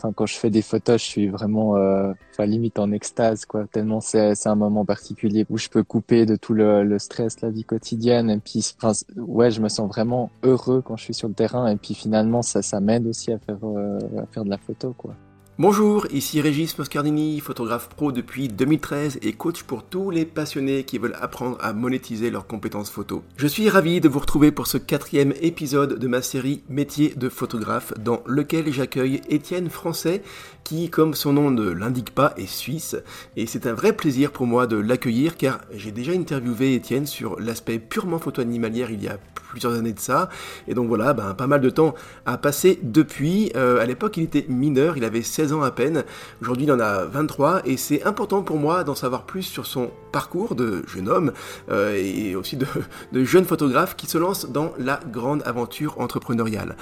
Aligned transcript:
enfin, 0.00 0.12
quand 0.12 0.26
je 0.26 0.36
fais 0.36 0.50
des 0.50 0.62
photos, 0.62 1.00
je 1.00 1.06
suis 1.06 1.28
vraiment, 1.28 1.76
euh, 1.76 2.12
enfin, 2.32 2.46
limite 2.46 2.78
en 2.78 2.90
extase, 2.92 3.44
quoi. 3.44 3.66
Tellement 3.66 4.00
c'est, 4.00 4.46
un 4.46 4.54
moment 4.54 4.84
particulier 4.84 5.46
où 5.50 5.58
je 5.58 5.68
peux 5.68 5.82
couper 5.82 6.26
de 6.26 6.36
tout 6.36 6.54
le, 6.54 6.82
le 6.84 6.98
stress, 6.98 7.40
la 7.42 7.50
vie 7.50 7.64
quotidienne. 7.64 8.30
Et 8.30 8.38
puis, 8.38 8.74
enfin, 8.80 8.92
ouais, 9.16 9.50
je 9.50 9.60
me 9.60 9.68
sens 9.68 9.88
vraiment 9.88 10.30
heureux 10.42 10.82
quand 10.82 10.96
je 10.96 11.04
suis 11.04 11.14
sur 11.14 11.28
le 11.28 11.34
terrain. 11.34 11.68
Et 11.68 11.76
puis, 11.76 11.94
finalement, 11.94 12.42
ça, 12.42 12.62
ça 12.62 12.80
m'aide 12.80 13.06
aussi 13.06 13.32
à 13.32 13.38
faire, 13.38 13.58
euh, 13.62 13.98
à 14.18 14.26
faire 14.26 14.44
de 14.44 14.50
la 14.50 14.58
photo, 14.58 14.94
quoi. 14.96 15.14
Bonjour, 15.62 16.06
ici 16.10 16.40
Régis 16.40 16.78
Moscardini, 16.78 17.38
photographe 17.38 17.90
pro 17.90 18.12
depuis 18.12 18.48
2013 18.48 19.18
et 19.20 19.34
coach 19.34 19.62
pour 19.62 19.82
tous 19.82 20.10
les 20.10 20.24
passionnés 20.24 20.84
qui 20.84 20.96
veulent 20.96 21.18
apprendre 21.20 21.58
à 21.60 21.74
monétiser 21.74 22.30
leurs 22.30 22.46
compétences 22.46 22.88
photo. 22.88 23.22
Je 23.36 23.46
suis 23.46 23.68
ravi 23.68 24.00
de 24.00 24.08
vous 24.08 24.20
retrouver 24.20 24.52
pour 24.52 24.66
ce 24.66 24.78
quatrième 24.78 25.34
épisode 25.42 25.98
de 25.98 26.08
ma 26.08 26.22
série 26.22 26.62
Métier 26.70 27.12
de 27.14 27.28
photographe 27.28 27.92
dans 27.98 28.22
lequel 28.24 28.72
j'accueille 28.72 29.20
Étienne 29.28 29.68
Français 29.68 30.22
qui, 30.64 30.88
comme 30.88 31.12
son 31.12 31.34
nom 31.34 31.50
ne 31.50 31.68
l'indique 31.68 32.14
pas, 32.14 32.32
est 32.38 32.46
suisse. 32.46 32.96
Et 33.36 33.44
c'est 33.44 33.66
un 33.66 33.74
vrai 33.74 33.92
plaisir 33.92 34.32
pour 34.32 34.46
moi 34.46 34.66
de 34.66 34.76
l'accueillir 34.76 35.36
car 35.36 35.60
j'ai 35.74 35.92
déjà 35.92 36.12
interviewé 36.12 36.74
Étienne 36.74 37.06
sur 37.06 37.38
l'aspect 37.38 37.78
purement 37.78 38.18
photo 38.18 38.40
animalière 38.40 38.90
il 38.90 39.04
y 39.04 39.08
a 39.08 39.18
plusieurs 39.50 39.74
années 39.74 39.92
de 39.92 40.00
ça. 40.00 40.30
Et 40.68 40.74
donc 40.74 40.88
voilà, 40.88 41.12
ben, 41.12 41.34
pas 41.34 41.46
mal 41.46 41.60
de 41.60 41.70
temps 41.70 41.94
a 42.24 42.38
passé 42.38 42.78
depuis. 42.82 43.52
Euh, 43.56 43.80
à 43.80 43.86
l'époque, 43.86 44.16
il 44.16 44.22
était 44.22 44.46
mineur, 44.48 44.96
il 44.96 45.04
avait 45.04 45.22
16 45.22 45.49
à 45.58 45.70
peine. 45.70 46.04
Aujourd'hui, 46.40 46.64
il 46.64 46.72
en 46.72 46.80
a 46.80 47.04
23 47.04 47.62
et 47.64 47.76
c'est 47.76 48.04
important 48.04 48.42
pour 48.42 48.58
moi 48.58 48.84
d'en 48.84 48.94
savoir 48.94 49.24
plus 49.24 49.42
sur 49.42 49.66
son 49.66 49.90
parcours 50.12 50.54
de 50.54 50.84
jeune 50.86 51.08
homme 51.08 51.32
euh, 51.70 51.94
et 51.96 52.36
aussi 52.36 52.56
de, 52.56 52.66
de 53.12 53.24
jeune 53.24 53.44
photographe 53.44 53.96
qui 53.96 54.06
se 54.06 54.18
lance 54.18 54.46
dans 54.50 54.72
la 54.78 55.00
grande 55.10 55.42
aventure 55.44 56.00
entrepreneuriale. 56.00 56.76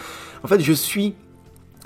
En 0.45 0.49
fait, 0.49 0.61
je 0.61 0.73
suis 0.73 1.15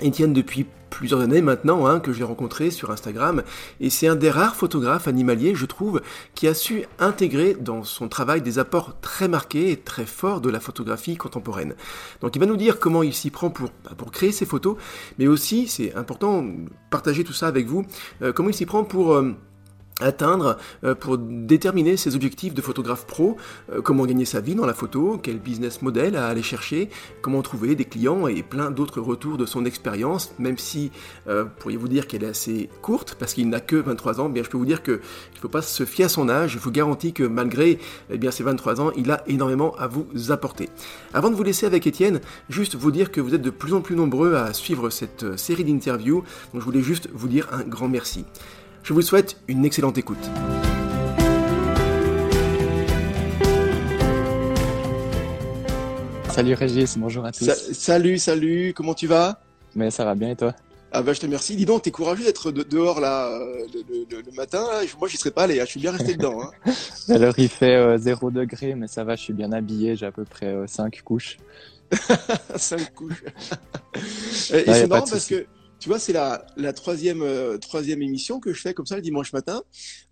Étienne 0.03 0.33
depuis 0.33 0.65
plusieurs 0.89 1.21
années 1.21 1.41
maintenant 1.41 1.87
hein, 1.87 1.99
que 1.99 2.13
j'ai 2.13 2.23
rencontré 2.23 2.69
sur 2.69 2.91
Instagram 2.91 3.41
et 3.79 3.89
c'est 3.89 4.07
un 4.07 4.15
des 4.15 4.29
rares 4.29 4.55
photographes 4.55 5.07
animaliers 5.07 5.55
je 5.55 5.65
trouve 5.65 6.01
qui 6.35 6.47
a 6.47 6.53
su 6.53 6.83
intégrer 6.99 7.55
dans 7.59 7.83
son 7.83 8.07
travail 8.07 8.41
des 8.41 8.59
apports 8.59 8.99
très 9.01 9.27
marqués 9.27 9.71
et 9.71 9.77
très 9.77 10.05
forts 10.05 10.39
de 10.39 10.51
la 10.51 10.59
photographie 10.59 11.17
contemporaine. 11.17 11.73
Donc 12.21 12.35
il 12.35 12.39
va 12.39 12.45
nous 12.45 12.57
dire 12.57 12.79
comment 12.79 13.01
il 13.01 13.13
s'y 13.13 13.31
prend 13.31 13.49
pour, 13.49 13.69
bah, 13.83 13.91
créer 14.11 14.31
ses 14.31 14.45
photos 14.45 14.77
mais 15.17 15.25
aussi 15.25 15.67
c'est 15.67 15.95
important 15.95 16.45
partager 16.91 17.23
tout 17.23 17.33
ça 17.33 17.47
avec 17.47 17.65
vous 17.65 17.85
euh, 18.21 18.31
comment 18.31 18.49
il 18.49 18.55
s'y 18.55 18.67
prend 18.67 18.83
pour 18.83 19.13
euh, 19.13 19.31
atteindre 20.03 20.57
euh, 20.83 20.95
pour 20.95 21.17
déterminer 21.17 21.97
ses 21.97 22.15
objectifs 22.15 22.53
de 22.53 22.61
photographe 22.61 23.05
pro, 23.05 23.37
euh, 23.71 23.81
comment 23.81 24.05
gagner 24.05 24.25
sa 24.25 24.41
vie 24.41 24.55
dans 24.55 24.65
la 24.65 24.73
photo, 24.73 25.19
quel 25.21 25.39
business 25.39 25.81
model 25.81 26.15
à 26.15 26.27
aller 26.27 26.43
chercher, 26.43 26.89
comment 27.21 27.41
trouver 27.41 27.75
des 27.75 27.85
clients 27.85 28.27
et 28.27 28.43
plein 28.43 28.71
d'autres 28.71 29.01
retours 29.01 29.37
de 29.37 29.45
son 29.45 29.65
expérience, 29.65 30.33
même 30.39 30.57
si 30.57 30.91
euh, 31.27 31.45
pourriez-vous 31.59 31.87
dire 31.87 32.07
qu'elle 32.07 32.23
est 32.23 32.27
assez 32.27 32.69
courte 32.81 33.15
parce 33.19 33.33
qu'il 33.33 33.49
n'a 33.49 33.59
que 33.59 33.75
23 33.75 34.21
ans, 34.21 34.29
bien 34.29 34.43
je 34.43 34.49
peux 34.49 34.57
vous 34.57 34.65
dire 34.65 34.83
que 34.83 34.91
il 35.31 35.35
ne 35.35 35.39
faut 35.39 35.49
pas 35.49 35.61
se 35.61 35.85
fier 35.85 36.05
à 36.05 36.09
son 36.09 36.29
âge, 36.29 36.51
je 36.51 36.59
vous 36.59 36.71
garantis 36.71 37.13
que 37.13 37.23
malgré 37.23 37.79
eh 38.09 38.31
ses 38.31 38.43
23 38.43 38.81
ans, 38.81 38.91
il 38.95 39.11
a 39.11 39.23
énormément 39.27 39.75
à 39.75 39.87
vous 39.87 40.07
apporter. 40.29 40.69
Avant 41.13 41.29
de 41.29 41.35
vous 41.35 41.43
laisser 41.43 41.65
avec 41.65 41.85
Étienne, 41.85 42.19
juste 42.49 42.75
vous 42.75 42.91
dire 42.91 43.11
que 43.11 43.21
vous 43.21 43.35
êtes 43.35 43.41
de 43.41 43.49
plus 43.49 43.73
en 43.73 43.81
plus 43.81 43.95
nombreux 43.95 44.35
à 44.35 44.53
suivre 44.53 44.89
cette 44.89 45.37
série 45.37 45.63
d'interviews, 45.63 46.23
donc 46.53 46.61
je 46.61 46.65
voulais 46.65 46.81
juste 46.81 47.09
vous 47.13 47.27
dire 47.27 47.47
un 47.51 47.63
grand 47.63 47.87
merci. 47.87 48.25
Je 48.83 48.91
vous 48.91 49.01
souhaite 49.01 49.37
une 49.47 49.63
excellente 49.63 49.97
écoute. 49.97 50.17
Salut 56.29 56.53
Régis, 56.53 56.97
bonjour 56.97 57.25
à 57.25 57.31
tous. 57.31 57.49
salut, 57.71 58.17
salut, 58.17 58.73
comment 58.75 58.93
tu 58.93 59.07
vas? 59.07 59.39
Mais 59.73 59.89
ça 59.89 60.03
va 60.03 60.15
bien 60.15 60.31
et 60.31 60.35
toi? 60.35 60.53
Ah 60.91 61.01
bah 61.01 61.13
je 61.13 61.21
te 61.21 61.25
remercie. 61.25 61.55
Dis 61.55 61.65
donc, 61.65 61.83
t'es 61.83 61.91
courageux 61.91 62.25
d'être 62.25 62.51
dehors 62.51 62.99
là 62.99 63.29
le, 63.73 64.35
matin. 64.35 64.65
Moi, 64.99 65.07
j'y 65.07 65.15
serais 65.15 65.31
pas 65.31 65.43
allé. 65.43 65.61
Hein. 65.61 65.63
Je 65.65 65.71
suis 65.71 65.79
bien 65.79 65.91
resté 65.91 66.13
dedans. 66.17 66.41
Hein. 66.41 66.71
Alors, 67.07 67.33
il 67.37 67.47
fait 67.47 67.97
0 67.97 68.27
euh, 68.27 68.31
degré, 68.31 68.75
mais 68.75 68.87
ça 68.87 69.03
va. 69.05 69.15
Je 69.15 69.21
suis 69.21 69.33
bien 69.33 69.53
habillé. 69.53 69.95
J'ai 69.95 70.05
à 70.05 70.11
peu 70.11 70.25
près 70.25 70.53
5 70.67 70.93
euh, 70.93 71.01
couches. 71.03 71.37
5 72.55 72.93
couches. 72.93 73.23
et 74.53 74.73
c'est 74.73 74.87
marrant 74.87 75.05
parce 75.09 75.25
que 75.25 75.47
tu 75.83 75.89
vois, 75.89 75.99
c'est 75.99 76.13
la, 76.13 76.47
la 76.55 76.71
troisième, 76.71 77.21
euh, 77.23 77.57
troisième 77.57 78.01
émission 78.01 78.39
que 78.39 78.53
je 78.53 78.61
fais 78.61 78.73
comme 78.73 78.85
ça 78.85 78.95
le 78.95 79.01
dimanche 79.01 79.33
matin. 79.33 79.63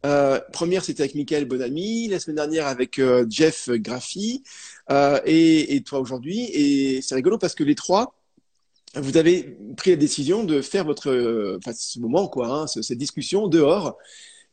Euh, 0.06 0.38
première, 0.52 0.84
c'était 0.84 1.04
avec 1.04 1.16
Michael 1.16 1.46
Bonami. 1.46 2.09
La 2.09 2.20
semaine 2.20 2.36
dernière, 2.36 2.68
avec 2.68 3.00
euh, 3.00 3.26
Jeff 3.30 3.70
Graffi. 3.70 4.44
Euh, 4.92 5.22
et, 5.24 5.74
et, 5.74 5.82
toi 5.82 6.00
aujourd'hui. 6.00 6.42
Et 6.52 7.02
c'est 7.02 7.16
rigolo 7.16 7.38
parce 7.38 7.56
que 7.56 7.64
les 7.64 7.76
trois, 7.76 8.16
vous 8.96 9.16
avez 9.16 9.58
pris 9.78 9.92
la 9.92 9.96
décision 9.96 10.44
de 10.44 10.62
faire 10.62 10.84
votre, 10.84 11.56
enfin, 11.59 11.72
ce 11.74 12.00
moment, 12.00 12.28
quoi, 12.28 12.50
hein, 12.50 12.68
cette 12.68 12.98
discussion 12.98 13.48
dehors. 13.48 13.98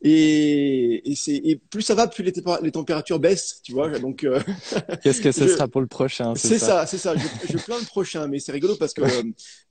Et, 0.01 1.11
et, 1.11 1.15
c'est, 1.15 1.35
et 1.35 1.57
plus 1.57 1.81
ça 1.81 1.93
va, 1.93 2.07
plus 2.07 2.23
les, 2.23 2.33
les 2.61 2.71
températures 2.71 3.19
baissent, 3.19 3.61
tu 3.63 3.73
vois. 3.73 3.89
Donc, 3.99 4.23
euh, 4.23 4.39
qu'est-ce 5.01 5.21
que 5.21 5.31
ce 5.31 5.47
sera 5.47 5.67
pour 5.67 5.81
le 5.81 5.87
prochain 5.87 6.35
C'est 6.35 6.59
ça, 6.59 6.85
c'est 6.85 6.97
ça. 6.97 7.15
Je, 7.17 7.27
je 7.49 7.57
plains 7.57 7.79
le 7.79 7.85
prochain, 7.85 8.27
mais 8.27 8.39
c'est 8.39 8.51
rigolo 8.53 8.75
parce 8.77 8.93
que 8.93 9.01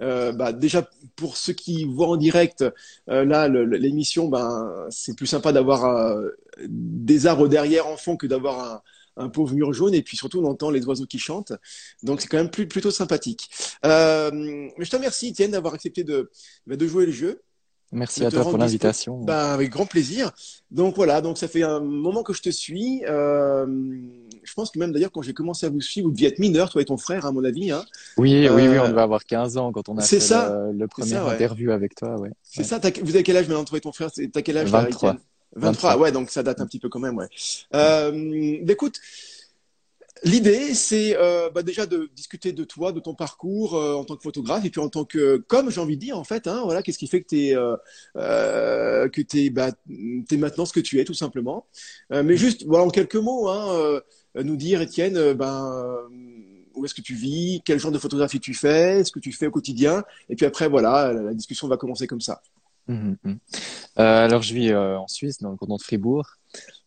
euh, 0.02 0.32
bah, 0.32 0.52
déjà 0.52 0.88
pour 1.16 1.36
ceux 1.36 1.52
qui 1.54 1.84
voient 1.84 2.08
en 2.08 2.16
direct, 2.16 2.64
euh, 3.10 3.24
là 3.24 3.48
l'émission, 3.48 4.28
ben 4.28 4.86
c'est 4.90 5.16
plus 5.16 5.26
sympa 5.26 5.52
d'avoir 5.52 5.84
euh, 5.86 6.28
des 6.68 7.26
arbres 7.26 7.48
derrière 7.48 7.86
en 7.86 7.96
fond 7.96 8.16
que 8.16 8.26
d'avoir 8.26 8.60
un, 8.60 8.82
un 9.18 9.28
pauvre 9.28 9.54
mur 9.54 9.72
jaune 9.72 9.94
et 9.94 10.02
puis 10.02 10.16
surtout 10.16 10.40
on 10.40 10.46
entend 10.46 10.70
les 10.70 10.86
oiseaux 10.86 11.06
qui 11.06 11.18
chantent. 11.18 11.52
Donc 12.02 12.20
c'est 12.20 12.28
quand 12.28 12.38
même 12.38 12.50
plus, 12.50 12.66
plutôt 12.68 12.90
sympathique. 12.90 13.48
Euh, 13.84 14.30
mais 14.32 14.84
je 14.84 14.90
te 14.90 14.96
remercie 14.96 15.28
Étienne 15.28 15.50
d'avoir 15.52 15.74
accepté 15.74 16.04
de, 16.04 16.30
bah, 16.66 16.76
de 16.76 16.86
jouer 16.86 17.06
le 17.06 17.12
jeu. 17.12 17.42
Merci 17.90 18.24
à 18.24 18.30
toi 18.30 18.42
pour 18.42 18.58
l'invitation. 18.58 19.18
Bah, 19.22 19.52
avec 19.52 19.70
grand 19.70 19.86
plaisir. 19.86 20.30
Donc 20.70 20.96
voilà, 20.96 21.20
donc 21.22 21.38
ça 21.38 21.48
fait 21.48 21.62
un 21.62 21.80
moment 21.80 22.22
que 22.22 22.34
je 22.34 22.42
te 22.42 22.50
suis. 22.50 23.02
Euh, 23.06 23.66
je 24.42 24.54
pense 24.54 24.70
que 24.70 24.78
même 24.78 24.92
d'ailleurs 24.92 25.10
quand 25.10 25.22
j'ai 25.22 25.32
commencé 25.32 25.64
à 25.64 25.70
vous 25.70 25.80
suivre, 25.80 26.08
vous 26.08 26.12
deviez 26.12 26.28
être 26.28 26.38
mineur, 26.38 26.68
toi 26.68 26.82
et 26.82 26.84
ton 26.84 26.98
frère, 26.98 27.24
à 27.24 27.32
mon 27.32 27.44
avis. 27.44 27.70
Hein. 27.70 27.84
Oui, 28.18 28.46
oui, 28.48 28.68
oui, 28.68 28.78
on 28.78 28.84
euh, 28.84 28.88
devait 28.88 29.00
avoir 29.00 29.24
15 29.24 29.56
ans 29.56 29.72
quand 29.72 29.88
on 29.88 29.96
a 29.96 30.02
fait 30.02 30.18
le, 30.18 30.86
premier 30.86 31.16
interview 31.16 31.70
avec 31.70 31.94
toi. 31.94 32.18
Ouais. 32.20 32.30
C'est 32.42 32.64
ça, 32.64 32.78
vous 33.02 33.14
avez 33.14 33.22
quel 33.22 33.36
âge 33.36 33.48
maintenant, 33.48 33.64
toi 33.64 33.78
et 33.78 33.80
ton 33.80 33.92
frère? 33.92 34.10
T'as 34.32 34.42
quel 34.42 34.58
âge 34.58 34.68
23. 34.68 35.16
23. 35.56 35.96
ouais, 35.96 36.12
donc 36.12 36.30
ça 36.30 36.42
date 36.42 36.60
un 36.60 36.66
petit 36.66 36.78
peu 36.78 36.88
quand 36.88 37.00
même, 37.00 37.16
ouais. 37.16 37.28
Euh, 37.74 38.58
écoute, 38.68 39.00
L'idée, 40.24 40.74
c'est 40.74 41.16
euh, 41.16 41.50
bah 41.50 41.62
déjà 41.62 41.86
de 41.86 42.10
discuter 42.14 42.52
de 42.52 42.64
toi, 42.64 42.92
de 42.92 43.00
ton 43.00 43.14
parcours 43.14 43.74
euh, 43.74 43.94
en 43.94 44.04
tant 44.04 44.16
que 44.16 44.22
photographe, 44.22 44.64
et 44.64 44.70
puis 44.70 44.80
en 44.80 44.88
tant 44.88 45.04
que, 45.04 45.36
comme 45.36 45.70
j'ai 45.70 45.80
envie 45.80 45.96
de 45.96 46.00
dire 46.00 46.18
en 46.18 46.24
fait, 46.24 46.46
hein, 46.46 46.62
voilà, 46.64 46.82
qu'est-ce 46.82 46.98
qui 46.98 47.06
fait 47.06 47.22
que 47.22 47.28
tu 47.28 47.46
es, 47.46 47.56
euh, 47.56 47.76
euh, 48.16 49.08
que 49.08 49.50
bah, 49.50 49.70
maintenant 50.32 50.66
ce 50.66 50.72
que 50.72 50.80
tu 50.80 51.00
es, 51.00 51.04
tout 51.04 51.14
simplement. 51.14 51.66
Euh, 52.12 52.22
mais 52.22 52.36
juste, 52.36 52.64
voilà, 52.66 52.84
en 52.84 52.90
quelques 52.90 53.16
mots, 53.16 53.48
hein, 53.48 54.00
nous 54.34 54.56
dire, 54.56 54.80
Étienne, 54.80 55.32
ben, 55.34 55.96
où 56.74 56.84
est-ce 56.84 56.94
que 56.94 57.02
tu 57.02 57.14
vis, 57.14 57.62
quel 57.64 57.78
genre 57.78 57.92
de 57.92 57.98
photographie 57.98 58.40
tu 58.40 58.54
fais, 58.54 59.04
ce 59.04 59.12
que 59.12 59.20
tu 59.20 59.32
fais 59.32 59.46
au 59.46 59.50
quotidien, 59.50 60.04
et 60.28 60.36
puis 60.36 60.46
après, 60.46 60.68
voilà, 60.68 61.12
la, 61.12 61.34
discussion 61.34 61.68
va 61.68 61.76
commencer 61.76 62.06
comme 62.06 62.20
ça. 62.20 62.42
Mmh, 62.86 63.14
mmh. 63.22 63.34
alors, 63.96 64.42
je 64.42 64.54
vis 64.54 64.74
en 64.74 65.06
Suisse, 65.06 65.38
dans 65.40 65.50
le 65.50 65.56
canton 65.56 65.76
de 65.76 65.82
Fribourg. 65.82 66.26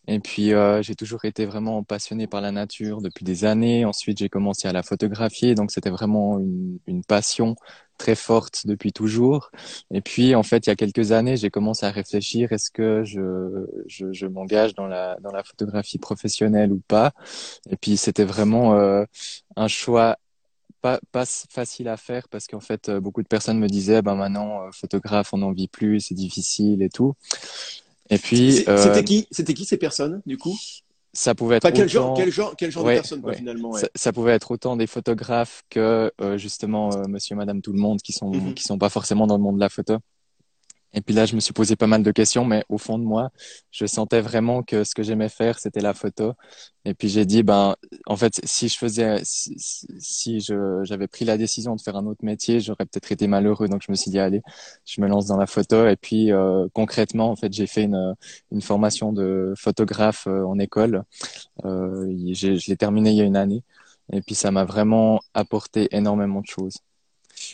Et 0.07 0.19
puis, 0.19 0.53
euh, 0.53 0.81
j'ai 0.81 0.95
toujours 0.95 1.25
été 1.25 1.45
vraiment 1.45 1.84
passionné 1.84 2.25
par 2.28 2.41
la 2.41 2.51
nature 2.51 3.01
depuis 3.01 3.23
des 3.23 3.45
années. 3.45 3.85
Ensuite, 3.85 4.17
j'ai 4.17 4.29
commencé 4.29 4.67
à 4.67 4.73
la 4.73 4.81
photographier, 4.84 5.53
donc 5.53 5.72
c'était 5.72 5.91
vraiment 5.91 6.39
une, 6.39 6.79
une, 6.88 7.03
passion 7.03 7.56
très 7.97 8.16
forte 8.16 8.66
depuis 8.66 8.94
toujours. 8.94 9.51
Et 9.91 10.01
puis, 10.01 10.34
en 10.34 10.44
fait, 10.44 10.66
il 10.66 10.69
y 10.69 10.73
a 10.73 10.75
quelques 10.75 11.11
années, 11.11 11.38
j'ai 11.38 11.51
commencé 11.51 11.85
à 11.85 11.91
réfléchir 11.91 12.51
est-ce 12.51 12.72
que 12.72 13.03
je, 13.03 13.67
je, 13.88 14.11
je 14.11 14.25
m'engage 14.25 14.73
dans 14.73 14.88
la, 14.88 15.17
dans 15.22 15.31
la 15.31 15.44
photographie 15.44 16.00
professionnelle 16.00 16.72
ou 16.73 16.81
pas? 16.88 17.14
Et 17.70 17.78
puis, 17.78 17.96
c'était 17.97 18.25
vraiment 18.25 18.73
euh, 18.75 19.05
un 19.55 19.67
choix 19.67 20.17
pas, 20.81 20.99
pas 21.11 21.25
facile 21.25 21.87
à 21.87 21.97
faire 21.97 22.28
parce 22.28 22.47
qu'en 22.47 22.59
fait, 22.59 22.90
beaucoup 22.90 23.22
de 23.22 23.28
personnes 23.28 23.59
me 23.59 23.67
disaient, 23.67 24.02
ben 24.02 24.16
maintenant, 24.16 24.64
euh, 24.64 24.70
photographe, 24.73 25.34
on 25.34 25.37
n'en 25.37 25.52
vit 25.52 25.67
plus, 25.67 25.99
c'est 26.02 26.16
difficile 26.16 26.81
et 26.81 26.90
tout. 26.90 27.14
Et 28.11 28.17
puis, 28.17 28.52
c'était 28.58 28.69
euh, 28.69 29.03
qui, 29.03 29.28
c'était 29.31 29.53
qui 29.53 29.66
ces 29.66 29.78
personnes 29.78 30.22
du 30.25 30.37
coup? 30.37 30.55
ça 31.13 31.35
pouvait 31.35 31.58
être 31.58 31.69
quel 31.72 31.90
genre, 31.90 32.16
quel 32.16 32.31
genre, 32.31 32.55
quel 32.58 32.72
genre 32.72 32.85
de 32.85 32.91
personnes 32.91 33.22
finalement. 33.35 33.72
Ouais. 33.72 33.81
Ça, 33.81 33.87
ça, 33.96 34.13
pouvait 34.13 34.31
être 34.31 34.52
autant 34.52 34.78
des 34.78 34.87
photographes 34.87 35.63
que 35.69 36.11
euh, 36.22 36.37
justement 36.37 36.96
euh, 36.96 37.03
Monsieur, 37.08 37.35
Madame, 37.35 37.61
tout 37.61 37.73
le 37.73 37.79
monde 37.79 38.02
qui 38.02 38.13
sont 38.13 38.31
mm-hmm. 38.31 38.53
qui 38.53 38.63
sont 38.63 38.78
pas 38.78 38.90
forcément 38.90 39.28
dans 39.28 39.35
le 39.37 39.43
monde 39.43 39.55
de 39.55 39.59
la 39.59 39.69
photo. 39.69 39.97
Et 40.93 41.02
puis 41.02 41.16
là, 41.16 41.26
je 41.26 41.35
me 41.35 41.40
suis 41.40 41.53
posé 41.53 41.76
pas 41.76 41.88
mal 41.88 42.03
de 42.03 42.11
questions, 42.11 42.43
mais 42.46 42.64
au 42.70 42.78
fond 42.78 42.99
de 42.99 43.03
moi, 43.03 43.32
je 43.72 43.85
sentais 43.85 44.22
vraiment 44.22 44.61
que 44.64 44.84
ce 44.84 44.93
que 44.93 45.03
j'aimais 45.03 45.29
faire, 45.29 45.58
c'était 45.59 45.79
la 45.82 45.93
photo. 45.93 46.34
Et 46.84 46.93
puis 46.93 47.08
j'ai 47.09 47.26
dit, 47.26 47.43
ben, 47.43 47.76
en 48.08 48.16
fait, 48.17 48.41
si 48.43 48.67
je 48.67 48.78
faisais, 48.78 49.22
si, 49.23 49.55
si 49.99 50.40
je, 50.41 50.82
j'avais 50.84 51.08
pris 51.08 51.26
la 51.26 51.38
décision 51.38 51.76
de 51.76 51.82
faire 51.82 51.96
un 51.96 52.05
autre 52.08 52.26
métier, 52.26 52.59
j'aurais 52.59 52.85
peut-être 52.85 53.11
été 53.11 53.28
malheureux. 53.28 53.67
Donc 53.70 53.84
je 53.85 53.91
me 53.91 53.96
suis 53.96 54.11
dit, 54.11 54.20
allez, 54.20 54.41
je 54.85 55.02
me 55.02 55.08
lance 55.08 55.28
dans 55.28 55.38
la 55.38 55.47
photo. 55.47 55.88
Et 55.88 55.96
puis 55.96 56.32
euh, 56.32 56.67
concrètement, 56.73 57.29
en 57.32 57.35
fait, 57.35 57.53
j'ai 57.53 57.67
fait 57.67 57.84
une, 57.84 58.16
une 58.52 58.61
formation 58.61 59.14
de 59.14 59.53
photographe 59.58 60.28
euh, 60.28 60.44
en 60.46 60.59
école. 60.59 61.03
Euh, 61.66 62.05
je 62.34 62.70
l'ai 62.70 62.78
terminé 62.78 63.11
il 63.11 63.17
y 63.17 63.22
a 63.22 63.26
une 63.26 63.37
année. 63.37 63.64
Et 64.14 64.22
puis 64.22 64.35
ça 64.35 64.52
m'a 64.52 64.66
vraiment 64.66 65.22
apporté 65.34 65.87
énormément 65.96 66.41
de 66.41 66.47
choses. 66.47 66.78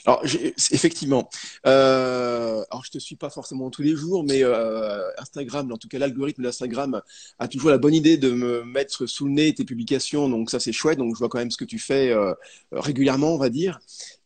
Alors, 0.06 0.24
effectivement. 0.24 1.30
Euh, 1.66 2.64
alors, 2.70 2.86
je 2.86 2.92
te 2.92 2.98
suis 3.00 3.16
pas 3.16 3.30
forcément 3.30 3.70
tous 3.70 3.82
les 3.82 3.96
jours, 3.96 4.24
mais 4.24 4.44
euh, 4.44 5.10
Instagram, 5.18 5.72
en 5.72 5.78
tout 5.78 5.88
cas 5.88 6.00
l'algorithme 6.00 6.44
d'Instagram, 6.44 7.02
a 7.40 7.48
toujours 7.48 7.70
la 7.70 7.78
bonne 7.78 7.94
idée 7.94 8.18
de 8.18 8.32
me 8.32 8.64
mettre 8.64 9.06
sous 9.06 9.26
le 9.26 9.32
nez 9.32 9.54
tes 9.54 9.66
publications. 9.66 10.30
Donc 10.30 10.50
ça, 10.50 10.60
c'est 10.60 10.72
chouette. 10.72 10.98
Donc 10.98 11.16
je 11.16 11.20
vois 11.20 11.30
quand 11.30 11.40
même 11.40 11.52
ce 11.52 11.58
que 11.58 11.66
tu 11.66 11.80
fais 11.80 12.12
euh, 12.12 12.34
régulièrement, 12.72 13.34
on 13.34 13.38
va 13.38 13.50
dire. 13.50 13.80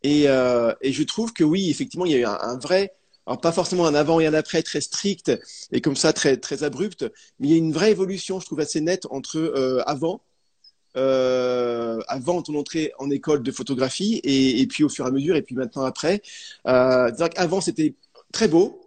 Et, 0.03 0.27
euh, 0.27 0.73
et, 0.81 0.91
je 0.91 1.03
trouve 1.03 1.33
que 1.33 1.43
oui, 1.43 1.69
effectivement, 1.69 2.05
il 2.05 2.11
y 2.11 2.15
a 2.15 2.19
eu 2.19 2.25
un, 2.25 2.57
vrai, 2.57 2.93
alors 3.27 3.39
pas 3.39 3.51
forcément 3.51 3.85
un 3.85 3.95
avant 3.95 4.19
et 4.19 4.27
un 4.27 4.33
après 4.33 4.63
très 4.63 4.81
strict 4.81 5.31
et 5.71 5.81
comme 5.81 5.95
ça 5.95 6.13
très 6.13 6.37
très 6.37 6.63
abrupt, 6.63 7.03
mais 7.39 7.47
il 7.47 7.51
y 7.51 7.53
a 7.53 7.57
une 7.57 7.71
vraie 7.71 7.91
évolution, 7.91 8.39
je 8.39 8.45
trouve 8.45 8.59
assez 8.59 8.81
nette 8.81 9.05
entre 9.11 9.37
euh, 9.37 9.83
avant 9.85 10.21
euh, 10.97 11.99
avant 12.07 12.41
ton 12.41 12.55
entrée 12.55 12.91
en 12.99 13.09
école 13.09 13.43
de 13.43 13.51
photographie 13.51 14.15
et, 14.23 14.61
et, 14.61 14.67
puis 14.67 14.83
au 14.83 14.89
fur 14.89 15.05
et 15.05 15.07
à 15.07 15.11
mesure 15.11 15.35
et 15.35 15.41
puis 15.41 15.55
maintenant 15.55 15.83
après. 15.83 16.21
Euh, 16.67 17.11
avant 17.37 17.61
c'était 17.61 17.95
très 18.31 18.47
beau, 18.47 18.81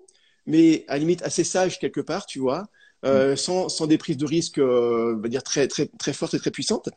mais 0.46 0.84
à 0.88 0.98
limite 0.98 1.22
assez 1.22 1.44
sage 1.44 1.78
quelque 1.78 2.00
part, 2.00 2.26
tu 2.26 2.38
vois. 2.38 2.68
Euh, 3.04 3.32
mm. 3.32 3.36
sans, 3.36 3.68
sans 3.68 3.86
des 3.86 3.98
prises 3.98 4.16
de 4.16 4.24
risque, 4.24 4.58
euh, 4.58 5.14
on 5.16 5.20
va 5.20 5.28
dire 5.28 5.42
très 5.42 5.68
très 5.68 5.86
très 5.86 6.12
fortes 6.12 6.34
et 6.34 6.38
très 6.38 6.50
puissantes. 6.50 6.88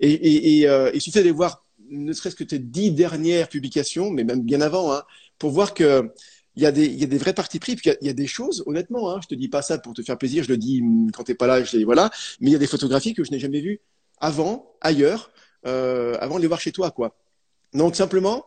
Et, 0.00 0.10
et, 0.10 0.58
et 0.58 0.68
euh, 0.68 0.90
il 0.92 1.00
suffit 1.00 1.18
d'aller 1.18 1.30
voir, 1.30 1.64
ne 1.90 2.12
serait-ce 2.12 2.36
que 2.36 2.44
tes 2.44 2.58
dix 2.58 2.90
dernières 2.90 3.48
publications, 3.48 4.10
mais 4.10 4.24
même 4.24 4.42
bien 4.42 4.60
avant, 4.60 4.92
hein, 4.92 5.04
pour 5.38 5.50
voir 5.50 5.74
que 5.74 6.10
il 6.56 6.62
y, 6.62 6.66
a 6.66 6.72
des, 6.72 6.84
il 6.84 7.00
y 7.00 7.04
a 7.04 7.06
des 7.06 7.16
vrais 7.16 7.32
partis 7.32 7.58
pris, 7.58 7.76
puis 7.76 7.84
il 7.86 7.88
y 7.88 7.92
a, 7.92 7.98
il 8.02 8.06
y 8.08 8.10
a 8.10 8.12
des 8.12 8.26
choses, 8.26 8.62
honnêtement, 8.66 9.10
hein, 9.10 9.20
je 9.22 9.28
te 9.28 9.34
dis 9.34 9.48
pas 9.48 9.62
ça 9.62 9.78
pour 9.78 9.94
te 9.94 10.02
faire 10.02 10.18
plaisir, 10.18 10.44
je 10.44 10.50
le 10.50 10.58
dis 10.58 10.82
quand 11.14 11.22
t'es 11.22 11.34
pas 11.34 11.46
là, 11.46 11.64
je 11.64 11.74
les, 11.78 11.84
voilà, 11.84 12.10
mais 12.40 12.50
il 12.50 12.52
y 12.52 12.56
a 12.56 12.58
des 12.58 12.66
photographies 12.66 13.14
que 13.14 13.24
je 13.24 13.30
n'ai 13.30 13.38
jamais 13.38 13.60
vues 13.62 13.80
avant, 14.22 14.76
ailleurs, 14.80 15.30
euh, 15.66 16.16
avant 16.20 16.36
de 16.36 16.42
les 16.42 16.46
voir 16.46 16.60
chez 16.60 16.72
toi, 16.72 16.90
quoi. 16.90 17.18
Donc 17.74 17.96
simplement, 17.96 18.46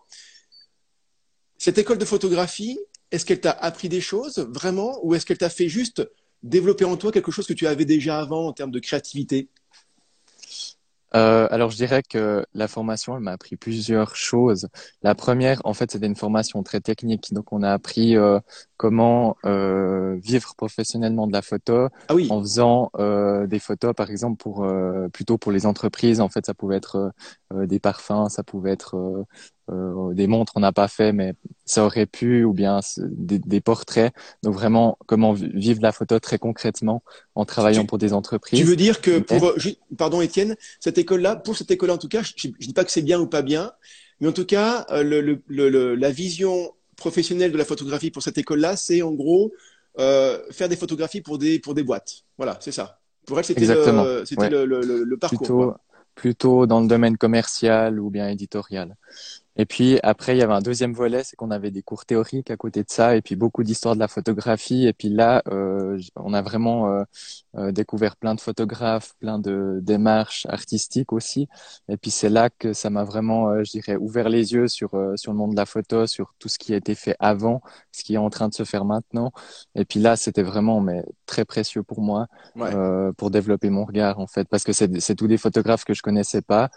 cette 1.58 1.78
école 1.78 1.98
de 1.98 2.06
photographie, 2.06 2.80
est-ce 3.12 3.26
qu'elle 3.26 3.42
t'a 3.42 3.52
appris 3.52 3.90
des 3.90 4.02
choses 4.02 4.40
vraiment, 4.50 5.00
ou 5.04 5.14
est-ce 5.14 5.26
qu'elle 5.26 5.38
t'a 5.38 5.50
fait 5.50 5.70
juste 5.70 6.10
développer 6.42 6.86
en 6.86 6.98
toi 6.98 7.12
quelque 7.12 7.32
chose 7.32 7.46
que 7.46 7.54
tu 7.54 7.68
avais 7.68 7.86
déjà 7.86 8.20
avant 8.20 8.48
en 8.48 8.54
termes 8.54 8.72
de 8.72 8.80
créativité? 8.80 9.50
Euh, 11.14 11.48
alors, 11.52 11.70
je 11.70 11.78
dirais 11.78 12.04
que 12.04 12.46
la 12.54 12.68
formation, 12.68 13.16
elle 13.16 13.24
m'a 13.24 13.32
appris 13.32 13.56
plusieurs 13.56 14.16
choses. 14.16 14.68
La 15.02 15.16
première, 15.16 15.62
en 15.64 15.74
fait, 15.74 15.92
c'était 15.92 16.08
une 16.08 16.16
formation 16.16 16.64
très 16.64 16.82
technique. 16.82 17.34
Donc, 17.34 17.54
on 17.54 17.62
a 17.64 17.72
appris 17.72 18.18
euh, 18.18 18.40
comment 18.78 19.38
euh, 19.46 20.18
vivre 20.22 20.56
professionnellement 20.56 21.28
de 21.28 21.34
la 21.34 21.42
photo 21.42 21.88
ah 22.10 22.16
oui. 22.16 22.28
en 22.30 22.42
faisant 22.42 22.90
euh, 22.98 23.48
des 23.48 23.60
photos, 23.60 23.94
par 23.96 24.10
exemple, 24.10 24.38
pour 24.38 24.66
euh, 24.66 25.08
plutôt 25.10 25.38
pour 25.38 25.52
les 25.52 25.66
entreprises. 25.66 26.20
En 26.20 26.30
fait, 26.30 26.46
ça 26.46 26.54
pouvait 26.54 26.78
être 26.78 27.14
euh, 27.54 27.66
des 27.66 27.80
parfums, 27.80 28.28
ça 28.30 28.44
pouvait 28.44 28.72
être 28.72 29.26
des 29.70 30.28
montres. 30.28 30.54
On 30.56 30.60
n'a 30.60 30.72
pas 30.72 30.88
fait, 30.88 31.12
mais 31.12 31.34
ça 31.66 31.86
aurait 31.86 32.06
pu, 32.06 32.44
ou 32.44 32.54
bien 32.54 32.80
des, 32.98 33.40
des 33.40 33.62
portraits. 33.62 34.14
Donc, 34.44 34.54
vraiment, 34.54 34.98
comment 35.08 35.34
vivre 35.34 35.82
la 35.82 35.92
photo 35.92 36.20
très 36.20 36.38
concrètement 36.38 37.04
en 37.36 37.46
travaillant 37.46 37.82
tu, 37.82 37.88
pour 37.88 37.98
des 37.98 38.14
entreprises. 38.14 38.60
Tu 38.60 38.66
veux 38.66 38.76
dire 38.76 39.02
que 39.02 39.20
pour, 39.20 39.54
pardon, 39.98 40.22
Étienne, 40.22 40.56
cette 40.80 40.98
école-là, 40.98 41.36
pour 41.36 41.58
cette 41.58 41.72
école-là, 41.72 41.96
en 41.96 41.98
tout 41.98 42.10
cas, 42.10 42.22
je, 42.22 42.34
je 42.38 42.68
dis 42.68 42.74
pas 42.74 42.84
que 42.84 42.92
c'est 42.92 43.02
bien 43.02 43.20
ou 43.20 43.28
pas 43.28 43.42
bien, 43.42 43.72
mais 44.20 44.28
en 44.28 44.34
tout 44.34 44.46
cas, 44.46 44.86
le, 44.92 45.22
le, 45.22 45.42
le, 45.48 45.96
la 45.96 46.12
vision 46.12 46.72
professionnel 46.96 47.52
de 47.52 47.58
la 47.58 47.66
photographie 47.66 48.12
pour 48.12 48.24
cette 48.24 48.38
école-là, 48.38 48.78
c'est 48.78 49.02
en 49.02 49.12
gros 49.12 49.52
euh, 50.00 50.40
faire 50.52 50.70
des 50.70 50.76
photographies 50.76 51.22
pour 51.22 51.38
des, 51.38 51.60
pour 51.60 51.74
des 51.74 51.84
boîtes. 51.84 52.24
Voilà, 52.38 52.58
c'est 52.62 52.72
ça. 52.72 53.00
Pour 53.26 53.40
elle, 53.40 53.46
c'était 53.46 53.66
le, 53.66 54.24
ouais. 54.38 54.50
le, 54.50 55.18
parcours. 55.18 55.40
Plutôt, 55.40 55.74
plutôt 56.14 56.68
dans 56.68 56.80
le 56.80 56.88
domaine 56.88 57.18
commercial 57.18 58.00
ou 58.00 58.10
bien 58.10 58.30
éditorial. 58.30 58.96
Et 59.58 59.66
puis 59.66 60.00
après, 60.04 60.36
il 60.36 60.40
y 60.40 60.42
avait 60.42 60.54
un 60.54 60.62
deuxième 60.62 60.94
volet, 60.94 61.24
c'est 61.24 61.36
qu'on 61.36 61.52
avait 61.52 61.72
des 61.72 61.82
cours 61.82 62.06
théoriques 62.06 62.52
à 62.52 62.58
côté 62.58 62.82
de 62.84 62.90
ça, 62.90 63.16
et 63.16 63.22
puis 63.22 63.36
beaucoup 63.36 63.64
d'histoire 63.64 63.96
de 63.96 64.00
la 64.00 64.08
photographie. 64.08 64.86
Et 64.86 64.94
puis 64.94 65.10
là, 65.10 65.42
euh, 65.48 66.00
on 66.16 66.34
a 66.34 66.42
vraiment 66.42 66.90
euh, 66.90 67.04
euh, 67.58 67.72
découvert 67.72 68.18
plein 68.18 68.36
de 68.36 68.42
photographes, 68.42 69.14
plein 69.20 69.40
de 69.40 69.80
démarches 69.82 70.46
artistiques 70.50 71.14
aussi. 71.14 71.48
Et 71.88 71.96
puis 71.96 72.12
c'est 72.12 72.30
là 72.30 72.50
que 72.50 72.74
ça 72.74 72.90
m'a 72.90 73.06
vraiment, 73.06 73.50
euh, 73.50 73.64
je 73.64 73.72
dirais, 73.72 73.96
ouvert 73.96 74.28
les 74.28 74.52
yeux 74.54 74.68
sur 74.68 74.94
euh, 74.96 75.14
sur 75.16 75.32
le 75.32 75.38
monde 75.38 75.52
de 75.52 75.56
la 75.56 75.66
photo, 75.66 76.06
sur 76.06 76.34
tout 76.38 76.50
ce 76.50 76.60
qui 76.60 76.74
a 76.74 76.78
été 76.78 76.96
fait 76.96 77.16
avant, 77.20 77.62
ce 77.94 78.04
qui 78.04 78.16
est 78.16 78.18
en 78.18 78.30
train 78.30 78.50
de 78.50 78.54
se 78.54 78.66
faire 78.66 78.84
maintenant. 78.84 79.32
Et 79.76 79.86
puis 79.86 80.00
là, 80.02 80.18
c'était 80.18 80.44
vraiment 80.44 80.82
mais 80.82 81.04
très 81.26 81.46
précieux 81.46 81.84
pour 81.84 82.02
moi 82.02 82.28
ouais. 82.58 82.72
pour 83.18 83.32
développer 83.32 83.70
mon 83.70 83.86
regard 83.86 84.20
en 84.20 84.28
fait, 84.28 84.48
parce 84.50 84.64
que 84.64 84.74
c'est 84.74 85.00
c'est 85.00 85.16
tous 85.16 85.28
des 85.28 85.38
photographes 85.38 85.86
que 85.86 85.94
je 85.94 86.02
connaissais 86.02 86.42
pas. 86.42 86.70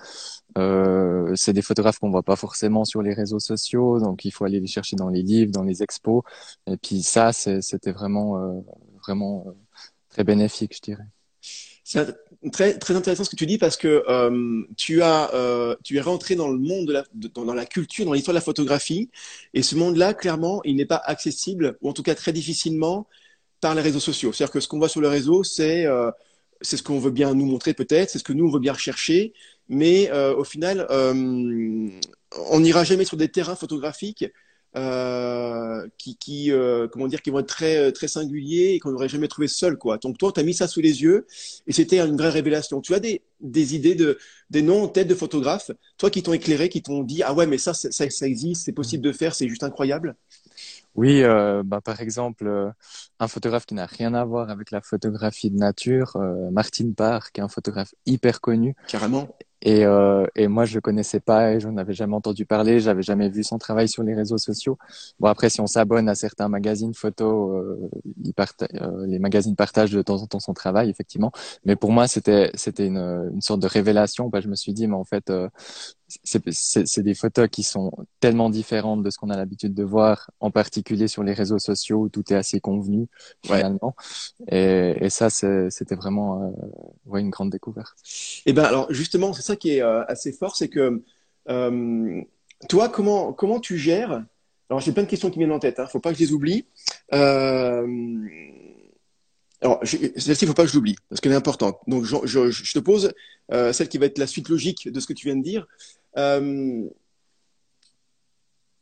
Euh, 0.57 1.33
c'est 1.35 1.53
des 1.53 1.63
photographes 1.63 1.99
qu'on 1.99 2.11
voit 2.11 2.23
pas 2.23 2.37
forcément 2.37 2.85
sur 2.85 3.03
les 3.03 3.13
réseaux 3.13 3.39
sociaux, 3.39 4.01
donc 4.01 4.25
il 4.25 4.31
faut 4.31 4.45
aller 4.45 4.61
les 4.61 4.67
chercher 4.67 4.97
dans 4.97 5.09
les 5.09 5.23
livres, 5.23 5.53
dans 5.53 5.63
les 5.63 5.83
expos. 5.83 6.23
Et 6.67 6.77
puis 6.77 7.03
ça, 7.03 7.33
c'était 7.33 7.93
vraiment, 7.93 8.39
euh, 8.39 8.61
vraiment 9.07 9.45
euh, 9.47 9.53
très 10.09 10.25
bénéfique, 10.25 10.75
je 10.77 10.81
dirais. 10.81 11.07
C'est 11.85 12.79
très 12.79 12.95
intéressant 12.95 13.25
ce 13.25 13.31
que 13.31 13.37
tu 13.37 13.47
dis 13.47 13.57
parce 13.57 13.79
que 13.79 14.05
tu 14.77 15.01
as 15.01 15.77
tu 15.83 15.97
es 15.97 16.01
rentré 16.01 16.35
dans 16.35 16.49
le 16.49 16.59
monde 16.59 16.87
de 16.87 16.93
la 16.93 17.05
dans 17.35 17.55
la 17.55 17.65
culture, 17.65 18.05
dans 18.05 18.13
l'histoire 18.13 18.35
de 18.35 18.39
la 18.39 18.45
photographie, 18.45 19.11
et 19.55 19.63
ce 19.63 19.75
monde-là, 19.75 20.13
clairement, 20.13 20.63
il 20.65 20.77
n'est 20.77 20.85
pas 20.85 21.01
accessible 21.03 21.79
ou 21.81 21.89
en 21.89 21.95
tout 21.95 22.03
cas 22.03 22.15
très 22.15 22.33
difficilement 22.33 23.07
par 23.63 23.75
les 23.75 23.81
réseaux 23.81 24.01
sociaux. 24.01 24.35
C'est-à-dire 24.35 24.53
que 24.53 24.61
ce 24.61 24.69
qu'on 24.69 24.79
voit 24.79 24.91
sur 24.91 25.01
le 25.01 25.09
réseau, 25.09 25.45
c'est 25.45 25.87
c'est 26.61 26.77
ce 26.77 26.83
qu'on 26.83 26.99
veut 26.99 27.11
bien 27.11 27.35
nous 27.35 27.47
montrer 27.47 27.73
peut-être, 27.73 28.11
c'est 28.11 28.19
ce 28.19 28.25
que 28.25 28.35
nous 28.35 28.47
on 28.47 28.51
veut 28.51 28.61
bien 28.61 28.75
rechercher, 28.75 29.33
mais 29.69 30.11
euh, 30.11 30.35
au 30.35 30.45
final, 30.45 30.87
euh, 30.91 31.89
on 32.51 32.61
n'ira 32.61 32.85
jamais 32.85 33.05
sur 33.05 33.17
des 33.17 33.29
terrains 33.29 33.57
photographiques 33.57 34.27
euh, 34.77 35.87
qui, 35.97 36.17
qui 36.17 36.53
euh, 36.53 36.89
comment 36.89 37.09
dire, 37.09 37.23
qui 37.23 37.31
vont 37.31 37.39
être 37.41 37.49
très 37.49 37.91
très 37.93 38.09
singuliers 38.09 38.75
et 38.75 38.81
qu'on 38.81 38.91
n'aurait 38.91 39.09
jamais 39.09 39.29
trouvé 39.29 39.49
seul 39.49 39.79
quoi. 39.79 39.99
Donc 39.99 40.19
toi, 40.19 40.31
tu 40.33 40.41
as 40.41 40.43
mis 40.43 40.55
ça 40.55 40.69
sous 40.69 40.81
les 40.81 41.03
yeux 41.03 41.27
et 41.67 41.73
c'était 41.73 42.01
une 42.01 42.17
vraie 42.17 42.29
révélation. 42.29 42.81
Tu 42.81 42.95
as 42.95 43.01
des 43.01 43.23
des 43.41 43.75
idées 43.75 43.95
de 43.95 44.19
des 44.51 44.63
noms 44.63 44.85
en 44.85 44.89
tête 44.89 45.09
de 45.09 45.15
photographes, 45.15 45.71
toi 45.97 46.11
qui 46.11 46.23
t'ont 46.23 46.33
éclairé, 46.35 46.69
qui 46.69 46.83
t'ont 46.83 47.03
dit 47.03 47.23
ah 47.23 47.33
ouais 47.35 47.47
mais 47.47 47.59
ça 47.59 47.73
ça, 47.75 47.91
ça 47.91 48.27
existe, 48.27 48.65
c'est 48.65 48.73
possible 48.73 49.03
de 49.03 49.13
faire, 49.13 49.35
c'est 49.35 49.49
juste 49.49 49.65
incroyable? 49.65 50.17
Oui, 50.99 51.23
euh, 51.23 51.63
bah, 51.65 51.81
par 51.81 52.01
exemple, 52.01 52.49
euh, 52.49 52.71
un 53.21 53.29
photographe 53.29 53.67
qui 53.67 53.75
n'a 53.75 53.87
rien 53.87 54.15
à 54.15 54.25
voir 54.25 54.51
avec 54.51 54.73
la 54.73 54.81
photographie 54.81 55.49
de 55.49 55.57
nature, 55.57 56.17
euh, 56.17 56.51
Martin 56.51 56.91
Parr, 56.91 57.31
qui 57.31 57.41
est 57.41 57.45
un 57.45 57.49
photographe 57.49 57.95
hyper 58.05 58.41
connu. 58.41 58.75
Carrément. 58.89 59.29
Et, 59.63 59.85
euh, 59.85 60.27
et 60.37 60.49
moi, 60.49 60.65
je 60.65 60.75
le 60.77 60.81
connaissais 60.81 61.21
pas 61.21 61.53
et 61.53 61.61
j'en 61.61 61.77
avais 61.77 61.93
jamais 61.95 62.15
entendu 62.15 62.47
parler. 62.47 62.81
J'avais 62.81 63.03
jamais 63.03 63.29
vu 63.29 63.43
son 63.45 63.59
travail 63.59 63.89
sur 63.89 64.03
les 64.03 64.15
réseaux 64.15 64.39
sociaux. 64.39 64.79
Bon, 65.21 65.29
après, 65.29 65.51
si 65.51 65.61
on 65.61 65.67
s'abonne 65.67 66.09
à 66.09 66.15
certains 66.15 66.49
magazines 66.49 66.95
photo, 66.95 67.53
euh, 67.55 67.91
euh, 68.75 69.07
les 69.07 69.19
magazines 69.19 69.57
partagent 69.57 69.91
de 69.93 70.03
temps 70.03 70.23
en 70.23 70.27
temps 70.27 70.41
son 70.41 70.55
travail, 70.55 70.91
effectivement. 70.91 71.33
Mais 71.65 71.77
pour 71.77 71.93
moi, 71.93 72.07
c'était 72.09 72.51
c'était 72.55 72.87
une, 72.87 72.99
une 73.35 73.41
sorte 73.41 73.61
de 73.61 73.67
révélation. 73.67 74.29
Bah, 74.29 74.41
je 74.41 74.49
me 74.49 74.55
suis 74.55 74.73
dit, 74.73 74.87
mais 74.87 74.95
en 74.95 75.05
fait, 75.05 75.31
euh, 75.31 75.49
c'est 76.25 77.03
des 77.03 77.15
photos 77.15 77.49
qui 77.49 77.63
sont 77.63 77.91
tellement 78.21 78.51
différentes 78.51 79.03
de 79.03 79.11
ce 79.11 79.19
qu'on 79.19 79.31
a 79.31 79.37
l'habitude 79.37 79.75
de 79.75 79.85
voir, 79.85 80.31
en 80.41 80.51
particulier 80.51 81.07
sur 81.07 81.23
les 81.23 81.35
réseaux 81.35 81.59
sociaux 81.59 81.99
où 81.99 82.09
tout 82.09 82.33
est 82.33 82.37
assez 82.37 82.61
convenu 82.61 83.09
finalement. 83.45 83.95
Ouais. 84.41 84.97
Et, 85.01 85.05
et, 85.07 85.11
ça, 85.11 85.29
c'était 85.31 85.95
vraiment 85.95 86.43
euh, 86.43 86.51
ouais, 87.07 87.21
une 87.21 87.31
grande 87.31 87.51
découverte. 87.51 87.95
Et 88.47 88.53
ben 88.53 88.65
alors 88.65 88.93
justement, 88.93 89.33
c'est 89.33 89.43
ça 89.43 89.57
qui 89.57 89.71
est 89.71 89.83
euh, 89.83 90.05
assez 90.07 90.33
fort, 90.33 90.57
c'est 90.57 90.69
que 90.69 91.03
euh, 91.49 92.23
toi, 92.69 92.89
comment 92.89 93.33
comment 93.33 93.61
tu 93.61 93.77
gères? 93.77 94.25
Alors 94.71 94.81
j'ai 94.81 94.93
plein 94.93 95.05
de 95.05 95.09
questions 95.09 95.31
qui 95.31 95.39
viennent 95.39 95.53
en 95.53 95.59
tête. 95.59 95.79
Hein, 95.79 95.87
faut 95.87 96.01
pas 96.01 96.13
que 96.13 96.19
je 96.19 96.25
les 96.25 96.33
oublie. 96.33 96.67
Alors, 99.61 99.81
celle-ci, 99.83 100.45
il 100.45 100.47
faut 100.47 100.55
pas 100.55 100.63
que 100.65 100.71
je 100.71 100.77
l'oublie, 100.77 100.97
parce 101.09 101.21
qu'elle 101.21 101.33
est 101.33 101.37
importante. 101.37 101.79
Donc, 101.89 102.05
je, 102.05 102.17
je, 102.25 102.51
je, 102.51 102.73
te 102.73 102.79
pose 102.79 103.13
euh, 103.53 103.73
celle 103.73 103.89
qui 103.89 103.99
va 103.99 104.07
être 104.07 104.19
la 104.19 104.29
suite 104.29 104.49
logique 104.49 104.91
de 104.91 105.01
ce 105.01 105.07
que 105.07 105.13
tu 105.13 105.27
viens 105.27 105.37
de 105.37 105.43
dire. 105.43 105.67
Euh, 106.17 106.89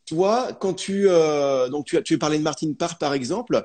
toi, 0.07 0.53
quand 0.61 0.73
tu 0.73 1.09
euh, 1.09 1.69
donc 1.69 1.85
tu 1.85 1.97
as 1.97 2.03
tu 2.03 2.15
as 2.15 2.19
parlé 2.19 2.39
de 2.39 2.43
Martine 2.43 2.77
Parr 2.77 2.97
par 2.97 3.13
exemple, 3.13 3.65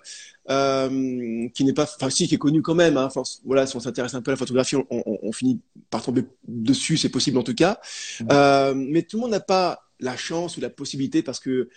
euh, 0.50 1.48
qui 1.54 1.64
n'est 1.64 1.74
pas, 1.74 1.84
enfin 1.84 2.10
si, 2.10 2.28
qui 2.28 2.36
est 2.36 2.40
connu 2.40 2.64
quand 2.64 2.74
même. 2.74 2.98
Hein, 2.98 3.10
voilà, 3.46 3.68
si 3.68 3.76
on 3.76 3.80
s'intéresse 3.80 4.16
un 4.16 4.24
peu 4.24 4.32
à 4.32 4.34
la 4.34 4.38
photographie, 4.38 4.76
on, 4.76 4.88
on, 4.90 5.20
on 5.22 5.32
finit 5.32 5.60
par 5.92 6.02
tomber 6.02 6.24
dessus, 6.48 6.98
c'est 6.98 7.10
possible 7.10 7.38
en 7.38 7.44
tout 7.44 7.54
cas. 7.54 7.80
Mmh. 8.20 8.28
Euh, 8.32 8.74
mais 8.76 9.04
tout 9.04 9.18
le 9.18 9.22
monde 9.22 9.32
n'a 9.32 9.40
pas 9.40 9.84
la 10.00 10.18
chance 10.18 10.58
ou 10.58 10.62
la 10.62 10.72
possibilité 10.72 11.22
parce 11.22 11.40
que 11.40 11.70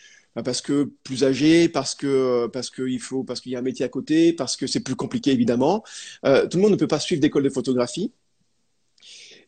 parce 0.44 0.62
que 0.62 0.90
plus 1.04 1.24
âgé, 1.24 1.68
parce 1.68 1.94
que 1.94 2.46
parce 2.46 2.70
que 2.70 2.88
il 2.88 3.00
faut, 3.00 3.22
parce 3.22 3.40
qu'il 3.40 3.52
y 3.52 3.56
a 3.56 3.58
un 3.58 3.62
métier 3.62 3.84
à 3.84 3.90
côté, 3.90 4.32
parce 4.32 4.56
que 4.56 4.66
c'est 4.66 4.80
plus 4.80 4.96
compliqué 4.96 5.30
évidemment. 5.30 5.84
Tout 6.24 6.56
le 6.56 6.60
monde 6.60 6.72
ne 6.72 6.76
peut 6.76 6.88
pas 6.88 6.98
suivre 6.98 7.20
d'école 7.20 7.44
de 7.44 7.50
photographie. 7.50 8.12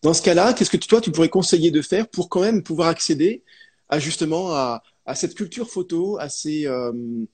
Dans 0.06 0.14
ce 0.14 0.22
cas-là, 0.22 0.52
qu'est-ce 0.52 0.70
que 0.70 0.76
toi 0.76 1.00
tu 1.00 1.10
pourrais 1.10 1.28
conseiller 1.28 1.72
de 1.72 1.82
faire 1.82 2.06
pour 2.06 2.28
quand 2.28 2.40
même 2.40 2.62
pouvoir 2.62 2.86
accéder 2.86 3.42
à 3.88 3.98
justement 3.98 4.52
à, 4.52 4.80
cette 5.16 5.34
culture 5.34 5.68
photo, 5.68 6.16
euh, 6.20 7.26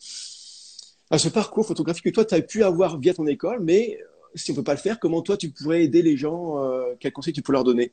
à 1.10 1.18
ce 1.18 1.28
parcours 1.28 1.66
photographique 1.66 2.04
que 2.04 2.08
toi 2.08 2.24
tu 2.24 2.34
as 2.34 2.40
pu 2.40 2.64
avoir 2.64 2.98
via 2.98 3.12
ton 3.12 3.26
école, 3.26 3.60
mais 3.62 3.98
si 4.34 4.52
on 4.52 4.54
peut 4.54 4.64
pas 4.64 4.72
le 4.72 4.80
faire, 4.80 4.98
comment 4.98 5.20
toi 5.20 5.36
tu 5.36 5.50
pourrais 5.50 5.84
aider 5.84 6.00
les 6.00 6.16
gens 6.16 6.64
euh, 6.64 6.94
Quels 6.98 7.12
conseils 7.12 7.34
tu 7.34 7.42
peux 7.42 7.52
leur 7.52 7.64
donner? 7.64 7.92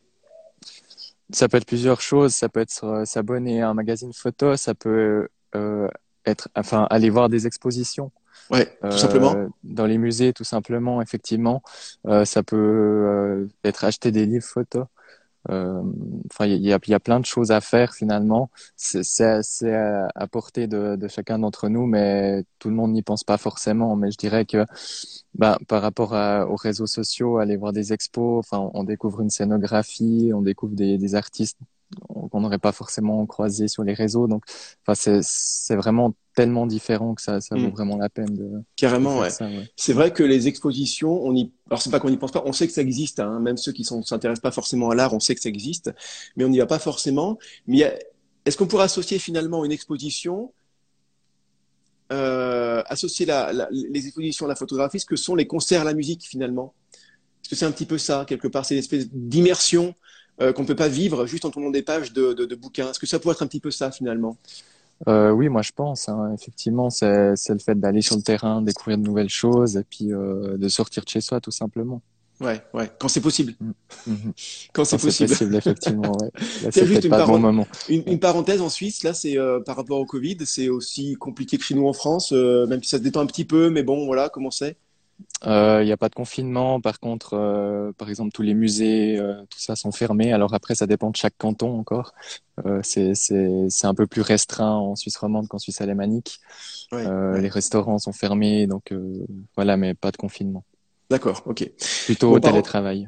Ça 1.29 1.49
peut 1.49 1.57
être 1.57 1.67
plusieurs 1.67 1.99
choses. 1.99 2.33
Ça 2.33 2.47
peut 2.47 2.61
être 2.61 3.03
s'abonner 3.05 3.61
à 3.61 3.67
un 3.67 3.73
magazine 3.73 4.13
photo. 4.13 4.55
Ça 4.55 4.75
peut 4.75 5.27
être, 6.25 6.47
enfin, 6.55 6.87
aller 6.89 7.09
voir 7.09 7.27
des 7.27 7.47
expositions. 7.47 8.13
Ouais, 8.49 8.77
tout 8.81 8.97
simplement. 8.97 9.35
Dans 9.63 9.85
les 9.85 9.97
musées, 9.97 10.33
tout 10.33 10.43
simplement, 10.43 11.01
effectivement. 11.01 11.61
ça 12.25 12.43
peut 12.43 13.47
être 13.63 13.83
acheter 13.83 14.11
des 14.11 14.25
livres 14.25 14.45
photos. 14.45 14.85
Euh, 15.49 15.81
enfin, 16.29 16.45
il 16.45 16.61
y 16.61 16.73
a, 16.73 16.79
y 16.85 16.93
a, 16.93 16.99
plein 16.99 17.19
de 17.19 17.25
choses 17.25 17.51
à 17.51 17.61
faire 17.61 17.93
finalement. 17.93 18.51
C'est 18.75 19.23
à, 19.71 20.07
à 20.15 20.27
portée 20.27 20.67
de, 20.67 20.95
de 20.95 21.07
chacun 21.07 21.39
d'entre 21.39 21.69
nous, 21.69 21.85
mais 21.85 22.43
tout 22.59 22.69
le 22.69 22.75
monde 22.75 22.91
n'y 22.91 23.01
pense 23.03 23.23
pas 23.23 23.37
forcément. 23.37 23.95
Mais 23.95 24.11
je 24.11 24.17
dirais 24.17 24.45
que 24.45 24.65
bah, 25.35 25.57
par 25.67 25.81
rapport 25.81 26.13
à, 26.13 26.47
aux 26.47 26.55
réseaux 26.55 26.87
sociaux, 26.87 27.37
aller 27.37 27.55
voir 27.57 27.73
des 27.73 27.93
expos, 27.93 28.39
enfin, 28.39 28.69
on 28.73 28.83
découvre 28.83 29.21
une 29.21 29.29
scénographie, 29.29 30.31
on 30.33 30.41
découvre 30.41 30.75
des, 30.75 30.97
des 30.97 31.15
artistes 31.15 31.57
qu'on 32.07 32.41
n'aurait 32.41 32.59
pas 32.59 32.71
forcément 32.71 33.25
croisé 33.25 33.67
sur 33.67 33.83
les 33.83 33.93
réseaux. 33.93 34.27
Donc, 34.27 34.43
enfin, 34.85 35.21
c'est 35.21 35.75
vraiment 35.75 36.13
tellement 36.35 36.67
différent 36.67 37.15
que 37.15 37.21
ça, 37.21 37.41
ça 37.41 37.55
vaut 37.55 37.67
mm. 37.67 37.71
vraiment 37.71 37.97
la 37.97 38.09
peine 38.09 38.35
de. 38.35 38.63
Carrément, 38.75 39.19
ouais. 39.19 39.29
C'est 39.75 39.93
vrai 39.93 40.13
que 40.13 40.23
les 40.23 40.47
expositions, 40.47 41.23
on 41.23 41.35
y, 41.35 41.51
alors 41.67 41.81
c'est 41.81 41.89
pas 41.89 41.99
qu'on 41.99 42.09
n'y 42.09 42.17
pense 42.17 42.31
pas, 42.31 42.43
on 42.45 42.53
sait 42.53 42.67
que 42.67 42.73
ça 42.73 42.81
existe. 42.81 43.19
Hein. 43.19 43.39
Même 43.39 43.57
ceux 43.57 43.71
qui 43.71 43.81
ne 43.81 44.01
s'intéressent 44.01 44.41
pas 44.41 44.51
forcément 44.51 44.89
à 44.89 44.95
l'art, 44.95 45.13
on 45.13 45.19
sait 45.19 45.35
que 45.35 45.41
ça 45.41 45.49
existe, 45.49 45.91
mais 46.35 46.45
on 46.45 46.49
n'y 46.49 46.59
va 46.59 46.67
pas 46.67 46.79
forcément. 46.79 47.37
Mais 47.67 47.99
est-ce 48.45 48.57
qu'on 48.57 48.67
pourrait 48.67 48.85
associer 48.85 49.19
finalement 49.19 49.65
une 49.65 49.71
exposition 49.71 50.53
euh, 52.11 52.81
associer 52.87 53.27
la, 53.27 53.69
les 53.71 54.07
expositions 54.07 54.47
à 54.47 54.49
la 54.49 54.55
photographie, 54.55 54.99
ce 54.99 55.05
que 55.05 55.15
sont 55.15 55.35
les 55.35 55.45
concerts 55.45 55.81
à 55.81 55.83
la 55.83 55.93
musique 55.93 56.23
finalement? 56.25 56.73
Est-ce 57.43 57.49
que 57.49 57.55
c'est 57.55 57.65
un 57.65 57.71
petit 57.71 57.85
peu 57.85 57.97
ça, 57.97 58.25
quelque 58.27 58.47
part 58.47 58.65
C'est 58.65 58.75
une 58.75 58.79
espèce 58.79 59.09
d'immersion 59.11 59.93
euh, 60.41 60.53
qu'on 60.53 60.63
ne 60.63 60.67
peut 60.67 60.75
pas 60.75 60.87
vivre 60.87 61.25
juste 61.25 61.45
en 61.45 61.49
tournant 61.49 61.69
des 61.69 61.81
pages 61.81 62.13
de, 62.13 62.33
de, 62.33 62.45
de 62.45 62.55
bouquins. 62.55 62.89
Est-ce 62.89 62.99
que 62.99 63.07
ça 63.07 63.19
pourrait 63.19 63.33
être 63.33 63.43
un 63.43 63.47
petit 63.47 63.59
peu 63.59 63.71
ça 63.71 63.91
finalement? 63.91 64.37
Euh, 65.07 65.31
oui, 65.31 65.49
moi 65.49 65.61
je 65.61 65.71
pense. 65.71 66.09
Hein, 66.09 66.33
effectivement, 66.33 66.89
c'est 66.89 67.33
le 67.49 67.59
fait 67.59 67.79
d'aller 67.79 68.01
sur 68.01 68.15
le 68.15 68.21
terrain, 68.21 68.61
découvrir 68.61 68.97
de 68.97 69.03
nouvelles 69.03 69.29
choses 69.29 69.77
et 69.77 69.83
puis 69.83 70.11
euh, 70.11 70.57
de 70.57 70.67
sortir 70.67 71.03
de 71.03 71.09
chez 71.09 71.21
soi, 71.21 71.39
tout 71.39 71.51
simplement. 71.51 72.01
Ouais, 72.41 72.61
ouais. 72.73 72.89
Quand 72.99 73.09
c'est 73.09 73.21
possible. 73.21 73.53
Mm. 73.59 73.71
Mm-hmm. 74.07 74.69
Quand 74.73 74.85
c'est 74.85 74.97
possible. 74.97 75.29
possible. 75.29 75.55
effectivement. 75.55 76.11
Ouais. 76.21 76.29
c'est 76.71 76.85
juste 76.85 77.03
une, 77.03 77.09
pas 77.09 77.25
bon 77.25 77.39
moment. 77.39 77.67
Une, 77.89 78.03
une, 78.07 78.19
parenthèse 78.19 78.61
en 78.61 78.69
Suisse. 78.69 79.03
Là, 79.03 79.13
c'est 79.13 79.37
euh, 79.37 79.59
par 79.59 79.75
rapport 79.75 79.99
au 79.99 80.05
Covid, 80.05 80.37
c'est 80.45 80.69
aussi 80.69 81.15
compliqué 81.15 81.57
que 81.57 81.63
chez 81.63 81.75
nous 81.75 81.87
en 81.87 81.93
France, 81.93 82.31
même 82.31 82.81
si 82.81 82.89
ça 82.89 82.97
se 82.97 83.03
détend 83.03 83.21
un 83.21 83.25
petit 83.25 83.45
peu. 83.45 83.69
Mais 83.69 83.83
bon, 83.83 84.05
voilà, 84.05 84.29
comment 84.29 84.51
c'est? 84.51 84.77
Il 85.45 85.49
euh, 85.49 85.83
n'y 85.85 85.91
a 85.91 85.97
pas 85.97 86.09
de 86.09 86.15
confinement. 86.15 86.81
Par 86.81 86.99
contre, 86.99 87.33
euh, 87.33 87.91
par 87.93 88.09
exemple, 88.09 88.31
tous 88.31 88.41
les 88.41 88.53
musées, 88.53 89.17
euh, 89.17 89.41
tout 89.49 89.59
ça 89.59 89.75
sont 89.75 89.91
fermés. 89.91 90.33
Alors 90.33 90.53
après, 90.53 90.75
ça 90.75 90.85
dépend 90.85 91.11
de 91.11 91.15
chaque 91.15 91.37
canton 91.37 91.79
encore. 91.79 92.13
c'est 92.83 93.13
un 93.83 93.93
peu 93.93 94.05
plus 94.05 94.21
restreint 94.21 94.73
en 94.73 94.95
Suisse 94.95 95.15
romande 95.17 95.47
qu'en 95.47 95.59
Suisse 95.59 95.79
alémanique. 95.79 96.39
Les 96.91 97.49
restaurants 97.49 97.99
sont 97.99 98.11
fermés, 98.11 98.67
donc 98.67 98.93
voilà, 99.55 99.77
mais 99.77 99.93
pas 99.93 100.11
de 100.11 100.17
confinement. 100.17 100.63
D'accord, 101.09 101.41
ok. 101.45 101.69
Plutôt 102.05 102.31
au 102.31 102.39
télétravail. 102.39 103.07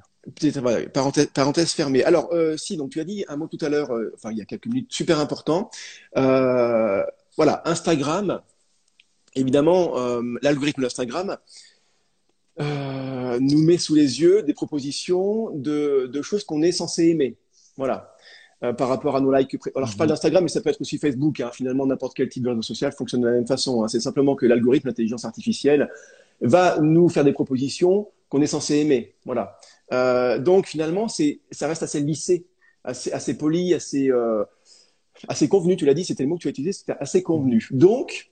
Parenthèse, 0.94 1.28
parenthèse 1.34 1.72
fermée. 1.72 2.04
Alors, 2.04 2.32
si, 2.56 2.78
donc 2.78 2.92
tu 2.92 3.02
as 3.02 3.04
dit 3.04 3.26
un 3.28 3.36
mot 3.36 3.48
tout 3.48 3.64
à 3.64 3.68
l'heure, 3.68 3.92
enfin 4.14 4.32
il 4.32 4.38
y 4.38 4.42
a 4.42 4.46
quelques 4.46 4.68
minutes, 4.68 4.92
super 4.92 5.20
important. 5.20 5.70
voilà, 6.16 7.62
Instagram. 7.66 8.42
Évidemment, 9.36 9.96
l'algorithme 10.42 10.82
d'Instagram 10.82 11.38
euh, 12.60 13.40
nous 13.40 13.64
met 13.64 13.78
sous 13.78 13.96
les 13.96 14.22
yeux 14.22 14.44
des 14.44 14.54
propositions 14.54 15.50
de, 15.52 16.10
de 16.12 16.22
choses 16.22 16.44
qu'on 16.44 16.62
est 16.62 16.72
censé 16.72 17.08
aimer. 17.08 17.38
Voilà. 17.78 18.16
Euh, 18.64 18.74
par 18.74 18.90
rapport 18.90 19.16
à 19.16 19.22
nos 19.22 19.34
likes. 19.34 19.58
Alors, 19.76 19.90
je 19.90 19.98
parle 19.98 20.08
mhm. 20.08 20.12
d'Instagram, 20.12 20.44
mais 20.44 20.50
ça 20.50 20.62
peut 20.62 20.70
être 20.70 20.82
aussi 20.82 21.00
Facebook. 21.00 21.40
Hein. 21.40 21.50
Finalement, 21.52 21.88
n'importe 21.88 22.16
quel 22.16 22.30
type 22.30 22.44
de 22.44 22.50
réseau 22.50 22.62
social 22.62 22.92
fonctionne 22.92 23.22
de 23.22 23.28
la 23.28 23.34
même 23.34 23.48
façon. 23.48 23.84
Hein. 23.84 23.88
C'est 23.88 24.00
simplement 24.00 24.36
que 24.36 24.46
l'algorithme, 24.46 24.88
l'intelligence 24.88 25.26
artificielle, 25.26 25.90
va 26.42 26.80
nous 26.80 27.10
faire 27.10 27.24
des 27.24 27.34
propositions 27.34 28.10
qu'on 28.30 28.40
est 28.40 28.48
censé 28.48 28.76
aimer. 28.76 29.16
Voilà. 29.26 29.58
Euh, 29.94 30.38
donc, 30.38 30.68
finalement, 30.68 31.08
c'est, 31.08 31.42
ça 31.50 31.68
reste 31.68 31.82
assez 31.82 32.02
lissé, 32.02 32.46
assez, 32.84 33.12
assez 33.12 33.36
poli, 33.36 33.74
assez, 33.74 34.12
euh, 34.12 34.44
assez 35.28 35.50
convenu. 35.50 35.76
Tu 35.76 35.88
l'as 35.88 35.96
dit, 35.96 36.06
c'était 36.06 36.22
le 36.22 36.30
mot 36.30 36.36
que 36.36 36.42
tu 36.42 36.48
as 36.48 36.52
utilisé, 36.52 36.72
c'était 36.72 36.98
assez 37.00 37.24
convenu. 37.24 37.68
Donc, 37.72 38.32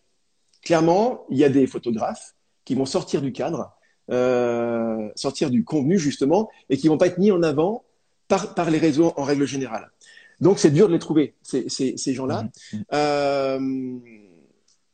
clairement, 0.62 1.26
il 1.32 1.40
y 1.40 1.44
a 1.44 1.50
des 1.50 1.66
photographes 1.66 2.36
qui 2.66 2.76
vont 2.76 2.86
sortir 2.86 3.24
du 3.24 3.32
cadre 3.32 3.76
euh, 4.12 5.10
sortir 5.16 5.50
du 5.50 5.64
contenu 5.64 6.00
justement 6.00 6.50
et 6.70 6.78
qui 6.78 6.88
vont 6.88 6.98
pas 6.98 7.08
être 7.08 7.18
mis 7.18 7.32
en 7.32 7.44
avant 7.44 7.84
par, 8.28 8.56
par 8.56 8.70
les 8.70 8.78
réseaux 8.78 9.14
en 9.18 9.24
règle 9.24 9.46
générale. 9.46 9.92
Donc 10.40 10.60
c'est 10.60 10.72
dur 10.72 10.88
de 10.88 10.94
les 10.94 11.00
trouver 11.00 11.36
ces, 11.44 11.70
ces, 11.70 11.98
ces 11.98 12.14
gens-là. 12.14 12.44
Mmh, 12.44 12.78
mmh. 12.78 12.84
Euh, 12.94 13.98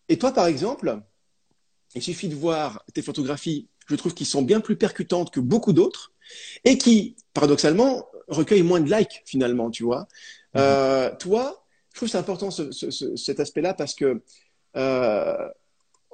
et 0.10 0.18
toi 0.18 0.32
par 0.32 0.48
exemple, 0.48 1.00
il 1.94 2.02
suffit 2.02 2.28
de 2.28 2.36
voir 2.36 2.84
tes 2.94 3.02
photographies, 3.02 3.68
je 3.88 3.96
trouve 3.96 4.14
qu'ils 4.14 4.28
sont 4.28 4.42
bien 4.42 4.60
plus 4.60 4.76
percutantes 4.76 5.32
que 5.32 5.40
beaucoup 5.40 5.74
d'autres 5.74 6.14
et 6.64 6.78
qui 6.78 7.16
paradoxalement 7.34 8.08
recueillent 8.28 8.64
moins 8.64 8.82
de 8.82 8.92
likes 8.92 9.22
finalement, 9.26 9.70
tu 9.70 9.84
vois. 9.84 10.02
Mmh. 10.02 10.58
Euh, 10.58 11.16
toi, 11.18 11.66
je 11.92 11.98
trouve 11.98 12.10
c'est 12.10 12.18
important 12.18 12.52
ce, 12.52 12.72
ce, 12.72 13.16
cet 13.16 13.40
aspect-là 13.40 13.74
parce 13.74 13.94
que 13.94 14.22
euh, 14.76 15.48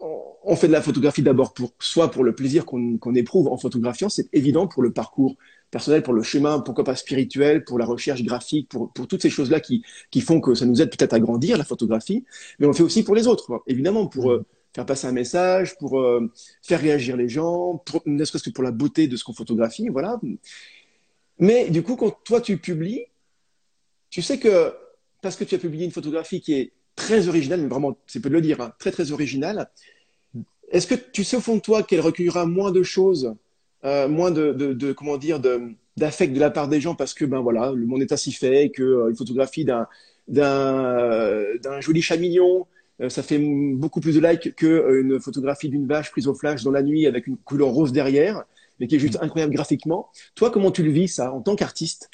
on 0.01 0.55
fait 0.55 0.67
de 0.67 0.71
la 0.71 0.81
photographie 0.81 1.21
d'abord 1.21 1.53
pour 1.53 1.73
soit 1.79 2.09
pour 2.09 2.23
le 2.23 2.33
plaisir 2.33 2.65
qu'on 2.65 3.15
éprouve 3.15 3.47
en 3.47 3.57
photographiant, 3.57 4.09
c'est 4.09 4.27
évident 4.33 4.67
pour 4.67 4.81
le 4.81 4.91
parcours 4.91 5.35
personnel, 5.69 6.03
pour 6.03 6.13
le 6.13 6.23
chemin, 6.23 6.59
pourquoi 6.59 6.83
pas 6.83 6.95
spirituel, 6.95 7.63
pour 7.63 7.79
la 7.79 7.85
recherche 7.85 8.23
graphique, 8.23 8.67
pour, 8.69 8.91
toutes 8.93 9.21
ces 9.21 9.29
choses-là 9.29 9.59
qui, 9.59 9.83
font 10.21 10.41
que 10.41 10.53
ça 10.53 10.65
nous 10.65 10.81
aide 10.81 10.89
peut-être 10.89 11.13
à 11.13 11.19
grandir 11.19 11.57
la 11.57 11.63
photographie, 11.63 12.25
mais 12.59 12.65
on 12.65 12.69
le 12.69 12.75
fait 12.75 12.83
aussi 12.83 13.03
pour 13.03 13.15
les 13.15 13.27
autres, 13.27 13.63
évidemment, 13.67 14.07
pour 14.07 14.31
euh, 14.31 14.45
faire 14.73 14.85
passer 14.85 15.07
un 15.07 15.11
message, 15.11 15.77
pour 15.77 15.99
euh, 15.99 16.31
faire 16.61 16.81
réagir 16.81 17.15
les 17.15 17.29
gens, 17.29 17.81
ne 18.05 18.25
serait-ce 18.25 18.43
que 18.43 18.49
pour 18.49 18.63
la 18.63 18.71
beauté 18.71 19.07
de 19.07 19.15
ce 19.15 19.23
qu'on 19.23 19.33
photographie, 19.33 19.87
voilà. 19.89 20.19
Mais 21.39 21.69
du 21.69 21.83
coup, 21.83 21.95
quand 21.95 22.11
toi 22.23 22.41
tu 22.41 22.57
publies, 22.57 23.05
tu 24.09 24.21
sais 24.21 24.39
que 24.39 24.73
parce 25.21 25.35
que 25.35 25.43
tu 25.43 25.55
as 25.55 25.59
publié 25.59 25.85
une 25.85 25.91
photographie 25.91 26.41
qui 26.41 26.53
est 26.53 26.73
très 26.95 27.27
originale, 27.27 27.61
mais 27.61 27.67
vraiment, 27.67 27.97
c'est 28.07 28.19
peu 28.19 28.29
de 28.29 28.35
le 28.35 28.41
dire, 28.41 28.61
hein, 28.61 28.73
très 28.79 28.91
très 28.91 29.11
originale, 29.11 29.69
est-ce 30.71 30.87
que 30.87 30.95
tu 30.95 31.23
sais 31.23 31.37
au 31.37 31.41
fond 31.41 31.55
de 31.57 31.61
toi 31.61 31.83
qu'elle 31.83 31.99
recueillera 31.99 32.45
moins 32.45 32.71
de 32.71 32.83
choses, 32.83 33.33
euh, 33.83 34.07
moins 34.07 34.31
de, 34.31 34.53
de, 34.53 34.73
de, 34.73 34.93
comment 34.93 35.17
dire, 35.17 35.39
d'affect 35.97 36.33
de, 36.33 36.39
la 36.39 36.49
part 36.49 36.67
des 36.67 36.79
gens 36.79 36.95
parce 36.95 37.13
que 37.13 37.25
ben 37.25 37.41
voilà, 37.41 37.71
le 37.73 37.85
monde 37.85 38.01
est 38.01 38.11
ainsi 38.11 38.31
fait, 38.31 38.69
que 38.69 38.83
euh, 38.83 39.09
une 39.09 39.15
photographie 39.15 39.65
d'un 39.65 39.87
d'un 40.27 41.81
joli 41.81 42.01
chat 42.01 42.15
mignon, 42.15 42.67
euh, 43.01 43.09
ça 43.09 43.21
fait 43.21 43.39
beaucoup 43.39 43.99
plus 43.99 44.15
de 44.15 44.25
likes 44.25 44.55
que 44.55 45.01
une 45.01 45.19
photographie 45.19 45.67
d'une 45.67 45.87
vache 45.87 46.11
prise 46.11 46.27
au 46.27 46.33
flash 46.33 46.63
dans 46.63 46.71
la 46.71 46.83
nuit 46.83 47.05
avec 47.05 47.27
une 47.27 47.37
couleur 47.37 47.69
rose 47.69 47.91
derrière, 47.91 48.43
mais 48.79 48.87
qui 48.87 48.95
est 48.95 48.99
juste 48.99 49.17
incroyable 49.21 49.53
graphiquement. 49.53 50.09
Toi, 50.35 50.51
comment 50.51 50.71
tu 50.71 50.83
le 50.83 50.91
vis 50.91 51.09
ça 51.09 51.33
en 51.33 51.41
tant 51.41 51.55
qu'artiste? 51.55 52.09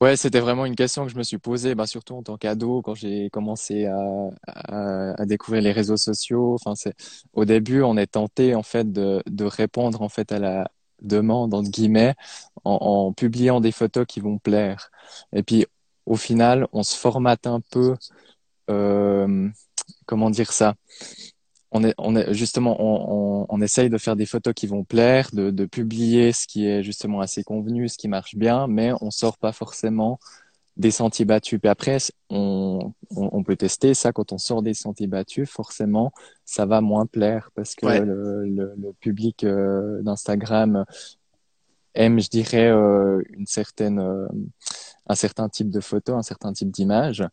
Ouais, 0.00 0.16
c'était 0.16 0.38
vraiment 0.38 0.64
une 0.64 0.76
question 0.76 1.04
que 1.04 1.10
je 1.10 1.16
me 1.16 1.24
suis 1.24 1.38
posée, 1.38 1.74
bah, 1.74 1.86
surtout 1.88 2.14
en 2.14 2.22
tant 2.22 2.36
qu'ado, 2.36 2.82
quand 2.82 2.94
j'ai 2.94 3.30
commencé 3.30 3.86
à, 3.86 3.98
à, 4.46 5.26
découvrir 5.26 5.60
les 5.62 5.72
réseaux 5.72 5.96
sociaux. 5.96 6.54
Enfin, 6.54 6.76
c'est 6.76 6.94
au 7.32 7.44
début, 7.44 7.82
on 7.82 7.96
est 7.96 8.06
tenté 8.06 8.54
en 8.54 8.62
fait 8.62 8.92
de, 8.92 9.20
de 9.26 9.44
répondre 9.44 10.00
en 10.02 10.08
fait 10.08 10.30
à 10.30 10.38
la 10.38 10.70
demande 11.02 11.52
entre 11.54 11.70
guillemets 11.70 12.14
en, 12.64 12.74
en 13.08 13.12
publiant 13.12 13.60
des 13.60 13.72
photos 13.72 14.06
qui 14.06 14.20
vont 14.20 14.38
plaire. 14.38 14.90
Et 15.32 15.42
puis, 15.42 15.66
au 16.06 16.14
final, 16.16 16.68
on 16.72 16.84
se 16.84 16.96
formate 16.96 17.46
un 17.48 17.60
peu. 17.70 17.96
Euh, 18.70 19.48
comment 20.06 20.30
dire 20.30 20.52
ça? 20.52 20.74
On 21.70 21.84
est, 21.84 21.94
on 21.98 22.16
est 22.16 22.32
justement, 22.32 22.76
on, 22.80 23.42
on, 23.42 23.46
on, 23.48 23.60
essaye 23.60 23.90
de 23.90 23.98
faire 23.98 24.16
des 24.16 24.26
photos 24.26 24.54
qui 24.54 24.66
vont 24.66 24.84
plaire, 24.84 25.28
de, 25.32 25.50
de, 25.50 25.66
publier 25.66 26.32
ce 26.32 26.46
qui 26.46 26.66
est 26.66 26.82
justement 26.82 27.20
assez 27.20 27.44
convenu, 27.44 27.88
ce 27.88 27.98
qui 27.98 28.08
marche 28.08 28.36
bien, 28.36 28.66
mais 28.66 28.92
on 29.00 29.10
sort 29.10 29.36
pas 29.36 29.52
forcément 29.52 30.18
des 30.78 30.90
sentiers 30.90 31.24
battus. 31.24 31.58
Puis 31.60 31.68
après, 31.68 31.98
on, 32.30 32.94
on, 33.10 33.42
peut 33.42 33.56
tester 33.56 33.94
ça 33.94 34.12
quand 34.12 34.32
on 34.32 34.38
sort 34.38 34.62
des 34.62 34.74
sentiers 34.74 35.08
battus. 35.08 35.50
Forcément, 35.50 36.12
ça 36.44 36.66
va 36.66 36.80
moins 36.80 37.04
plaire 37.04 37.50
parce 37.54 37.74
que 37.74 37.86
le, 37.86 38.44
le, 38.46 38.74
le, 38.76 38.92
public 39.00 39.44
euh, 39.44 40.00
d'Instagram 40.02 40.84
aime, 41.94 42.20
je 42.20 42.28
dirais, 42.28 42.68
euh, 42.70 43.20
une 43.30 43.46
certaine 43.46 43.98
euh, 43.98 44.28
un 45.08 45.14
certain 45.14 45.48
type 45.48 45.70
de 45.70 45.80
photo, 45.80 46.14
un 46.14 46.22
certain 46.22 46.52
type 46.52 46.70
d'image. 46.70 47.26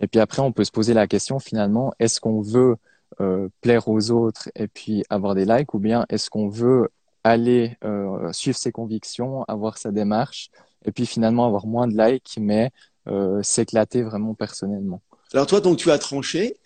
Et 0.00 0.08
puis 0.08 0.20
après, 0.20 0.42
on 0.42 0.52
peut 0.52 0.64
se 0.64 0.72
poser 0.72 0.94
la 0.94 1.06
question 1.06 1.38
finalement, 1.38 1.92
est-ce 1.98 2.20
qu'on 2.20 2.40
veut 2.40 2.76
euh, 3.20 3.48
plaire 3.60 3.86
aux 3.88 4.10
autres 4.12 4.48
et 4.54 4.66
puis 4.66 5.04
avoir 5.10 5.34
des 5.34 5.44
likes, 5.44 5.74
ou 5.74 5.78
bien 5.78 6.06
est-ce 6.08 6.30
qu'on 6.30 6.48
veut 6.48 6.88
aller 7.22 7.76
euh, 7.84 8.32
suivre 8.32 8.56
ses 8.56 8.72
convictions, 8.72 9.44
avoir 9.44 9.76
sa 9.76 9.90
démarche, 9.90 10.50
et 10.86 10.90
puis 10.90 11.04
finalement 11.04 11.44
avoir 11.44 11.66
moins 11.66 11.86
de 11.86 11.94
likes, 12.02 12.38
mais 12.40 12.70
euh, 13.08 13.42
s'éclater 13.42 14.02
vraiment 14.02 14.32
personnellement? 14.32 15.02
Alors 15.34 15.46
toi, 15.46 15.60
donc 15.60 15.76
tu 15.76 15.90
as 15.90 15.98
tranché. 15.98 16.56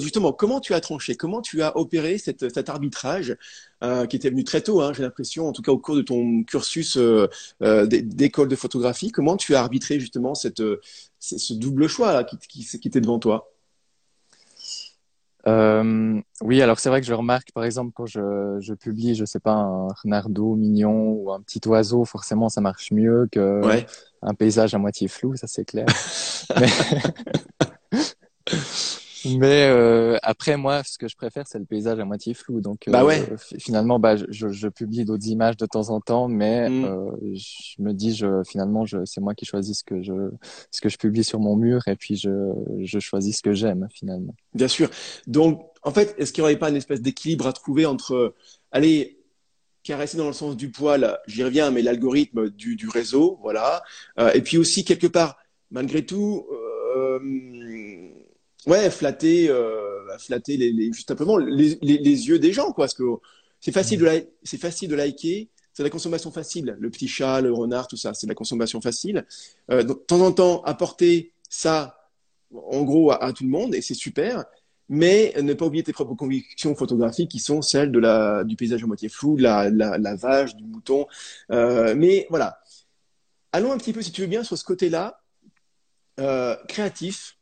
Justement, 0.00 0.32
comment 0.32 0.60
tu 0.60 0.72
as 0.72 0.80
tranché? 0.80 1.14
Comment 1.14 1.42
tu 1.42 1.62
as 1.62 1.76
opéré 1.76 2.16
cet 2.16 2.68
arbitrage 2.68 3.36
qui 4.08 4.16
était 4.16 4.30
venu 4.30 4.44
très 4.44 4.62
tôt 4.62 4.80
hein, 4.80 4.92
J'ai 4.92 5.02
l'impression, 5.02 5.46
en 5.46 5.52
tout 5.52 5.62
cas 5.62 5.72
au 5.72 5.78
cours 5.78 5.94
de 5.94 6.02
ton 6.02 6.42
cursus 6.42 6.98
d'école 7.60 8.48
de 8.48 8.56
photographie, 8.56 9.12
comment 9.12 9.36
tu 9.36 9.54
as 9.54 9.60
arbitré 9.60 10.00
justement 10.00 10.34
ce 10.34 11.52
double 11.52 11.86
choix 11.86 12.12
là, 12.12 12.24
qui, 12.24 12.38
qui, 12.38 12.80
qui 12.80 12.88
était 12.88 13.00
devant 13.00 13.20
toi? 13.20 13.51
Euh, 15.46 16.20
oui, 16.40 16.62
alors 16.62 16.78
c'est 16.78 16.88
vrai 16.88 17.00
que 17.00 17.06
je 17.06 17.14
remarque, 17.14 17.52
par 17.52 17.64
exemple, 17.64 17.92
quand 17.94 18.06
je, 18.06 18.58
je 18.60 18.74
publie, 18.74 19.14
je 19.14 19.24
sais 19.24 19.40
pas, 19.40 19.52
un 19.52 19.88
renardeau 20.02 20.54
mignon 20.54 21.12
ou 21.12 21.32
un 21.32 21.40
petit 21.40 21.60
oiseau, 21.66 22.04
forcément, 22.04 22.48
ça 22.48 22.60
marche 22.60 22.92
mieux 22.92 23.28
que 23.30 23.60
un 24.24 24.34
paysage 24.34 24.74
à 24.74 24.78
moitié 24.78 25.08
flou, 25.08 25.34
ça 25.36 25.46
c'est 25.46 25.64
clair. 25.64 25.86
Mais... 26.60 26.68
Mais 29.24 29.68
euh, 29.68 30.16
après, 30.22 30.56
moi, 30.56 30.82
ce 30.84 30.98
que 30.98 31.08
je 31.08 31.16
préfère, 31.16 31.46
c'est 31.46 31.58
le 31.58 31.64
paysage 31.64 31.98
à 31.98 32.04
moitié 32.04 32.34
flou. 32.34 32.60
Donc, 32.60 32.84
bah 32.86 33.04
ouais. 33.04 33.22
Euh, 33.30 33.36
finalement, 33.58 33.98
bah, 33.98 34.16
je, 34.16 34.48
je, 34.48 34.68
publie 34.68 35.04
d'autres 35.04 35.26
images 35.26 35.56
de 35.56 35.66
temps 35.66 35.90
en 35.90 36.00
temps, 36.00 36.28
mais 36.28 36.68
mm. 36.68 36.84
euh, 36.84 37.10
je 37.34 37.82
me 37.82 37.92
dis, 37.92 38.14
je, 38.14 38.42
finalement, 38.44 38.84
je, 38.84 39.04
c'est 39.04 39.20
moi 39.20 39.34
qui 39.34 39.44
choisis 39.44 39.78
ce 39.78 39.84
que 39.84 40.02
je, 40.02 40.30
ce 40.70 40.80
que 40.80 40.88
je 40.88 40.98
publie 40.98 41.24
sur 41.24 41.40
mon 41.40 41.56
mur, 41.56 41.86
et 41.88 41.96
puis 41.96 42.16
je, 42.16 42.52
je 42.80 42.98
choisis 42.98 43.38
ce 43.38 43.42
que 43.42 43.52
j'aime 43.52 43.88
finalement. 43.92 44.34
Bien 44.54 44.68
sûr. 44.68 44.90
Donc, 45.26 45.64
en 45.82 45.90
fait, 45.90 46.14
est-ce 46.18 46.32
qu'il 46.32 46.42
n'y 46.42 46.46
aurait 46.46 46.58
pas 46.58 46.70
une 46.70 46.76
espèce 46.76 47.00
d'équilibre 47.00 47.46
à 47.46 47.52
trouver 47.52 47.86
entre, 47.86 48.34
allez, 48.70 49.18
caresser 49.82 50.16
dans 50.16 50.28
le 50.28 50.32
sens 50.32 50.56
du 50.56 50.70
poil, 50.70 51.18
j'y 51.26 51.42
reviens, 51.42 51.70
mais 51.72 51.82
l'algorithme 51.82 52.50
du, 52.50 52.76
du 52.76 52.88
réseau, 52.88 53.38
voilà, 53.42 53.82
et 54.32 54.40
puis 54.40 54.56
aussi 54.56 54.84
quelque 54.84 55.08
part, 55.08 55.38
malgré 55.72 56.06
tout. 56.06 56.46
Euh, 56.96 57.18
ouais, 58.66 58.90
flatter, 58.90 59.48
euh, 59.48 60.18
flatter 60.18 60.56
les, 60.56 60.72
les, 60.72 60.92
juste 60.92 61.08
simplement 61.08 61.36
les, 61.36 61.78
les, 61.82 61.98
les, 61.98 62.28
yeux 62.28 62.38
des 62.38 62.52
gens, 62.52 62.72
quoi. 62.72 62.84
Parce 62.84 62.94
que 62.94 63.04
c'est 63.60 63.72
facile 63.72 64.00
de, 64.00 64.26
c'est 64.42 64.58
facile 64.58 64.88
de 64.88 64.94
liker. 64.94 65.48
C'est 65.72 65.82
la 65.82 65.90
consommation 65.90 66.30
facile. 66.30 66.76
Le 66.78 66.90
petit 66.90 67.08
chat, 67.08 67.40
le 67.40 67.52
renard, 67.52 67.88
tout 67.88 67.96
ça, 67.96 68.12
c'est 68.12 68.26
la 68.26 68.34
consommation 68.34 68.80
facile. 68.80 69.24
Euh, 69.70 69.82
de 69.82 69.92
temps 69.94 70.20
en 70.20 70.32
temps, 70.32 70.62
apporter 70.64 71.32
ça, 71.48 72.10
en 72.52 72.82
gros, 72.82 73.10
à, 73.10 73.32
tout 73.32 73.44
le 73.44 73.50
monde, 73.50 73.74
et 73.74 73.80
c'est 73.80 73.94
super. 73.94 74.44
Mais 74.90 75.32
ne 75.40 75.54
pas 75.54 75.64
oublier 75.64 75.82
tes 75.82 75.94
propres 75.94 76.14
convictions 76.14 76.74
photographiques 76.74 77.30
qui 77.30 77.38
sont 77.38 77.62
celles 77.62 77.90
de 77.90 77.98
la, 77.98 78.44
du 78.44 78.56
paysage 78.56 78.84
à 78.84 78.86
moitié 78.86 79.08
flou, 79.08 79.36
de 79.36 79.42
la, 79.42 79.70
la, 79.70 79.96
la 79.96 80.14
vache, 80.14 80.54
du 80.56 80.64
mouton. 80.64 81.06
Euh, 81.50 81.94
mais 81.96 82.26
voilà. 82.28 82.60
Allons 83.52 83.72
un 83.72 83.78
petit 83.78 83.94
peu, 83.94 84.02
si 84.02 84.12
tu 84.12 84.20
veux 84.20 84.26
bien, 84.26 84.44
sur 84.44 84.58
ce 84.58 84.64
côté-là, 84.64 85.22
euh, 86.20 86.56
créatif, 86.68 87.38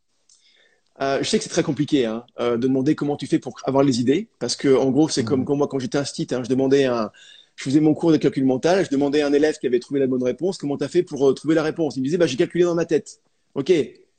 euh, 1.01 1.19
je 1.23 1.29
sais 1.29 1.39
que 1.39 1.45
c'est 1.45 1.51
très 1.51 1.63
compliqué 1.63 2.05
hein, 2.05 2.25
euh, 2.41 2.57
de 2.57 2.67
demander 2.67 2.95
comment 2.95 3.17
tu 3.17 3.27
fais 3.27 3.39
pour 3.39 3.55
avoir 3.65 3.83
les 3.83 4.01
idées, 4.01 4.29
parce 4.39 4.55
que 4.55 4.75
en 4.75 4.91
gros, 4.91 5.09
c'est 5.09 5.25
comme, 5.25 5.45
comme, 5.45 5.59
moi 5.59 5.69
quand 5.69 5.79
j'étais 5.79 5.99
un 5.99 6.05
stit, 6.05 6.27
hein, 6.33 6.43
je 6.45 6.49
demandais 6.49 6.85
un, 6.85 7.11
je 7.57 7.65
faisais 7.65 7.81
mon 7.81 7.95
cours 7.95 8.13
de 8.13 8.19
calcul 8.19 8.45
mental, 8.45 8.85
je 8.85 8.91
demandais 8.91 9.23
à 9.23 9.27
un 9.27 9.33
élève 9.33 9.57
qui 9.59 9.67
avait 9.67 9.81
trouvé 9.81 10.01
la 10.01 10.07
bonne 10.07 10.23
réponse, 10.23 10.59
comment 10.59 10.77
tu 10.77 10.85
as 10.85 10.89
fait 10.89 11.03
pour 11.03 11.31
euh, 11.31 11.33
trouver 11.33 11.55
la 11.55 11.63
réponse 11.63 11.97
Il 11.97 12.01
me 12.01 12.05
disait, 12.05 12.19
bah, 12.19 12.27
j'ai 12.27 12.37
calculé 12.37 12.65
dans 12.65 12.75
ma 12.75 12.85
tête. 12.85 13.21
Ok, 13.55 13.73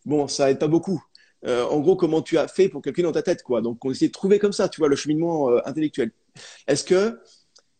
bon, 0.06 0.28
ça 0.28 0.50
aide 0.50 0.60
pas 0.60 0.68
beaucoup. 0.68 1.04
En 1.44 1.80
gros, 1.80 1.96
comment 1.96 2.22
tu 2.22 2.38
as 2.38 2.48
fait 2.48 2.70
pour 2.70 2.84
calculer 2.84 3.04
dans 3.04 3.12
ta 3.12 3.24
tête, 3.24 3.42
quoi 3.42 3.62
Donc, 3.62 3.84
on 3.84 3.90
essayait 3.90 4.10
de 4.10 4.14
trouver 4.14 4.38
comme 4.38 4.52
ça, 4.52 4.70
tu 4.70 4.80
vois, 4.80 4.90
le 4.90 4.96
cheminement 4.96 5.50
intellectuel. 5.66 6.12
Est-ce 6.68 6.84
que, 6.84 7.20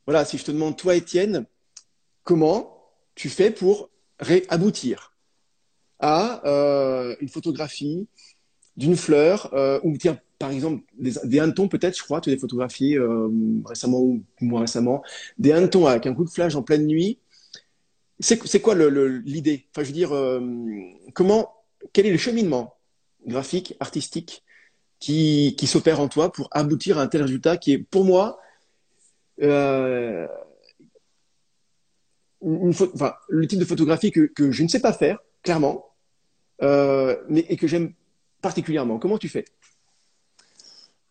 voilà, 0.08 0.26
si 0.26 0.40
je 0.40 0.46
te 0.46 0.52
demande, 0.52 0.76
toi, 0.78 0.96
Étienne, 0.96 1.46
comment 2.24 2.90
tu 3.14 3.30
fais 3.30 3.52
pour 3.52 3.92
aboutir 4.50 5.16
à 6.00 6.42
une 7.20 7.30
photographie 7.30 8.08
d'une 8.78 8.96
fleur, 8.96 9.54
euh, 9.54 9.80
ou 9.84 9.98
tiens, 9.98 10.18
par 10.40 10.52
exemple, 10.52 10.84
des, 10.98 11.14
des 11.24 11.40
hannetons 11.40 11.68
peut-être, 11.68 11.98
je 11.98 12.04
crois, 12.04 12.22
tu 12.22 12.32
as 12.32 12.38
photographié 12.38 12.98
euh, 12.98 13.30
récemment 13.66 14.00
ou 14.00 14.24
moins 14.40 14.62
récemment, 14.62 15.04
des 15.38 15.52
hannetons 15.52 15.86
avec 15.86 16.08
un 16.08 16.14
coup 16.14 16.26
de 16.26 16.30
flash 16.30 16.56
en 16.56 16.64
pleine 16.64 16.88
nuit. 16.88 17.20
C'est 18.20 18.62
quoi 18.62 18.76
l'idée? 18.76 19.66
Enfin, 19.72 19.84
je 19.84 19.88
veux 19.88 19.94
dire, 19.94 20.16
euh, 20.16 20.40
comment, 21.14 21.52
quel 21.92 22.06
est 22.06 22.12
le 22.12 22.20
cheminement 22.20 22.76
graphique, 23.26 23.76
artistique 23.80 24.44
qui, 25.00 25.56
qui 25.58 25.66
s'opère 25.66 26.00
en 26.00 26.08
toi 26.08 26.32
pour 26.32 26.48
aboutir 26.52 27.00
à 27.00 27.02
un 27.02 27.08
tel 27.08 27.24
résultat 27.24 27.58
qui 27.58 27.74
est, 27.74 27.80
pour 27.80 28.06
moi, 28.06 28.40
euh, 29.42 30.28
une, 32.44 32.70
enfin, 32.70 33.14
le 33.28 33.48
type 33.48 33.60
de 33.60 33.66
photographie 33.66 34.12
que, 34.12 34.28
que 34.28 34.52
je 34.52 34.62
ne 34.62 34.68
sais 34.68 34.82
pas 34.82 34.94
faire, 34.94 35.18
clairement, 35.42 35.86
euh, 36.62 37.18
mais, 37.28 37.46
et 37.50 37.58
que 37.58 37.66
j'aime 37.66 37.94
particulièrement 38.42 39.00
Comment 39.00 39.18
tu 39.18 39.30
fais? 39.30 39.46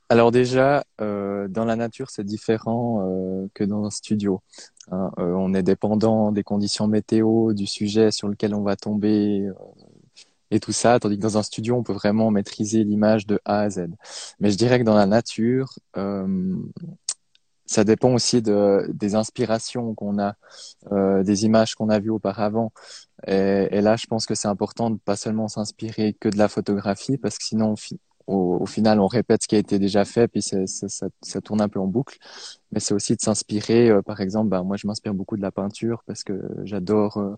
Alors 0.08 0.32
déjà, 0.32 0.84
euh, 1.00 1.46
dans 1.46 1.64
la 1.64 1.76
nature, 1.76 2.10
c'est 2.10 2.24
différent 2.24 3.06
euh, 3.06 3.46
que 3.54 3.62
dans 3.62 3.84
un 3.84 3.90
studio. 3.90 4.42
Hein. 4.90 5.12
Euh, 5.18 5.32
on 5.34 5.54
est 5.54 5.62
dépendant 5.62 6.32
des 6.32 6.42
conditions 6.42 6.88
météo, 6.88 7.52
du 7.52 7.68
sujet 7.68 8.10
sur 8.10 8.26
lequel 8.26 8.52
on 8.56 8.62
va 8.62 8.74
tomber 8.74 9.48
et 10.50 10.58
tout 10.58 10.72
ça, 10.72 10.98
tandis 10.98 11.16
que 11.16 11.22
dans 11.22 11.38
un 11.38 11.44
studio, 11.44 11.76
on 11.76 11.84
peut 11.84 11.92
vraiment 11.92 12.32
maîtriser 12.32 12.82
l'image 12.82 13.24
de 13.24 13.38
A 13.44 13.60
à 13.60 13.70
Z. 13.70 13.86
Mais 14.40 14.50
je 14.50 14.56
dirais 14.58 14.80
que 14.80 14.84
dans 14.84 14.96
la 14.96 15.06
nature, 15.06 15.78
ça 17.70 17.84
dépend 17.84 18.12
aussi 18.12 18.42
de, 18.42 18.90
des 18.92 19.14
inspirations 19.14 19.94
qu'on 19.94 20.18
a, 20.18 20.34
euh, 20.90 21.22
des 21.22 21.44
images 21.44 21.76
qu'on 21.76 21.88
a 21.88 22.00
vues 22.00 22.10
auparavant. 22.10 22.72
Et, 23.28 23.80
là, 23.80 23.94
je 23.94 24.06
pense 24.06 24.26
que 24.26 24.34
c'est 24.34 24.48
important 24.48 24.90
de 24.90 24.98
pas 24.98 25.14
seulement 25.14 25.46
s'inspirer 25.46 26.14
que 26.14 26.28
de 26.28 26.36
la 26.36 26.48
photographie, 26.48 27.16
parce 27.16 27.38
que 27.38 27.44
sinon, 27.44 27.76
au, 28.26 28.66
final, 28.66 28.98
on 28.98 29.06
répète 29.06 29.44
ce 29.44 29.48
qui 29.48 29.54
a 29.54 29.58
été 29.58 29.78
déjà 29.78 30.04
fait, 30.04 30.26
puis 30.26 30.42
ça 30.42 31.40
tourne 31.42 31.60
un 31.60 31.68
peu 31.68 31.78
en 31.78 31.86
boucle. 31.86 32.18
Mais 32.72 32.80
c'est 32.80 32.94
aussi 32.94 33.16
de 33.16 33.20
s'inspirer. 33.20 33.90
Euh, 33.90 34.02
par 34.02 34.20
exemple, 34.20 34.48
bah, 34.48 34.62
moi, 34.62 34.76
je 34.76 34.86
m'inspire 34.86 35.14
beaucoup 35.14 35.36
de 35.36 35.42
la 35.42 35.50
peinture 35.50 36.02
parce 36.06 36.24
que 36.24 36.40
j'adore, 36.64 37.16
euh, 37.18 37.36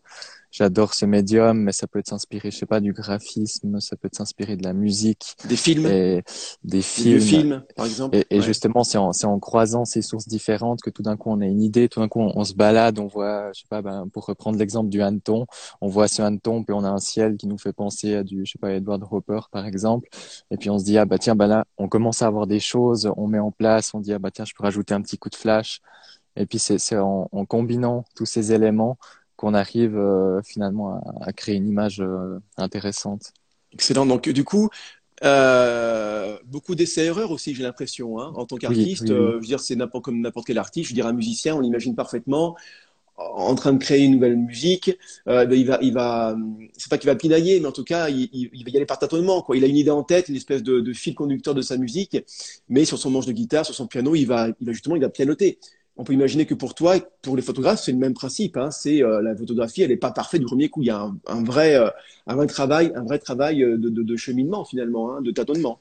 j'adore 0.51 0.95
ce 0.95 1.07
médium. 1.07 1.59
Mais 1.59 1.73
ça 1.73 1.87
peut 1.87 1.99
être 1.99 2.09
s'inspirer, 2.09 2.51
je 2.51 2.59
sais 2.59 2.67
pas, 2.67 2.81
du 2.81 2.93
graphisme, 2.93 3.81
ça 3.81 3.97
peut 3.97 4.07
être 4.07 4.17
s'inspirer 4.17 4.57
de 4.57 4.63
la 4.63 4.73
musique, 4.73 5.37
des 5.49 5.57
films, 5.57 5.87
et, 5.87 6.23
des 6.65 6.83
films, 6.83 7.19
des 7.19 7.21
films, 7.21 7.65
par 7.77 7.87
exemple. 7.87 8.17
Et, 8.17 8.27
et 8.31 8.41
justement, 8.43 8.85
c'est 8.85 8.99
en, 8.99 9.13
c'est 9.13 9.27
en 9.27 9.39
croisant 9.39 9.85
ces 9.85 10.03
sources 10.03 10.29
différentes 10.29 10.83
que 10.83 10.91
tout 10.91 11.03
d'un 11.03 11.17
coup, 11.17 11.31
on 11.31 11.41
a 11.41 11.47
une 11.47 11.63
idée. 11.63 11.89
Tout 11.89 12.01
d'un 12.01 12.09
coup, 12.09 12.21
on, 12.21 12.45
se 12.45 12.55
balade, 12.55 12.99
on 12.99 13.07
voit, 13.07 13.53
je 13.53 13.61
sais 13.61 13.69
pas, 13.69 13.83
ben, 13.83 14.09
pour 14.13 14.27
reprendre 14.27 14.59
l'exemple 14.59 14.91
du 14.91 15.03
hanneton, 15.03 15.47
on 15.81 15.89
voit 15.89 16.09
ce 16.09 16.23
hanneton, 16.23 16.65
puis 16.65 16.75
on 16.75 16.85
a 16.85 16.91
un 16.91 16.99
ciel 16.99 17.37
qui 17.37 17.47
nous 17.47 17.59
fait 17.59 17.73
penser 17.73 18.15
à 18.15 18.23
du, 18.23 18.45
je 18.45 18.53
sais 18.53 18.59
pas, 18.59 18.73
Edward 18.73 19.03
Hopper, 19.11 19.41
par 19.51 19.67
exemple. 19.67 20.09
Et 20.51 20.57
puis 20.57 20.71
on 20.71 20.79
se 20.79 20.85
dit 20.85 20.99
ah 20.99 21.05
bah 21.05 21.19
tiens, 21.19 21.35
bah 21.35 21.47
là, 21.47 21.65
on 21.79 21.89
commence 21.89 22.23
à 22.23 22.27
avoir 22.27 22.47
des 22.47 22.61
choses, 22.61 23.11
on 23.17 23.27
met 23.27 23.39
en 23.39 23.51
place, 23.51 23.95
on 23.95 24.01
dit 24.01 24.13
ah 24.13 24.19
bah 24.19 24.31
tiens, 24.31 24.45
je 24.45 24.53
peux 24.55 24.63
rajouter 24.63 24.95
un 24.95 25.03
petit 25.03 25.19
coup 25.23 25.31
de 25.31 25.37
flash. 25.37 25.81
Et 26.37 26.47
puis 26.47 26.59
c'est 26.59 26.99
en, 26.99 27.29
en, 27.31 27.45
combinant 27.45 28.05
tous 28.17 28.27
ces 28.27 28.53
éléments 28.53 28.99
qu'on 29.37 29.55
arrive 29.55 29.97
euh, 29.97 30.41
finalement 30.43 30.95
à, 30.95 31.29
à, 31.29 31.33
créer 31.33 31.57
une 31.57 31.69
image 31.69 32.01
euh, 32.01 32.39
intéressante. 32.57 33.33
Excellent. 33.73 34.07
Donc 34.07 34.29
du 34.29 34.45
coup, 34.45 34.71
euh, 35.25 36.37
beaucoup 36.47 36.75
d'essais-erreurs 36.75 37.31
aussi, 37.31 37.55
j'ai 37.55 37.63
l'impression, 37.63 38.19
hein, 38.19 38.33
en 38.35 38.47
tant 38.47 38.57
qu'artiste. 38.57 39.07
Je 39.07 39.13
veux 39.13 39.41
dire, 39.41 39.61
c'est 39.61 39.77
n'importe 39.77 40.05
comme 40.05 40.21
n'importe 40.21 40.47
quel 40.47 40.59
artiste. 40.59 40.89
Je 40.89 40.93
veux 40.93 40.97
dire, 40.97 41.07
un 41.07 41.13
musicien, 41.13 41.55
on 41.55 41.61
l'imagine 41.61 41.95
parfaitement 41.95 42.57
en 43.17 43.55
train 43.55 43.73
de 43.73 43.79
créer 43.79 44.05
une 44.05 44.13
nouvelle 44.13 44.37
musique. 44.37 44.97
Euh, 45.29 45.45
ben, 45.47 45.59
il 45.59 45.67
va, 45.67 45.79
il 45.83 45.93
va, 45.93 46.37
c'est 46.77 46.91
pas 46.91 46.99
qu'il 46.99 47.09
va 47.09 47.17
pinailler, 47.17 47.61
mais 47.61 47.67
en 47.67 47.73
tout 47.73 47.85
cas, 47.85 48.09
il, 48.09 48.65
va 48.65 48.71
y 48.71 48.77
aller 48.77 48.87
par 48.87 48.99
tâtonnement. 48.99 49.45
Il 49.55 49.65
a 49.65 49.67
une 49.67 49.77
idée 49.77 49.91
en 49.91 50.03
tête, 50.03 50.29
une 50.29 50.37
espèce 50.37 50.63
de, 50.63 50.93
fil 50.93 51.15
conducteur 51.15 51.55
de 51.55 51.63
sa 51.63 51.77
musique, 51.77 52.17
mais 52.69 52.85
sur 52.85 52.99
son 52.99 53.11
manche 53.11 53.27
de 53.27 53.33
guitare, 53.33 53.65
sur 53.65 53.75
son 53.75 53.87
piano, 53.87 54.15
il 54.15 54.27
va, 54.27 54.49
il 54.61 54.73
justement, 54.73 54.97
il 54.97 55.03
va 55.03 55.09
pianoter. 55.09 55.59
On 55.97 56.05
peut 56.05 56.15
imaginer 56.15 56.47
que 56.47 56.55
pour 56.55 56.75
toi, 56.75 56.97
pour 57.21 57.37
les 57.37 57.43
photographes, 57.43 57.83
c'est 57.83 57.93
le 57.93 57.99
même 57.99 58.15
principe. 58.15 58.57
Hein. 58.57 58.71
C'est 58.71 59.03
euh, 59.03 59.21
la 59.21 59.37
photographie, 59.37 59.83
elle 59.83 59.91
n'est 59.91 59.97
pas 59.97 60.11
parfaite 60.11 60.41
du 60.41 60.47
premier 60.47 60.71
coup. 60.71 60.83
Il 60.83 60.87
y 60.87 60.91
a 60.91 61.11
un, 61.27 61.45
vrai, 61.45 61.75
euh, 61.77 61.91
un 62.27 62.35
vrai 62.35 62.47
travail, 62.47 62.93
un 62.95 63.05
vrai 63.05 63.19
travail 63.19 63.59
de 63.59 64.17
cheminement 64.17 64.65
finalement, 64.65 65.15
hein, 65.15 65.21
de 65.21 65.31
tâtonnement. 65.31 65.81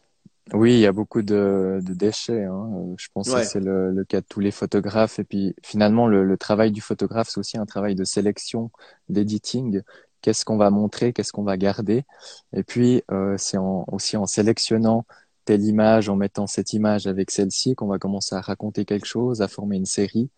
Oui, 0.53 0.73
il 0.73 0.79
y 0.79 0.85
a 0.85 0.91
beaucoup 0.91 1.21
de, 1.21 1.79
de 1.81 1.93
déchets. 1.93 2.45
Hein. 2.45 2.71
Euh, 2.75 2.95
je 2.97 3.07
pense 3.13 3.31
que 3.31 3.43
c'est 3.43 3.59
le, 3.59 3.91
le, 3.91 4.03
cas 4.03 4.21
de 4.21 4.25
tous 4.27 4.39
les 4.39 4.51
photographes. 4.51 5.19
Et 5.19 5.23
puis 5.23 5.55
finalement, 5.63 6.07
le, 6.07 6.23
le 6.25 6.37
travail 6.37 6.71
du 6.71 6.81
photographe, 6.81 7.29
c'est 7.29 7.39
aussi 7.39 7.57
un 7.57 7.65
travail 7.65 7.95
de 7.95 8.03
sélection, 8.03 8.71
d'editing. 9.09 9.81
Qu'est-ce 10.21 10.45
qu'on 10.45 10.57
va 10.57 10.69
montrer, 10.69 11.13
qu'est-ce 11.13 11.31
qu'on 11.31 11.43
va 11.43 11.57
garder? 11.57 12.03
Et 12.53 12.63
puis, 12.63 13.03
euh, 13.11 13.35
c'est 13.37 13.57
en, 13.57 13.85
aussi 13.91 14.17
en 14.17 14.25
sélectionnant 14.25 15.05
telle 15.45 15.63
image, 15.63 16.09
en 16.09 16.15
mettant 16.15 16.47
cette 16.47 16.73
image 16.73 17.07
avec 17.07 17.31
celle-ci, 17.31 17.75
qu'on 17.75 17.87
va 17.87 17.97
commencer 17.97 18.35
à 18.35 18.41
raconter 18.41 18.85
quelque 18.85 19.07
chose, 19.07 19.41
à 19.41 19.47
former 19.47 19.77
une 19.77 19.85
série. 19.85 20.29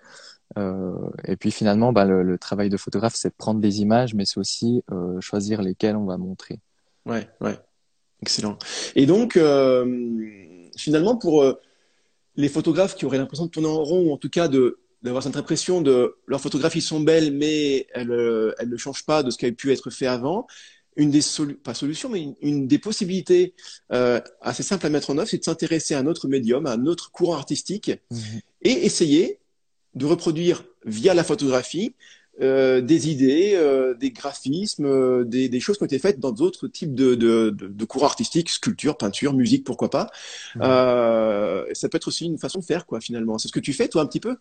Euh, 0.57 1.09
et 1.25 1.35
puis 1.35 1.51
finalement, 1.51 1.91
bah, 1.91 2.05
le, 2.05 2.23
le, 2.23 2.37
travail 2.37 2.69
de 2.69 2.77
photographe, 2.77 3.15
c'est 3.15 3.29
de 3.29 3.35
prendre 3.35 3.59
des 3.59 3.81
images, 3.81 4.13
mais 4.13 4.25
c'est 4.25 4.39
aussi 4.39 4.83
euh, 4.91 5.19
choisir 5.19 5.61
lesquelles 5.61 5.95
on 5.95 6.05
va 6.05 6.17
montrer. 6.17 6.59
Ouais, 7.05 7.27
ouais. 7.41 7.57
Excellent. 8.23 8.57
Et 8.95 9.05
donc, 9.05 9.35
euh, 9.35 9.85
finalement, 10.77 11.17
pour 11.17 11.43
euh, 11.43 11.59
les 12.37 12.47
photographes 12.47 12.95
qui 12.95 13.05
auraient 13.05 13.17
l'impression 13.17 13.47
de 13.47 13.51
tourner 13.51 13.67
en 13.67 13.83
rond, 13.83 14.07
ou 14.07 14.13
en 14.13 14.17
tout 14.17 14.29
cas 14.29 14.47
de 14.47 14.79
d'avoir 15.01 15.21
cette 15.21 15.35
impression 15.35 15.81
de 15.81 16.15
leurs 16.25 16.39
photographies 16.39 16.79
sont 16.79 17.01
belles, 17.01 17.33
mais 17.33 17.87
elles, 17.93 18.11
euh, 18.11 18.53
elles 18.59 18.69
ne 18.69 18.77
changent 18.77 19.05
pas 19.05 19.23
de 19.23 19.29
ce 19.29 19.37
qui 19.37 19.43
avait 19.43 19.53
pu 19.53 19.73
être 19.73 19.89
fait 19.89 20.07
avant. 20.07 20.47
une 20.95 21.11
des 21.11 21.19
pas 21.65 21.73
solutions, 21.73 22.07
mais 22.07 22.33
une, 22.41 22.65
des 22.65 22.79
possibilités 22.79 23.53
euh, 23.91 24.21
assez 24.39 24.63
simples 24.63 24.85
à 24.85 24.89
mettre 24.89 25.09
en 25.09 25.17
œuvre, 25.17 25.27
c'est 25.27 25.39
de 25.39 25.43
s'intéresser 25.43 25.95
à 25.95 25.99
un 25.99 26.05
autre 26.05 26.29
médium, 26.29 26.65
à 26.65 26.71
un 26.71 26.85
autre 26.85 27.11
courant 27.11 27.35
artistique, 27.35 27.91
mmh. 28.09 28.17
et 28.61 28.85
essayer 28.85 29.39
de 29.95 30.05
reproduire 30.05 30.63
via 30.85 31.13
la 31.13 31.25
photographie 31.25 31.95
euh, 32.41 32.81
des 32.81 33.11
idées, 33.11 33.51
euh, 33.53 33.93
des 33.93 34.09
graphismes, 34.09 34.85
euh, 34.85 35.23
des, 35.23 35.49
des, 35.49 35.59
choses 35.59 35.77
qui 35.77 35.83
ont 35.83 35.85
été 35.85 35.99
faites 35.99 36.19
dans 36.19 36.31
d'autres 36.31 36.67
types 36.67 36.95
de, 36.95 37.13
de, 37.13 37.51
de, 37.51 37.67
de, 37.67 37.85
courants 37.85 38.07
artistiques, 38.07 38.49
sculpture, 38.49 38.97
peinture, 38.97 39.33
musique, 39.33 39.63
pourquoi 39.63 39.91
pas. 39.91 40.09
Mmh. 40.55 40.61
ça 41.73 41.89
peut 41.89 41.97
être 41.97 42.07
aussi 42.07 42.25
une 42.25 42.39
façon 42.39 42.59
de 42.59 42.65
faire, 42.65 42.87
quoi, 42.87 42.99
finalement. 42.99 43.37
C'est 43.37 43.49
ce 43.49 43.53
que 43.53 43.59
tu 43.59 43.71
fais, 43.71 43.87
toi, 43.87 44.01
un 44.01 44.07
petit 44.07 44.19
peu? 44.19 44.35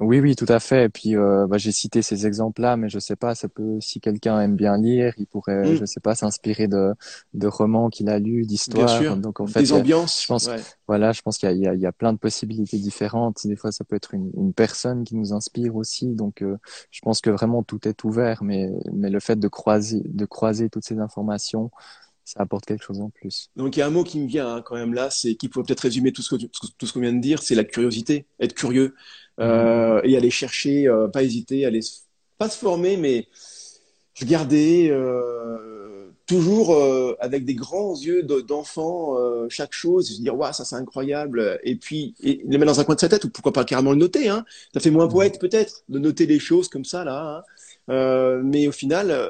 Oui, 0.00 0.20
oui, 0.20 0.36
tout 0.36 0.46
à 0.48 0.60
fait. 0.60 0.84
Et 0.84 0.88
puis, 0.88 1.16
euh, 1.16 1.46
bah, 1.46 1.58
j'ai 1.58 1.72
cité 1.72 2.02
ces 2.02 2.26
exemples-là, 2.26 2.76
mais 2.76 2.88
je 2.88 2.98
sais 2.98 3.16
pas, 3.16 3.34
ça 3.34 3.48
peut, 3.48 3.78
si 3.80 4.00
quelqu'un 4.00 4.40
aime 4.40 4.56
bien 4.56 4.76
lire, 4.76 5.14
il 5.18 5.26
pourrait, 5.26 5.72
mm. 5.72 5.76
je 5.76 5.84
sais 5.84 6.00
pas, 6.00 6.14
s'inspirer 6.14 6.68
de, 6.68 6.92
de 7.34 7.46
romans 7.46 7.88
qu'il 7.88 8.08
a 8.08 8.18
lus, 8.18 8.46
d'histoires. 8.46 9.16
Donc, 9.16 9.40
en 9.40 9.46
fait, 9.46 9.60
des 9.60 9.72
ambiances. 9.72 10.22
Je 10.22 10.26
pense, 10.26 10.50
voilà, 10.86 11.12
je 11.12 11.22
pense 11.22 11.38
qu'il 11.38 11.48
y 11.48 11.66
a, 11.66 11.74
il 11.74 11.80
y, 11.80 11.86
a, 11.86 11.92
plein 11.92 12.12
de 12.12 12.18
possibilités 12.18 12.78
différentes. 12.78 13.46
Des 13.46 13.56
fois, 13.56 13.72
ça 13.72 13.84
peut 13.84 13.96
être 13.96 14.14
une, 14.14 14.30
une 14.36 14.52
personne 14.52 15.04
qui 15.04 15.16
nous 15.16 15.32
inspire 15.32 15.76
aussi. 15.76 16.08
Donc, 16.14 16.42
euh, 16.42 16.56
je 16.90 17.00
pense 17.00 17.20
que 17.20 17.30
vraiment 17.30 17.62
tout 17.62 17.86
est 17.88 18.04
ouvert, 18.04 18.42
mais, 18.42 18.70
mais 18.92 19.10
le 19.10 19.20
fait 19.20 19.38
de 19.38 19.48
croiser, 19.48 20.02
de 20.04 20.24
croiser 20.24 20.68
toutes 20.70 20.84
ces 20.84 20.98
informations, 20.98 21.70
ça 22.28 22.42
apporte 22.42 22.66
quelque 22.66 22.84
chose 22.84 23.00
en 23.00 23.08
plus. 23.08 23.48
Donc 23.56 23.76
il 23.76 23.80
y 23.80 23.82
a 23.82 23.86
un 23.86 23.90
mot 23.90 24.04
qui 24.04 24.20
me 24.20 24.26
vient 24.26 24.56
hein, 24.56 24.62
quand 24.62 24.74
même 24.74 24.92
là, 24.92 25.08
c'est 25.08 25.34
qui 25.34 25.48
pourrait 25.48 25.64
peut-être 25.64 25.80
résumer 25.80 26.12
tout 26.12 26.20
ce 26.20 26.36
que 26.36 26.44
tout 26.44 26.86
ce 26.86 26.92
qu'on 26.92 27.00
vient 27.00 27.14
de 27.14 27.20
dire, 27.20 27.42
c'est 27.42 27.54
la 27.54 27.64
curiosité, 27.64 28.26
être 28.38 28.52
curieux 28.52 28.94
euh, 29.38 30.00
et 30.04 30.16
aller 30.16 30.30
chercher, 30.30 30.88
euh, 30.88 31.08
pas 31.08 31.22
hésiter, 31.22 31.64
aller 31.64 31.80
pas 32.38 32.48
se 32.48 32.58
former, 32.58 32.96
mais 32.96 33.26
regarder 34.20 34.88
euh, 34.90 36.10
toujours 36.26 36.76
avec 37.20 37.44
des 37.44 37.54
grands 37.54 37.94
yeux 37.96 38.22
d'enfant 38.22 39.16
chaque 39.48 39.72
chose, 39.72 40.10
et 40.10 40.14
se 40.14 40.20
dire 40.20 40.36
waouh 40.36 40.52
ça 40.52 40.64
c'est 40.64 40.76
incroyable, 40.76 41.58
et 41.62 41.76
puis 41.76 42.14
et 42.22 42.42
les 42.46 42.58
mettre 42.58 42.72
dans 42.72 42.80
un 42.80 42.84
coin 42.84 42.96
de 42.96 43.00
sa 43.00 43.08
tête 43.08 43.24
ou 43.24 43.30
pourquoi 43.30 43.52
pas 43.52 43.64
carrément 43.64 43.92
le 43.92 43.98
noter, 43.98 44.28
hein. 44.28 44.44
Ça 44.74 44.80
fait 44.80 44.90
moins 44.90 45.08
poète 45.08 45.40
peut-être 45.40 45.84
de 45.88 45.98
noter 45.98 46.26
les 46.26 46.38
choses 46.38 46.68
comme 46.68 46.84
ça 46.84 47.04
là. 47.04 47.38
Hein. 47.38 47.42
Euh, 47.90 48.40
mais 48.44 48.68
au 48.68 48.72
final, 48.72 49.10
euh, 49.10 49.28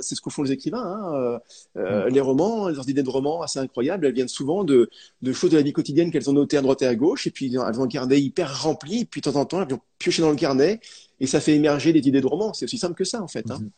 c'est 0.00 0.14
ce 0.14 0.20
que 0.20 0.30
font 0.30 0.42
les 0.42 0.52
écrivains. 0.52 0.82
Hein. 0.82 1.40
Euh, 1.76 2.06
mm. 2.06 2.08
Les 2.12 2.20
romans, 2.20 2.68
leurs 2.68 2.88
idées 2.88 3.02
de 3.02 3.10
romans 3.10 3.42
assez 3.42 3.58
incroyables, 3.58 4.06
elles 4.06 4.14
viennent 4.14 4.28
souvent 4.28 4.64
de, 4.64 4.90
de 5.22 5.32
choses 5.32 5.50
de 5.50 5.56
la 5.56 5.62
vie 5.62 5.72
quotidienne 5.72 6.10
qu'elles 6.10 6.30
ont 6.30 6.34
notées 6.34 6.56
à 6.56 6.62
droite 6.62 6.82
et 6.82 6.86
à 6.86 6.94
gauche, 6.94 7.26
et 7.26 7.30
puis 7.30 7.52
elles 7.52 7.80
ont 7.80 7.84
un 7.84 7.88
carnet 7.88 8.20
hyper 8.20 8.62
rempli, 8.62 9.00
et 9.00 9.04
puis 9.04 9.20
de 9.20 9.30
temps 9.30 9.38
en 9.38 9.44
temps, 9.44 9.62
elles 9.62 9.68
vont 9.68 9.80
piocher 9.98 10.22
dans 10.22 10.30
le 10.30 10.36
carnet, 10.36 10.80
et 11.20 11.26
ça 11.26 11.40
fait 11.40 11.54
émerger 11.54 11.92
des 11.92 12.06
idées 12.06 12.20
de 12.20 12.26
romans. 12.26 12.54
C'est 12.54 12.64
aussi 12.64 12.78
simple 12.78 12.94
que 12.94 13.04
ça, 13.04 13.22
en 13.22 13.28
fait. 13.28 13.50
Hein. 13.50 13.58
Mm-hmm. 13.60 13.70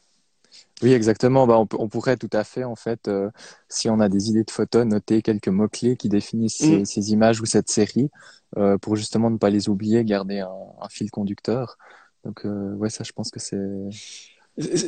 Oui, 0.82 0.92
exactement. 0.92 1.46
Bah, 1.46 1.58
on, 1.58 1.68
on, 1.78 1.88
pourrait 1.88 2.16
tout 2.16 2.30
à 2.32 2.44
fait, 2.44 2.64
en 2.64 2.76
fait, 2.76 3.08
euh, 3.08 3.30
si 3.68 3.88
on 3.88 4.00
a 4.00 4.08
des 4.08 4.30
idées 4.30 4.44
de 4.44 4.50
photos, 4.50 4.86
noter 4.86 5.22
quelques 5.22 5.48
mots-clés 5.48 5.96
qui 5.96 6.08
définissent 6.08 6.56
ces, 6.56 6.78
mm. 6.80 6.84
ces, 6.86 7.12
images 7.12 7.40
ou 7.40 7.46
cette 7.46 7.68
série, 7.68 8.10
euh, 8.56 8.78
pour 8.78 8.96
justement 8.96 9.30
ne 9.30 9.38
pas 9.38 9.50
les 9.50 9.68
oublier, 9.68 10.04
garder 10.04 10.40
un, 10.40 10.50
un 10.80 10.88
fil 10.88 11.10
conducteur. 11.10 11.76
Donc, 12.24 12.44
euh, 12.44 12.74
ouais, 12.74 12.90
ça, 12.90 13.04
je 13.04 13.12
pense 13.12 13.30
que 13.30 13.40
c'est. 13.40 13.58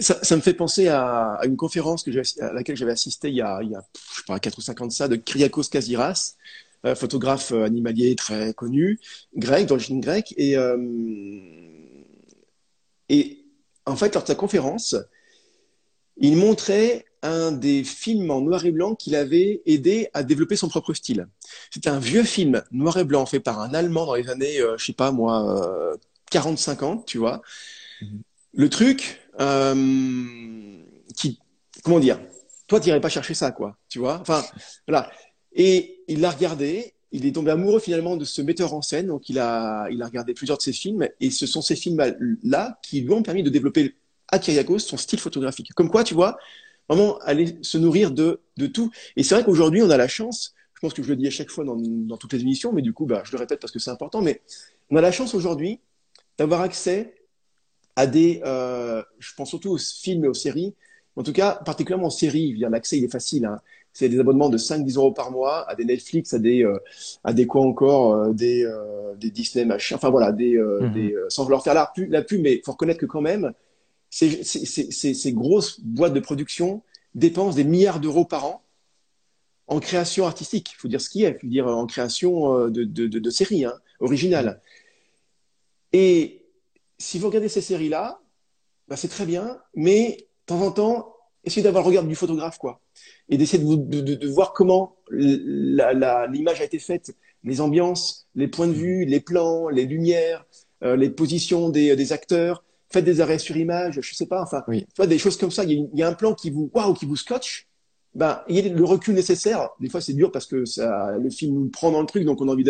Ça, 0.00 0.36
me 0.36 0.42
fait 0.42 0.54
penser 0.54 0.88
à, 0.88 1.40
une 1.44 1.56
conférence 1.56 2.02
que 2.02 2.10
à 2.42 2.52
laquelle 2.52 2.76
j'avais 2.76 2.92
assisté 2.92 3.28
il 3.28 3.36
y 3.36 3.40
a, 3.40 3.60
il 3.62 3.70
y 3.70 3.74
a 3.74 3.82
je 3.94 4.18
sais 4.18 4.24
pas, 4.26 4.38
4 4.38 4.58
ou 4.58 4.60
5 4.60 4.80
ans 4.82 4.86
de 4.86 4.92
ça, 4.92 5.08
de 5.08 5.16
Kyriakos 5.16 5.64
Kaziras, 5.70 6.34
euh, 6.84 6.94
photographe 6.94 7.52
euh, 7.52 7.64
animalier 7.64 8.14
très 8.16 8.52
connu, 8.54 9.00
grec, 9.36 9.66
d'origine 9.66 10.00
grecque. 10.00 10.34
Et, 10.36 10.58
euh, 10.58 10.76
et 13.08 13.46
en 13.86 13.96
fait, 13.96 14.12
lors 14.14 14.24
de 14.24 14.28
sa 14.28 14.34
conférence, 14.34 14.96
il 16.16 16.36
montrait 16.36 17.06
un 17.22 17.52
des 17.52 17.84
films 17.84 18.30
en 18.30 18.40
noir 18.40 18.64
et 18.66 18.72
blanc 18.72 18.94
qu'il 18.94 19.14
avait 19.14 19.62
aidé 19.64 20.08
à 20.12 20.22
développer 20.24 20.56
son 20.56 20.68
propre 20.68 20.92
style. 20.92 21.28
C'était 21.70 21.88
un 21.88 22.00
vieux 22.00 22.24
film 22.24 22.62
noir 22.72 22.98
et 22.98 23.04
blanc 23.04 23.26
fait 23.26 23.40
par 23.40 23.60
un 23.60 23.72
Allemand 23.74 24.06
dans 24.06 24.14
les 24.14 24.28
années, 24.28 24.60
euh, 24.60 24.76
je 24.76 24.86
sais 24.86 24.92
pas 24.92 25.12
moi, 25.12 25.96
40-50, 26.32 27.04
tu 27.04 27.18
vois. 27.18 27.42
Mm-hmm. 28.00 28.20
Le 28.54 28.68
truc, 28.68 29.20
euh, 29.40 30.78
qui, 31.16 31.38
comment 31.82 32.00
dire, 32.00 32.20
toi, 32.66 32.80
tu 32.80 32.86
n'irais 32.86 33.00
pas 33.00 33.08
chercher 33.08 33.34
ça, 33.34 33.50
quoi, 33.50 33.76
tu 33.88 33.98
vois. 33.98 34.18
Enfin, 34.20 34.44
voilà. 34.88 35.10
Et 35.54 36.02
il 36.08 36.20
l'a 36.20 36.30
regardé, 36.30 36.94
il 37.12 37.26
est 37.26 37.32
tombé 37.32 37.50
amoureux 37.50 37.80
finalement 37.80 38.16
de 38.16 38.24
ce 38.24 38.40
metteur 38.42 38.74
en 38.74 38.82
scène, 38.82 39.08
donc 39.08 39.28
il 39.28 39.38
a, 39.38 39.88
il 39.90 40.02
a 40.02 40.06
regardé 40.06 40.34
plusieurs 40.34 40.56
de 40.58 40.62
ses 40.62 40.72
films, 40.72 41.06
et 41.20 41.30
ce 41.30 41.46
sont 41.46 41.62
ces 41.62 41.76
films-là 41.76 42.78
qui 42.82 43.02
lui 43.02 43.12
ont 43.12 43.22
permis 43.22 43.42
de 43.42 43.50
développer 43.50 43.94
à 44.28 44.38
Kyriakos 44.38 44.80
son 44.80 44.96
style 44.96 45.20
photographique. 45.20 45.72
Comme 45.74 45.90
quoi, 45.90 46.04
tu 46.04 46.14
vois, 46.14 46.38
vraiment 46.88 47.18
aller 47.18 47.58
se 47.62 47.78
nourrir 47.78 48.10
de, 48.10 48.40
de 48.56 48.66
tout. 48.66 48.90
Et 49.16 49.22
c'est 49.22 49.34
vrai 49.34 49.44
qu'aujourd'hui, 49.44 49.82
on 49.82 49.90
a 49.90 49.96
la 49.96 50.08
chance, 50.08 50.54
je 50.74 50.80
pense 50.80 50.94
que 50.94 51.02
je 51.02 51.08
le 51.08 51.16
dis 51.16 51.26
à 51.26 51.30
chaque 51.30 51.50
fois 51.50 51.64
dans, 51.64 51.76
dans 51.76 52.16
toutes 52.16 52.32
les 52.32 52.40
émissions, 52.40 52.72
mais 52.72 52.82
du 52.82 52.92
coup, 52.92 53.06
bah, 53.06 53.22
je 53.24 53.32
le 53.32 53.38
répète 53.38 53.60
parce 53.60 53.72
que 53.72 53.78
c'est 53.78 53.90
important, 53.90 54.22
mais 54.22 54.40
on 54.90 54.96
a 54.96 55.00
la 55.00 55.12
chance 55.12 55.34
aujourd'hui 55.34 55.80
d'avoir 56.38 56.62
accès 56.62 57.14
à 57.96 58.06
des, 58.06 58.40
euh, 58.44 59.02
je 59.18 59.34
pense 59.34 59.50
surtout 59.50 59.70
aux 59.70 59.78
films 59.78 60.24
et 60.24 60.28
aux 60.28 60.34
séries, 60.34 60.74
en 61.16 61.22
tout 61.22 61.32
cas 61.32 61.60
particulièrement 61.64 62.08
aux 62.08 62.10
séries, 62.10 62.56
l'accès 62.56 62.98
il 62.98 63.04
est 63.04 63.12
facile. 63.12 63.44
Hein. 63.44 63.60
C'est 63.92 64.08
des 64.08 64.18
abonnements 64.18 64.48
de 64.48 64.56
5-10 64.56 64.96
euros 64.96 65.12
par 65.12 65.30
mois 65.30 65.68
à 65.68 65.74
des 65.74 65.84
Netflix, 65.84 66.32
à 66.32 66.38
des, 66.38 66.64
euh, 66.64 66.78
à 67.24 67.34
des 67.34 67.46
quoi 67.46 67.60
encore, 67.60 68.14
euh, 68.14 68.32
des, 68.32 68.66
des 69.20 69.30
Disney, 69.30 69.66
machin, 69.66 69.96
enfin 69.96 70.08
voilà, 70.08 70.32
des, 70.32 70.56
mhm. 70.56 70.92
des 70.92 71.14
sans 71.28 71.44
vouloir 71.44 71.62
faire 71.62 71.74
la 71.74 71.90
pub, 71.94 72.10
la 72.10 72.22
pub, 72.22 72.40
mais 72.40 72.62
faut 72.64 72.72
reconnaître 72.72 73.00
que 73.00 73.06
quand 73.06 73.20
même, 73.20 73.52
ces, 74.08 74.42
ces, 74.44 74.64
ces, 74.64 75.14
ces 75.14 75.32
grosses 75.32 75.80
boîtes 75.80 76.14
de 76.14 76.20
production 76.20 76.82
dépensent 77.14 77.56
des 77.56 77.64
milliards 77.64 78.00
d'euros 78.00 78.24
par 78.24 78.46
an 78.46 78.62
en 79.66 79.80
création 79.80 80.26
artistique. 80.26 80.72
Il 80.72 80.80
faut 80.80 80.88
dire 80.88 81.00
ce 81.00 81.10
qui 81.10 81.24
est, 81.24 81.30
il 81.30 81.40
faut 81.40 81.46
dire 81.46 81.66
en 81.66 81.86
création 81.86 82.68
de, 82.68 82.84
de, 82.84 83.06
de, 83.06 83.18
de 83.18 83.30
séries 83.30 83.66
hein, 83.66 83.74
originales. 84.00 84.60
Et 85.92 86.46
si 86.98 87.18
vous 87.18 87.26
regardez 87.26 87.48
ces 87.48 87.60
séries-là, 87.60 88.20
bah, 88.88 88.96
c'est 88.96 89.08
très 89.08 89.26
bien, 89.26 89.58
mais 89.74 90.16
de 90.18 90.26
temps 90.46 90.60
en 90.60 90.70
temps, 90.70 91.16
essayez 91.44 91.62
d'avoir 91.62 91.82
le 91.84 91.88
regard 91.88 92.04
du 92.04 92.14
photographe, 92.14 92.58
quoi. 92.58 92.80
Et 93.28 93.36
d'essayer 93.36 93.62
de, 93.62 93.74
de, 93.76 94.14
de, 94.14 94.28
voir 94.28 94.52
comment 94.52 94.96
l'image 95.10 96.60
a 96.60 96.64
été 96.64 96.78
faite, 96.78 97.14
les 97.44 97.60
ambiances, 97.60 98.28
les 98.34 98.48
points 98.48 98.68
de 98.68 98.72
vue, 98.72 99.04
les 99.04 99.20
plans, 99.20 99.68
les 99.68 99.84
lumières, 99.84 100.44
euh, 100.82 100.96
les 100.96 101.10
positions 101.10 101.70
des, 101.70 101.96
des, 101.96 102.12
acteurs. 102.12 102.64
Faites 102.90 103.04
des 103.04 103.20
arrêts 103.20 103.38
sur 103.38 103.56
image, 103.56 104.00
je 104.02 104.14
sais 104.14 104.26
pas, 104.26 104.42
enfin, 104.42 104.62
oui. 104.68 104.86
des 105.06 105.18
choses 105.18 105.38
comme 105.38 105.50
ça. 105.50 105.64
Il 105.64 105.70
y, 105.94 106.00
y 106.00 106.02
a 106.02 106.08
un 106.08 106.12
plan 106.12 106.34
qui 106.34 106.50
vous, 106.50 106.70
waouh, 106.74 106.92
qui 106.92 107.06
vous 107.06 107.16
scotche 107.16 107.66
ben, 108.14 108.40
il 108.48 108.56
y 108.56 108.58
a 108.58 108.72
le 108.72 108.84
recul 108.84 109.14
nécessaire. 109.14 109.70
Des 109.80 109.88
fois, 109.88 110.00
c'est 110.00 110.12
dur 110.12 110.30
parce 110.30 110.46
que 110.46 110.64
ça, 110.64 111.16
le 111.18 111.30
film 111.30 111.54
nous 111.54 111.68
prend 111.68 111.90
dans 111.90 112.00
le 112.00 112.06
truc, 112.06 112.24
donc 112.24 112.40
on 112.40 112.48
a 112.48 112.52
envie 112.52 112.68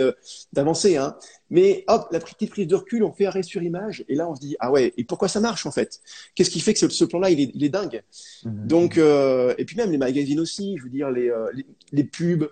d'avancer. 0.52 0.96
Hein. 0.96 1.16
Mais 1.50 1.84
hop, 1.88 2.08
la 2.12 2.20
petite 2.20 2.50
prise 2.50 2.66
de 2.66 2.76
recul, 2.76 3.02
on 3.02 3.12
fait 3.12 3.26
arrêt 3.26 3.42
sur 3.42 3.62
image, 3.62 4.04
et 4.08 4.14
là, 4.14 4.28
on 4.30 4.34
se 4.34 4.40
dit 4.40 4.56
ah 4.60 4.70
ouais, 4.70 4.92
et 4.96 5.04
pourquoi 5.04 5.28
ça 5.28 5.40
marche 5.40 5.66
en 5.66 5.70
fait? 5.70 6.00
Qu'est-ce 6.34 6.50
qui 6.50 6.60
fait 6.60 6.72
que 6.72 6.78
ce, 6.78 6.88
ce 6.88 7.04
plan-là, 7.04 7.30
il 7.30 7.40
est, 7.40 7.50
il 7.54 7.64
est 7.64 7.68
dingue? 7.68 8.02
Mmh. 8.44 8.66
Donc, 8.66 8.98
euh, 8.98 9.52
et 9.58 9.64
puis 9.64 9.76
même 9.76 9.90
les 9.90 9.98
magazines 9.98 10.40
aussi, 10.40 10.76
je 10.78 10.84
veux 10.84 10.90
dire 10.90 11.10
les, 11.10 11.28
euh, 11.28 11.50
les, 11.54 11.66
les 11.92 12.04
pubs, 12.04 12.48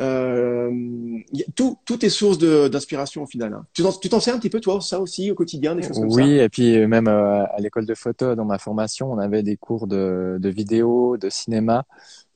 euh, 0.00 0.70
tout, 1.56 1.76
tout 1.84 2.04
est 2.04 2.08
source 2.08 2.38
d'inspiration 2.38 3.24
au 3.24 3.26
final. 3.26 3.52
Hein. 3.52 3.66
Tu 3.74 4.08
t'en 4.08 4.20
sais 4.20 4.30
un 4.30 4.38
petit 4.38 4.48
peu 4.48 4.60
toi 4.60 4.80
ça 4.80 5.00
aussi 5.00 5.30
au 5.30 5.34
quotidien 5.34 5.74
des 5.74 5.82
choses 5.82 5.98
comme 5.98 6.12
oui, 6.12 6.38
et 6.38 6.48
puis 6.48 6.86
même 6.86 7.08
euh, 7.08 7.44
à 7.44 7.56
l'école 7.58 7.86
de 7.86 7.94
photo 7.94 8.34
dans 8.34 8.44
ma 8.46 8.58
formation, 8.58 9.12
on 9.12 9.18
avait 9.18 9.42
des 9.42 9.56
cours 9.56 9.86
de, 9.86 10.38
de 10.40 10.48
vidéo, 10.48 11.16
de 11.18 11.28
cinéma 11.28 11.84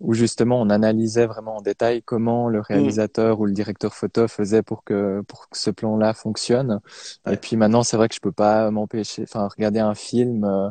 où 0.01 0.13
justement 0.15 0.61
on 0.61 0.71
analysait 0.71 1.27
vraiment 1.27 1.57
en 1.57 1.61
détail 1.61 2.03
comment 2.03 2.49
le 2.49 2.59
mm. 2.59 2.63
réalisateur 2.63 3.41
ou 3.41 3.47
le 3.47 3.53
directeur 3.53 3.95
photo 3.95 4.29
faisait 4.29 4.63
pour 4.63 4.85
que 4.85 5.23
pour 5.29 5.49
que 5.49 5.57
ce 5.57 5.71
plan-là 5.71 6.15
fonctionne. 6.15 6.81
Et 7.31 7.37
puis 7.37 7.57
maintenant, 7.57 7.83
c'est 7.83 7.97
vrai 7.97 8.09
que 8.09 8.15
je 8.15 8.21
peux 8.21 8.33
pas 8.33 8.71
m'empêcher, 8.71 9.23
enfin 9.23 9.49
regarder 9.49 9.81
un 9.81 9.95
film 9.95 10.45
euh, 10.45 10.71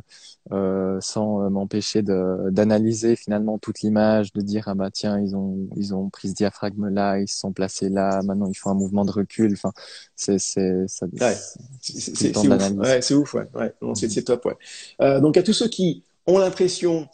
euh 0.52 0.98
sans 1.02 1.50
m'empêcher 1.50 2.02
de 2.02 2.50
d'analyser 2.52 3.16
finalement 3.16 3.58
toute 3.58 3.82
l'image, 3.82 4.34
de 4.34 4.42
dire 4.42 4.66
ah 4.68 4.76
bah 4.76 4.92
tiens 4.92 5.20
ils 5.20 5.36
ont 5.36 5.68
ils 5.76 5.96
ont 5.96 6.10
pris 6.10 6.30
ce 6.30 6.34
diaphragme 6.34 6.90
là, 6.90 7.20
ils 7.20 7.28
se 7.28 7.40
sont 7.40 7.54
placés 7.54 7.90
là, 7.90 8.22
maintenant 8.24 8.48
ils 8.48 8.58
font 8.58 8.72
un 8.72 8.76
mouvement 8.76 9.06
de 9.06 9.12
recul. 9.12 9.54
Enfin 9.54 9.72
c'est 10.16 10.40
c'est 10.40 10.88
ça. 10.88 11.06
Ouais. 11.20 11.36
C'est 11.82 12.36
ouf. 12.36 12.50
Ouais, 12.78 13.02
c'est 13.02 13.14
ouf. 13.14 13.34
Ouais. 13.34 13.48
ouais. 13.56 13.74
c'est 13.96 14.24
top. 14.24 14.46
Ouais. 14.46 14.58
Euh, 15.02 15.20
donc 15.20 15.38
à 15.38 15.44
tous 15.44 15.54
ceux 15.54 15.68
qui 15.68 16.04
ont 16.28 16.38
l'impression 16.38 17.08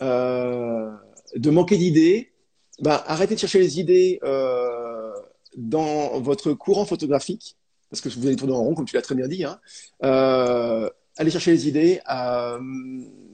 euh, 0.00 0.90
de 1.36 1.50
manquer 1.50 1.76
d'idées, 1.76 2.32
bah, 2.80 3.02
arrêtez 3.06 3.34
de 3.34 3.40
chercher 3.40 3.58
les 3.58 3.78
idées 3.78 4.18
euh, 4.22 5.12
dans 5.56 6.20
votre 6.20 6.52
courant 6.52 6.84
photographique, 6.84 7.56
parce 7.90 8.00
que 8.00 8.08
vous 8.08 8.26
allez 8.26 8.36
tourner 8.36 8.54
en 8.54 8.62
rond, 8.62 8.74
comme 8.74 8.86
tu 8.86 8.96
l'as 8.96 9.02
très 9.02 9.14
bien 9.14 9.28
dit. 9.28 9.44
Hein. 9.44 9.60
Euh, 10.04 10.88
allez 11.16 11.30
chercher 11.30 11.52
les 11.52 11.68
idées 11.68 12.00
euh, 12.10 12.58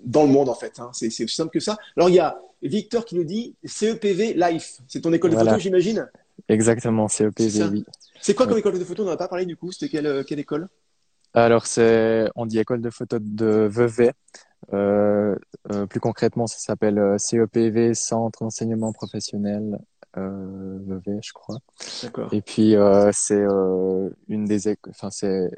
dans 0.04 0.24
le 0.24 0.28
monde, 0.28 0.48
en 0.48 0.54
fait. 0.54 0.80
Hein. 0.80 0.90
C'est 0.92 1.06
aussi 1.06 1.28
simple 1.28 1.50
que 1.50 1.60
ça. 1.60 1.76
Alors, 1.96 2.08
il 2.08 2.16
y 2.16 2.18
a 2.18 2.38
Victor 2.62 3.04
qui 3.04 3.14
nous 3.14 3.24
dit 3.24 3.54
CEPV 3.64 4.34
Life. 4.34 4.78
C'est 4.88 5.00
ton 5.00 5.12
école 5.12 5.30
de 5.30 5.36
photo, 5.36 5.58
j'imagine? 5.58 6.08
Exactement, 6.48 7.08
CEPV, 7.08 7.64
oui. 7.70 7.84
C'est 8.20 8.34
quoi 8.34 8.46
comme 8.46 8.58
école 8.58 8.78
de 8.78 8.84
photo? 8.84 9.04
On 9.04 9.06
n'en 9.06 9.12
a 9.12 9.16
pas 9.16 9.28
parlé 9.28 9.46
du 9.46 9.56
coup. 9.56 9.70
C'était 9.70 9.88
quelle, 9.88 10.24
quelle 10.24 10.40
école? 10.40 10.68
Alors, 11.34 11.66
c'est, 11.66 12.28
on 12.34 12.46
dit 12.46 12.58
école 12.58 12.80
de 12.80 12.90
photo 12.90 13.18
de 13.20 13.68
Vevey. 13.70 14.12
Euh, 14.72 15.36
euh, 15.72 15.86
plus 15.86 16.00
concrètement, 16.00 16.46
ça 16.46 16.58
s'appelle 16.58 16.98
euh, 16.98 17.18
CEPV, 17.18 17.94
Centre 17.94 18.40
d'enseignement 18.42 18.92
professionnel 18.92 19.78
euh, 20.16 20.78
VV, 20.86 21.20
je 21.22 21.32
crois. 21.32 21.58
D'accord. 22.02 22.32
Et 22.32 22.42
puis 22.42 22.76
euh, 22.76 23.10
c'est 23.12 23.40
euh, 23.40 24.10
une 24.28 24.44
des, 24.44 24.76
enfin 24.88 25.10
c'est 25.10 25.50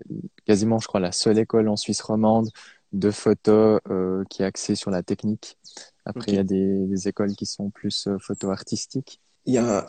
quasiment, 0.46 0.78
je 0.78 0.86
crois, 0.88 1.00
la 1.00 1.12
seule 1.12 1.38
école 1.38 1.68
en 1.68 1.76
Suisse 1.76 2.02
romande 2.02 2.50
de 2.92 3.10
photo 3.10 3.78
euh, 3.90 4.24
qui 4.28 4.42
est 4.42 4.46
axée 4.46 4.74
sur 4.74 4.90
la 4.90 5.02
technique. 5.02 5.58
Après, 6.04 6.32
il 6.32 6.34
y 6.34 6.38
a 6.38 6.44
des, 6.44 6.86
des 6.86 7.08
écoles 7.08 7.34
qui 7.34 7.46
sont 7.46 7.70
plus 7.70 8.08
photo 8.20 8.50
artistiques. 8.50 9.20
Il 9.46 9.54
y 9.54 9.58
a 9.58 9.78
un, 9.78 9.86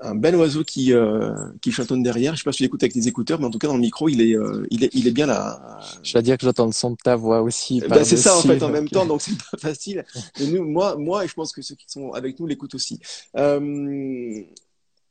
un 0.00 0.14
bel 0.14 0.36
oiseau 0.36 0.64
qui, 0.64 0.92
euh, 0.92 1.34
qui 1.60 1.72
chantonne 1.72 2.02
derrière. 2.02 2.34
Je 2.34 2.40
sais 2.40 2.44
pas 2.44 2.52
si 2.52 2.58
tu 2.58 2.62
l'écoutes 2.62 2.82
avec 2.82 2.94
des 2.94 3.08
écouteurs, 3.08 3.40
mais 3.40 3.46
en 3.46 3.50
tout 3.50 3.58
cas, 3.58 3.66
dans 3.66 3.74
le 3.74 3.80
micro, 3.80 4.08
il 4.08 4.20
est, 4.20 4.36
euh, 4.36 4.66
il 4.70 4.84
est, 4.84 4.90
il 4.94 5.08
est 5.08 5.10
bien 5.10 5.26
là. 5.26 5.80
Je 6.02 6.12
dois 6.12 6.22
dire 6.22 6.38
que 6.38 6.44
j'entends 6.44 6.66
le 6.66 6.72
son 6.72 6.92
de 6.92 6.96
ta 7.02 7.16
voix 7.16 7.42
aussi. 7.42 7.80
Ben, 7.80 8.04
c'est 8.04 8.16
ça, 8.16 8.36
en 8.36 8.42
fait, 8.42 8.62
en 8.62 8.68
même 8.68 8.88
temps, 8.88 9.06
donc 9.06 9.22
c'est 9.22 9.36
pas 9.50 9.58
facile. 9.58 10.04
Mais 10.38 10.46
nous, 10.46 10.64
moi, 10.64 10.96
moi, 10.96 11.24
et 11.24 11.28
je 11.28 11.34
pense 11.34 11.52
que 11.52 11.62
ceux 11.62 11.74
qui 11.74 11.86
sont 11.88 12.12
avec 12.12 12.38
nous 12.38 12.46
l'écoutent 12.46 12.74
aussi. 12.74 13.00
Euh, 13.36 14.42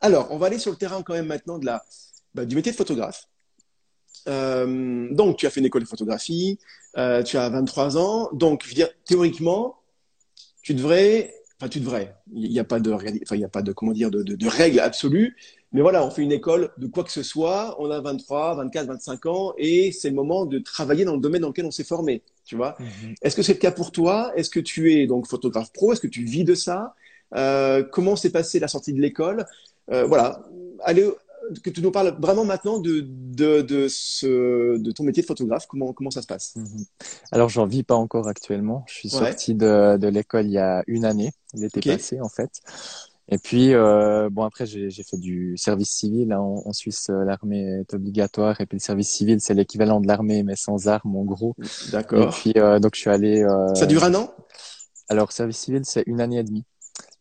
alors, 0.02 0.28
on 0.32 0.38
va 0.38 0.48
aller 0.48 0.60
sur 0.60 0.72
le 0.72 0.78
terrain 0.78 1.02
quand 1.02 1.13
même 1.13 1.28
maintenant 1.28 1.60
de 1.60 1.65
la, 1.65 1.84
bah, 2.34 2.46
du 2.46 2.56
métier 2.56 2.72
de 2.72 2.78
photographe. 2.78 3.28
Euh, 4.28 5.08
donc, 5.12 5.38
tu 5.38 5.48
as 5.48 5.50
fait 5.50 5.60
une 5.60 5.65
école 5.65 5.84
de 5.84 5.88
photographie, 5.88 6.60
euh, 6.98 7.24
tu 7.24 7.38
as 7.38 7.50
23 7.50 7.98
ans, 7.98 8.30
donc, 8.34 8.63
je 8.63 8.69
veux 8.69 8.76
dire, 8.76 8.89
théoriquement, 9.06 9.78
tu 10.62 10.74
devrais, 10.74 11.34
enfin, 11.60 11.70
tu 11.70 11.80
devrais, 11.80 12.16
il 12.34 12.50
n'y 12.50 12.60
a 12.60 12.63
pas 12.63 12.80
de, 12.80 12.92
enfin, 12.92 13.36
il 13.36 13.38
n'y 13.38 13.44
a 13.44 13.50
pas 13.50 13.62
de, 13.62 13.72
comment 13.72 13.92
dire, 13.94 14.12
de, 14.12 14.24
de, 14.24 14.36
de 14.36 14.48
règles 14.48 14.80
absolues, 14.80 15.36
mais 15.72 15.82
voilà, 15.82 16.06
on 16.06 16.12
fait 16.12 16.22
une 16.22 16.32
école 16.32 16.72
de 16.78 16.88
quoi 16.88 17.04
que 17.04 17.12
ce 17.12 17.24
soit, 17.24 17.76
on 17.80 17.89
a 17.89 18.00
23, 18.00 18.56
24, 18.56 18.88
25 18.88 19.26
ans, 19.26 19.54
et 19.58 19.92
c'est 19.92 20.10
le 20.10 20.16
moment 20.16 20.46
de 20.46 20.60
travailler 20.60 21.06
dans 21.06 21.16
le 21.16 21.22
domaine 21.22 21.42
dans 21.42 21.48
lequel 21.50 21.66
on 21.66 21.72
s'est 21.72 21.84
formé, 21.84 22.22
tu 22.46 22.56
vois. 22.56 22.76
Mhm. 22.80 23.16
Est-ce 23.22 23.36
que 23.36 23.42
c'est 23.42 23.54
le 23.54 23.60
cas 23.60 23.72
pour 23.72 23.92
toi? 23.92 24.32
Est-ce 24.36 24.50
que 24.50 24.60
tu 24.60 24.94
es 24.94 25.08
donc 25.08 25.28
photographe 25.28 25.72
pro? 25.74 25.94
Est-ce 25.94 26.02
que 26.02 26.08
tu 26.08 26.24
vis 26.24 26.44
de 26.44 26.56
ça? 26.56 26.94
Euh, 27.36 27.84
comment 27.84 28.16
s'est 28.16 28.32
passée 28.32 28.60
la 28.60 28.68
sortie 28.68 28.94
de 28.94 29.02
l'école? 29.02 29.46
Euh, 29.92 30.06
voilà, 30.06 30.44
allez, 30.84 31.10
que 31.63 31.69
tu 31.69 31.82
nous 31.82 31.91
parles 31.91 32.15
vraiment 32.19 32.45
maintenant 32.45 32.79
de, 32.79 33.01
de, 33.08 33.62
de, 33.62 33.88
ce, 33.89 34.77
de 34.77 34.91
ton 34.91 35.03
métier 35.03 35.21
de 35.23 35.27
photographe. 35.27 35.65
Comment, 35.67 35.93
comment 35.93 36.12
ça 36.12 36.21
se 36.21 36.27
passe? 36.27 36.53
Mhm. 36.56 36.86
Alors, 37.32 37.49
j'en 37.49 37.65
vis 37.65 37.84
pas 37.84 37.95
encore 37.95 38.27
actuellement. 38.27 38.84
Je 38.88 38.93
suis 38.93 39.10
Ouais. 39.10 39.19
sorti 39.19 39.56
de, 39.56 39.97
de 39.97 40.08
l'école 40.08 40.45
il 40.45 40.53
y 40.53 40.58
a 40.58 40.84
une 40.88 41.06
année, 41.06 41.32
l'été 41.53 41.79
Ok. 41.79 41.88
passé 41.88 42.21
en 42.21 42.29
fait. 42.29 42.51
Et 43.29 43.38
puis, 43.38 43.73
euh, 43.73 44.29
bon, 44.29 44.43
après, 44.43 44.65
j'ai 44.65 44.89
j'ai 44.89 45.03
fait 45.03 45.17
du 45.17 45.56
service 45.58 45.91
civil. 45.91 46.32
hein. 46.34 46.39
En, 46.39 46.62
en 46.65 46.73
Suisse, 46.73 47.10
euh, 47.10 47.23
l'armée 47.23 47.63
est 47.82 47.93
obligatoire. 47.93 48.60
Et 48.60 48.65
puis, 48.65 48.77
le 48.77 48.84
service 48.84 49.10
civil, 49.10 49.39
c'est 49.39 49.53
l'équivalent 49.53 50.01
de 50.01 50.08
l'armée, 50.08 50.43
mais 50.43 50.56
sans 50.58 50.88
armes, 50.88 51.15
en 51.15 51.23
gros. 51.23 51.56
Et 51.60 51.65
D'accord. 51.91 52.34
puis, 52.36 52.53
euh, 52.58 52.79
donc, 52.79 52.95
je 52.95 52.99
suis 53.01 53.10
allé. 53.10 53.41
euh, 53.41 53.73
Ça 53.75 53.86
dure 53.86 54.03
un 54.03 54.13
an? 54.15 54.29
Alors, 55.08 55.32
service 55.32 55.58
civil, 55.58 55.82
c'est 55.86 56.03
une 56.06 56.19
année 56.19 56.38
et 56.39 56.43
demie. 56.43 56.65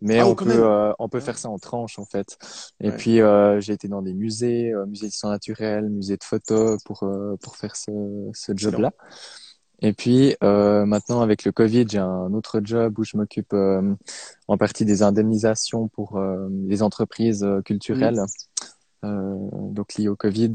Mais 0.03 0.21
Ah, 0.21 0.27
on 0.27 0.33
oh, 0.33 0.35
peut, 0.35 0.65
euh, 0.67 0.93
on 0.99 1.09
peut 1.09 1.21
faire 1.21 1.39
ça 1.39 1.49
en 1.49 1.59
tranches, 1.59 1.99
en 1.99 2.05
fait. 2.05 2.37
Et 2.81 2.91
Ouais. 2.91 2.97
puis, 2.97 3.21
euh, 3.21 3.61
j'ai 3.61 3.73
été 3.75 3.89
dans 3.89 4.03
des 4.03 4.15
musées, 4.15 4.73
euh, 4.73 4.87
musées 4.87 5.07
d'histoire 5.07 5.33
naturelle, 5.33 5.89
musées 5.91 6.17
de 6.17 6.25
photo 6.25 6.77
pour, 6.85 7.05
euh, 7.05 7.37
pour 7.43 7.57
faire 7.57 7.77
ce, 7.77 7.91
ce 8.35 8.53
job-là. 8.57 8.93
Et 9.81 9.93
puis, 9.93 10.37
euh, 10.45 10.87
maintenant, 10.87 11.23
avec 11.23 11.45
le 11.45 11.53
Covid, 11.53 11.87
j'ai 11.91 11.99
un 11.99 12.33
autre 12.35 12.61
job 12.65 12.99
où 12.99 13.05
je 13.05 13.17
m'occupe 13.17 13.53
euh, 13.53 13.95
en 14.49 14.57
partie 14.59 14.85
des 14.85 15.03
indemnisations 15.03 15.89
pour 15.89 16.19
euh, 16.19 16.49
les 16.69 16.83
entreprises 16.83 17.47
culturelles, 17.65 18.21
euh, 19.05 19.35
donc 19.73 19.95
liées 19.95 20.09
au 20.09 20.17
Covid. 20.17 20.53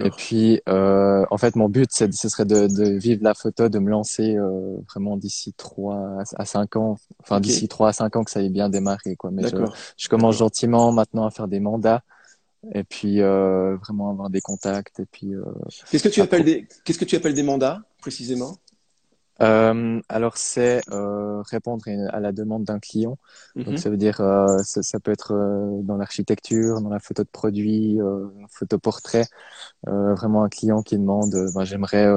Et 0.00 0.10
puis, 0.10 0.60
euh, 0.68 1.24
en 1.30 1.38
fait, 1.38 1.56
mon 1.56 1.68
but, 1.68 1.88
c'est, 1.92 2.12
ce 2.12 2.28
serait 2.28 2.44
de, 2.44 2.68
de 2.68 2.90
vivre 2.90 3.22
la 3.24 3.34
photo, 3.34 3.68
de 3.68 3.78
me 3.78 3.90
lancer 3.90 4.36
euh, 4.36 4.76
vraiment 4.88 5.16
d'ici 5.16 5.52
trois 5.54 6.18
à 6.36 6.44
cinq 6.44 6.76
ans, 6.76 6.96
enfin 7.20 7.40
d'ici 7.40 7.66
trois 7.68 7.88
à 7.88 7.92
cinq 7.92 8.14
ans 8.16 8.22
que 8.22 8.30
ça 8.30 8.42
ait 8.42 8.48
bien 8.48 8.68
démarré, 8.68 9.16
quoi. 9.16 9.30
Mais 9.32 9.42
je, 9.96 10.08
commence 10.08 10.36
gentiment 10.36 10.92
maintenant 10.92 11.26
à 11.26 11.30
faire 11.30 11.48
des 11.48 11.60
mandats 11.60 12.02
et 12.74 12.84
puis 12.84 13.20
euh, 13.20 13.76
vraiment 13.76 14.10
avoir 14.10 14.30
des 14.30 14.40
contacts 14.40 15.00
et 15.00 15.06
puis 15.10 15.34
euh, 15.34 15.42
Qu'est-ce 15.90 16.04
que 16.04 16.08
tu 16.08 16.20
Après- 16.20 16.36
appelles 16.36 16.44
des, 16.46 16.68
qu'est-ce 16.84 16.98
que 16.98 17.04
tu 17.04 17.16
appelles 17.16 17.34
des 17.34 17.42
mandats, 17.42 17.82
précisément? 18.00 18.56
Euh, 19.42 20.00
alors 20.08 20.36
c'est 20.36 20.80
euh, 20.90 21.42
répondre 21.42 21.84
à 22.10 22.20
la 22.20 22.32
demande 22.32 22.64
d'un 22.64 22.78
client. 22.78 23.18
Mhm. 23.56 23.64
Donc 23.64 23.78
ça 23.78 23.90
veut 23.90 23.96
dire 23.96 24.20
euh, 24.20 24.58
ça, 24.64 24.82
ça 24.82 25.00
peut 25.00 25.10
être 25.10 25.32
euh, 25.34 25.82
dans 25.82 25.96
l'architecture, 25.96 26.80
dans 26.80 26.88
la 26.88 27.00
photo 27.00 27.22
de 27.22 27.28
produit, 27.28 27.98
photo 28.50 28.78
portrait. 28.78 29.26
Euh, 29.88 30.14
vraiment 30.14 30.44
un 30.44 30.48
client 30.48 30.82
qui 30.82 30.96
demande, 30.96 31.34
ben, 31.54 31.64
j'aimerais 31.64 32.08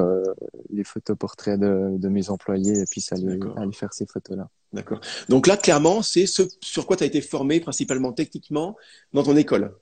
les 0.70 0.84
photos 0.84 1.16
portraits 1.16 1.58
de, 1.58 1.96
de 1.96 2.08
mes 2.08 2.30
employés 2.30 2.80
et 2.80 2.84
puis 2.90 3.00
ça 3.00 3.16
D'accord. 3.16 3.58
aller 3.58 3.72
faire 3.72 3.92
ces 3.92 4.06
photos-là. 4.06 4.48
D'accord. 4.72 5.00
Donc 5.28 5.46
là, 5.46 5.56
clairement, 5.56 6.02
c'est 6.02 6.26
ce 6.26 6.42
sur 6.60 6.86
quoi 6.86 6.96
tu 6.96 7.04
as 7.04 7.06
été 7.06 7.20
formé 7.20 7.60
principalement 7.60 8.12
techniquement 8.12 8.76
dans 9.12 9.22
ton 9.22 9.36
école? 9.36 9.74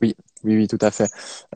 Oui, 0.00 0.14
oui, 0.44 0.68
tout 0.68 0.78
à 0.80 0.90
fait. 0.90 1.08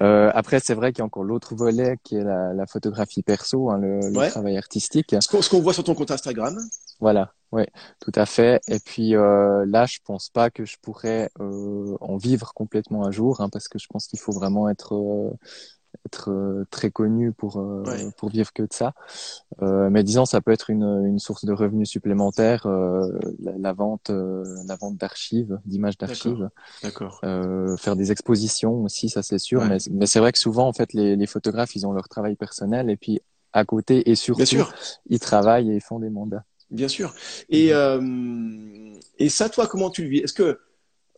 Euh, 0.03 0.31
après, 0.35 0.61
c'est 0.61 0.75
vrai 0.75 0.93
qu'il 0.93 0.99
y 1.01 1.03
a 1.03 1.05
encore 1.07 1.25
l'autre 1.25 1.55
volet 1.55 1.97
qui 2.03 2.17
est 2.17 2.25
la, 2.25 2.53
la 2.53 2.67
photographie 2.67 3.23
perso, 3.23 3.71
hein, 3.71 3.79
le, 3.79 4.11
le 4.11 4.19
Ouais. 4.19 4.31
travail 4.31 4.57
artistique. 4.57 5.15
Ce 5.21 5.29
qu'on 5.29 5.41
qu'on 5.41 5.61
voit 5.63 5.75
sur 5.75 5.85
ton 5.85 5.95
compte 5.95 6.11
Instagram. 6.11 6.59
Voilà, 7.01 7.35
ouais, 7.51 7.69
tout 8.01 8.13
à 8.15 8.27
fait. 8.27 8.61
Et 8.69 8.79
puis 8.79 9.17
euh, 9.17 9.65
là, 9.67 9.87
je 9.87 9.99
pense 10.05 10.29
pas 10.31 10.51
que 10.51 10.65
je 10.65 10.77
pourrais 10.81 11.31
euh, 11.41 11.97
en 12.01 12.17
vivre 12.17 12.53
complètement 12.55 13.05
un 13.05 13.11
jour, 13.11 13.41
hein, 13.41 13.49
parce 13.51 13.67
que 13.69 13.79
je 13.79 13.87
pense 13.89 14.07
qu'il 14.07 14.21
faut 14.21 14.33
vraiment 14.33 14.69
être 14.69 14.95
euh, 14.95 15.31
être 16.07 16.31
euh, 16.31 16.65
très 16.71 16.91
connu 16.91 17.33
pour 17.33 17.59
euh, 17.59 17.83
Ouais. 17.87 18.11
pour 18.17 18.31
vivre 18.31 18.53
que 18.53 18.63
de 18.63 18.73
ça. 18.73 18.93
Euh, 19.63 19.91
mais 19.91 20.03
disons, 20.05 20.25
ça 20.25 20.41
peut 20.41 20.53
être 20.53 20.71
une 20.71 21.05
une 21.07 21.19
source 21.19 21.45
de 21.45 21.53
revenus 21.53 21.89
supplémentaires, 21.89 22.67
euh, 22.67 23.07
la, 23.41 23.53
la 23.59 23.73
vente 23.73 24.11
euh, 24.11 24.45
la 24.67 24.77
vente 24.77 24.97
d'archives, 24.97 25.59
d'images 25.65 25.99
d'archives, 25.99 26.49
D'accord. 26.83 27.21
euh, 27.25 27.77
faire 27.77 27.97
des 27.97 28.11
expositions 28.13 28.83
aussi, 28.85 29.09
ça 29.09 29.23
c'est 29.23 29.39
sûr. 29.39 29.61
Ouais. 29.61 29.69
Mais 29.69 29.79
mais 29.91 30.07
c'est 30.07 30.21
vrai 30.21 30.33
que 30.33 30.39
souvent, 30.39 30.67
en 30.69 30.73
fait, 30.73 30.93
les 30.93 31.17
les 31.17 31.27
photographes, 31.27 31.75
ils 31.77 31.87
ont 31.87 31.93
leur 31.93 32.09
travail 32.09 32.37
personnel 32.37 32.91
et 32.91 32.97
puis 32.97 33.21
à 33.53 33.65
côté 33.65 34.11
et 34.11 34.15
surtout, 34.15 34.47
sûr. 34.47 34.73
ils 35.09 35.21
travaillent 35.21 35.71
et 35.71 35.75
ils 35.75 35.81
font 35.83 35.99
des 35.99 36.11
mandats. 36.11 36.45
Bien 36.71 36.89
sûr. 36.89 37.15
Et, 37.51 37.75
euh, 37.75 38.01
et 39.19 39.29
ça, 39.29 39.51
toi, 39.51 39.67
comment 39.67 39.91
tu 39.91 40.05
le 40.05 40.09
vis? 40.09 40.19
Est-ce 40.21 40.33
que 40.33 40.59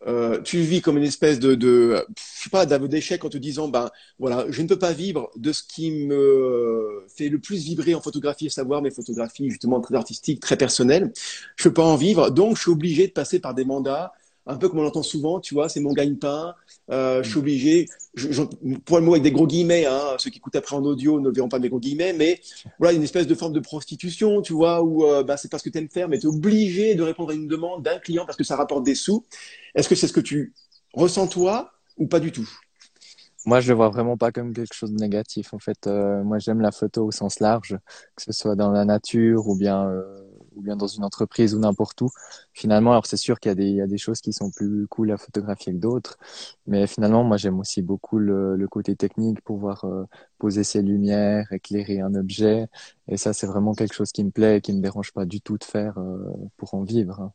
euh, 0.06 0.40
tu 0.42 0.58
vis 0.60 0.82
comme 0.82 0.98
une 0.98 1.04
espèce 1.04 1.38
de, 1.38 1.54
de 1.54 2.04
je 2.16 2.42
sais 2.44 2.50
pas, 2.50 2.66
d'aveu 2.66 2.88
d'échec 2.88 3.24
en 3.24 3.28
te 3.28 3.38
disant, 3.38 3.68
ben 3.68 3.90
voilà, 4.18 4.46
je 4.50 4.62
ne 4.62 4.68
peux 4.68 4.78
pas 4.78 4.92
vivre 4.92 5.30
de 5.36 5.52
ce 5.52 5.62
qui 5.62 5.90
me 5.90 7.04
fait 7.16 7.28
le 7.28 7.38
plus 7.38 7.64
vibrer 7.64 7.94
en 7.94 8.00
photographie, 8.00 8.46
à 8.46 8.50
savoir 8.50 8.82
mes 8.82 8.90
photographies 8.90 9.48
justement 9.50 9.80
très 9.80 9.94
artistiques, 9.94 10.40
très 10.40 10.56
personnelles. 10.56 11.12
Je 11.56 11.64
peux 11.64 11.74
pas 11.74 11.84
en 11.84 11.96
vivre, 11.96 12.30
donc 12.30 12.56
je 12.56 12.62
suis 12.62 12.70
obligé 12.70 13.06
de 13.06 13.12
passer 13.12 13.38
par 13.38 13.54
des 13.54 13.64
mandats, 13.64 14.12
un 14.46 14.56
peu 14.56 14.68
comme 14.68 14.78
on 14.78 14.82
l'entend 14.82 15.02
souvent, 15.02 15.40
tu 15.40 15.54
vois, 15.54 15.68
c'est 15.68 15.80
mon 15.80 15.92
gagne-pain. 15.92 16.54
Euh, 16.90 17.22
je 17.22 17.30
suis 17.30 17.38
obligé, 17.38 17.86
je, 18.14 18.30
je, 18.30 18.42
pour 18.84 18.98
le 18.98 19.04
mot 19.04 19.12
avec 19.12 19.22
des 19.22 19.30
gros 19.30 19.46
guillemets, 19.46 19.86
hein, 19.86 20.16
ceux 20.18 20.30
qui 20.30 20.38
écoutent 20.38 20.56
après 20.56 20.76
en 20.76 20.84
audio 20.84 21.20
ne 21.20 21.30
verront 21.30 21.48
pas 21.48 21.58
mes 21.58 21.68
gros 21.68 21.80
guillemets, 21.80 22.12
mais 22.12 22.40
voilà, 22.78 22.94
une 22.94 23.02
espèce 23.02 23.26
de 23.26 23.34
forme 23.34 23.52
de 23.52 23.60
prostitution, 23.60 24.42
tu 24.42 24.52
vois, 24.52 24.82
où 24.82 25.04
euh, 25.04 25.22
bah, 25.22 25.36
c'est 25.36 25.50
pas 25.50 25.58
ce 25.58 25.64
que 25.64 25.70
tu 25.70 25.78
aimes 25.78 25.88
faire, 25.88 26.08
mais 26.08 26.18
tu 26.18 26.26
es 26.26 26.28
obligé 26.28 26.94
de 26.94 27.02
répondre 27.02 27.30
à 27.30 27.34
une 27.34 27.48
demande 27.48 27.82
d'un 27.82 27.98
client 27.98 28.26
parce 28.26 28.36
que 28.36 28.44
ça 28.44 28.56
rapporte 28.56 28.84
des 28.84 28.94
sous. 28.94 29.24
Est-ce 29.74 29.88
que 29.88 29.94
c'est 29.94 30.08
ce 30.08 30.12
que 30.12 30.20
tu 30.20 30.52
ressens 30.92 31.26
toi 31.28 31.72
ou 31.96 32.06
pas 32.06 32.20
du 32.20 32.32
tout? 32.32 32.48
Moi, 33.46 33.60
je 33.60 33.68
le 33.68 33.74
vois 33.74 33.90
vraiment 33.90 34.16
pas 34.16 34.32
comme 34.32 34.54
quelque 34.54 34.74
chose 34.74 34.90
de 34.90 34.98
négatif. 34.98 35.52
En 35.52 35.58
fait, 35.58 35.86
euh, 35.86 36.22
moi, 36.24 36.38
j'aime 36.38 36.60
la 36.60 36.72
photo 36.72 37.04
au 37.04 37.10
sens 37.10 37.40
large, 37.40 37.76
que 38.16 38.22
ce 38.22 38.32
soit 38.32 38.56
dans 38.56 38.70
la 38.70 38.86
nature 38.86 39.48
ou 39.48 39.56
bien 39.56 39.86
euh, 39.86 40.23
ou 40.56 40.62
bien 40.62 40.76
dans 40.76 40.86
une 40.86 41.04
entreprise 41.04 41.54
ou 41.54 41.58
n'importe 41.58 42.00
où. 42.02 42.10
Finalement, 42.52 42.92
alors 42.92 43.06
c'est 43.06 43.16
sûr 43.16 43.40
qu'il 43.40 43.50
y 43.50 43.52
a 43.52 43.54
des 43.54 43.66
il 43.66 43.76
y 43.76 43.80
a 43.80 43.86
des 43.86 43.98
choses 43.98 44.20
qui 44.20 44.32
sont 44.32 44.50
plus 44.50 44.86
cool 44.88 45.10
à 45.12 45.16
photographier 45.16 45.72
que 45.72 45.78
d'autres, 45.78 46.16
mais 46.66 46.86
finalement, 46.86 47.24
moi, 47.24 47.36
j'aime 47.36 47.58
aussi 47.60 47.82
beaucoup 47.82 48.18
le, 48.18 48.66
côté 48.70 48.96
technique, 48.96 49.40
pouvoir 49.42 49.84
euh, 49.84 50.04
poser 50.38 50.64
ses 50.64 50.82
lumières, 50.82 51.52
éclairer 51.52 52.00
un 52.00 52.14
objet, 52.14 52.66
et 53.08 53.16
ça, 53.16 53.32
c'est 53.32 53.46
vraiment 53.46 53.74
quelque 53.74 53.94
chose 53.94 54.12
qui 54.12 54.24
me 54.24 54.30
plaît 54.30 54.58
et 54.58 54.60
qui 54.60 54.72
me 54.72 54.80
dérange 54.80 55.12
pas 55.12 55.24
du 55.26 55.40
tout 55.40 55.58
de 55.58 55.64
faire 55.64 55.98
euh, 55.98 56.32
pour 56.56 56.74
en 56.74 56.82
vivre. 56.82 57.20
hein. 57.20 57.32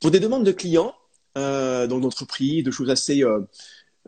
Pour 0.00 0.10
des 0.10 0.20
demandes 0.20 0.44
de 0.44 0.52
clients, 0.52 0.94
euh, 1.38 1.86
donc 1.86 2.02
d'entreprises, 2.02 2.64
de 2.64 2.70
choses 2.70 2.90
assez, 2.90 3.24
euh, 3.24 3.40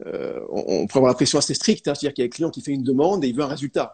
euh, 0.07 0.40
on, 0.51 0.83
on 0.83 0.87
peut 0.87 0.99
avoir 0.99 1.11
la 1.11 1.14
pression 1.14 1.38
assez 1.38 1.55
stricte, 1.55 1.88
hein, 1.88 1.95
c'est-à-dire 1.95 2.14
qu'il 2.14 2.23
y 2.23 2.27
a 2.27 2.29
un 2.29 2.31
client 2.31 2.51
qui 2.51 2.61
fait 2.61 2.73
une 2.73 2.83
demande 2.83 3.25
et 3.25 3.29
il 3.29 3.37
veut 3.37 3.43
un 3.43 3.49
résultat. 3.49 3.93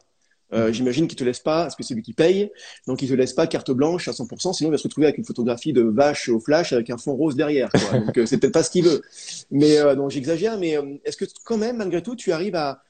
Euh, 0.53 0.73
J'imagine 0.73 1.07
qu'il 1.07 1.17
te 1.17 1.25
laisse 1.25 1.39
pas, 1.41 1.63
parce 1.63 1.77
que 1.77 1.83
c'est 1.83 1.95
lui 1.95 2.03
qui 2.03 2.13
paye, 2.13 2.51
donc 2.87 3.03
il 3.03 3.09
te 3.09 3.15
laisse 3.15 3.33
pas 3.33 3.47
carte 3.47 3.71
blanche 3.71 4.09
à 4.09 4.13
100%, 4.13 4.53
sinon 4.53 4.71
il 4.71 4.73
va 4.73 4.79
se 4.79 4.83
retrouver 4.83 5.07
avec 5.07 5.19
une 5.19 5.25
photographie 5.25 5.73
de 5.73 5.83
vache 5.83 6.29
au 6.29 6.41
flash 6.41 6.73
avec 6.73 6.91
un 6.91 6.99
fond 6.99 7.15
rose 7.15 7.37
derrière. 7.37 7.71
Quoi. 7.71 7.99
Donc 8.01 8.19
euh, 8.19 8.27
c'est 8.27 8.39
peut-être 8.39 8.55
pas 8.55 8.63
ce 8.63 8.71
qu'il 8.71 8.85
veut. 8.85 9.03
Mais 9.51 9.79
euh, 9.79 9.95
donc 9.95 10.11
j'exagère, 10.11 10.59
mais 10.59 10.77
euh, 10.77 10.97
est-ce 11.05 11.17
que 11.17 11.25
quand 11.45 11.57
même, 11.57 11.77
malgré 11.77 12.03
tout, 12.03 12.17
tu 12.17 12.33
arrives 12.33 12.57
à, 12.57 12.83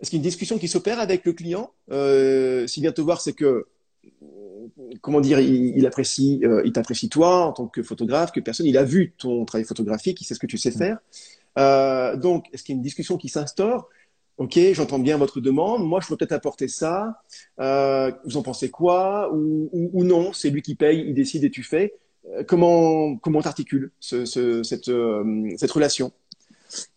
est-ce 0.00 0.10
qu'il 0.10 0.18
y 0.18 0.20
a 0.20 0.22
une 0.22 0.28
discussion 0.28 0.58
qui 0.58 0.68
s'opère 0.68 1.00
avec 1.00 1.24
le 1.24 1.32
client 1.32 1.72
euh, 1.90 2.66
S'il 2.66 2.82
vient 2.82 2.92
te 2.92 3.00
voir, 3.00 3.20
c'est 3.20 3.32
que 3.32 3.66
comment 5.00 5.20
dire, 5.20 5.40
il, 5.40 5.76
il 5.76 5.86
apprécie, 5.86 6.40
euh, 6.44 6.62
il 6.64 6.72
t'apprécie 6.72 7.08
toi 7.08 7.46
en 7.46 7.52
tant 7.52 7.66
que 7.66 7.82
photographe, 7.82 8.32
que 8.32 8.40
personne, 8.40 8.66
il 8.66 8.78
a 8.78 8.84
vu 8.84 9.14
ton 9.18 9.44
travail 9.44 9.64
photographique, 9.64 10.20
il 10.20 10.24
sait 10.24 10.34
ce 10.34 10.38
que 10.38 10.46
tu 10.46 10.58
sais 10.58 10.70
faire. 10.70 10.98
Euh, 11.58 12.16
donc, 12.16 12.46
est-ce 12.52 12.62
qu'il 12.62 12.74
y 12.74 12.76
a 12.76 12.78
une 12.78 12.82
discussion 12.82 13.16
qui 13.16 13.28
s'instaure? 13.28 13.88
Ok, 14.38 14.56
j'entends 14.72 15.00
bien 15.00 15.16
votre 15.16 15.40
demande. 15.40 15.84
Moi, 15.84 15.98
je 16.00 16.06
peux 16.06 16.16
peut-être 16.16 16.30
apporter 16.32 16.68
ça. 16.68 17.22
Euh, 17.58 18.12
vous 18.24 18.36
en 18.36 18.42
pensez 18.42 18.70
quoi 18.70 19.32
ou, 19.34 20.04
non? 20.04 20.32
C'est 20.32 20.50
lui 20.50 20.62
qui 20.62 20.76
paye, 20.76 21.04
il 21.08 21.14
décide 21.14 21.42
et 21.42 21.50
tu 21.50 21.64
fais. 21.64 21.94
Euh, 22.36 22.44
comment 22.46 23.16
comment 23.16 23.42
t'articules 23.42 23.90
ce, 23.98 24.24
ce, 24.24 24.62
cette 24.62 24.90
euh, 24.90 25.50
cette 25.56 25.72
relation? 25.72 26.12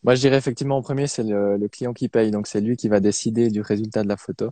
Moi, 0.04 0.14
je 0.14 0.22
dirais 0.22 0.38
effectivement 0.38 0.78
en 0.78 0.84
premier, 0.84 1.08
c'est 1.08 1.24
le, 1.24 1.68
client 1.68 1.94
qui 1.94 2.10
paye, 2.10 2.30
donc 2.30 2.46
c'est 2.46 2.62
lui 2.62 2.78
qui 2.78 2.90
va 2.90 3.00
décider 3.00 3.50
du 3.50 3.62
résultat 3.62 4.04
de 4.04 4.10
la 4.10 4.18
photo. 4.18 4.52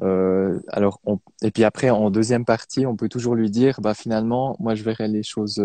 Alors, 0.00 1.00
et 1.42 1.50
puis 1.50 1.64
après, 1.64 1.90
en 1.90 2.10
deuxième 2.10 2.44
partie, 2.46 2.86
on 2.86 2.96
peut 2.96 3.08
toujours 3.08 3.34
lui 3.34 3.50
dire, 3.50 3.80
bah 3.82 3.92
finalement, 3.92 4.56
moi, 4.58 4.74
je 4.74 4.84
verrai 4.84 5.08
les 5.08 5.24
choses 5.24 5.62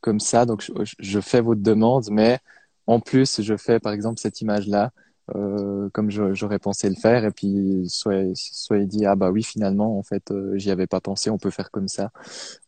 comme 0.00 0.20
ça, 0.20 0.46
donc 0.46 0.62
je, 0.62 0.72
je 1.00 1.20
fais 1.20 1.40
votre 1.40 1.60
demande, 1.60 2.06
mais 2.10 2.38
en 2.86 3.00
plus, 3.00 3.42
je 3.42 3.56
fais 3.56 3.80
par 3.80 3.92
exemple 3.92 4.20
cette 4.20 4.40
image-là 4.40 4.92
euh, 5.36 5.88
comme 5.92 6.10
j'aurais 6.10 6.58
pensé 6.58 6.88
le 6.88 6.94
faire. 6.94 7.24
Et 7.24 7.30
puis 7.30 7.84
soit 7.88 8.24
soit 8.34 8.78
il 8.78 8.88
dit 8.88 9.06
ah 9.06 9.16
bah 9.16 9.30
oui 9.30 9.42
finalement 9.42 9.98
en 9.98 10.02
fait 10.02 10.30
euh, 10.30 10.56
j'y 10.56 10.70
avais 10.70 10.86
pas 10.86 11.00
pensé 11.00 11.30
on 11.30 11.38
peut 11.38 11.50
faire 11.50 11.70
comme 11.70 11.88
ça. 11.88 12.10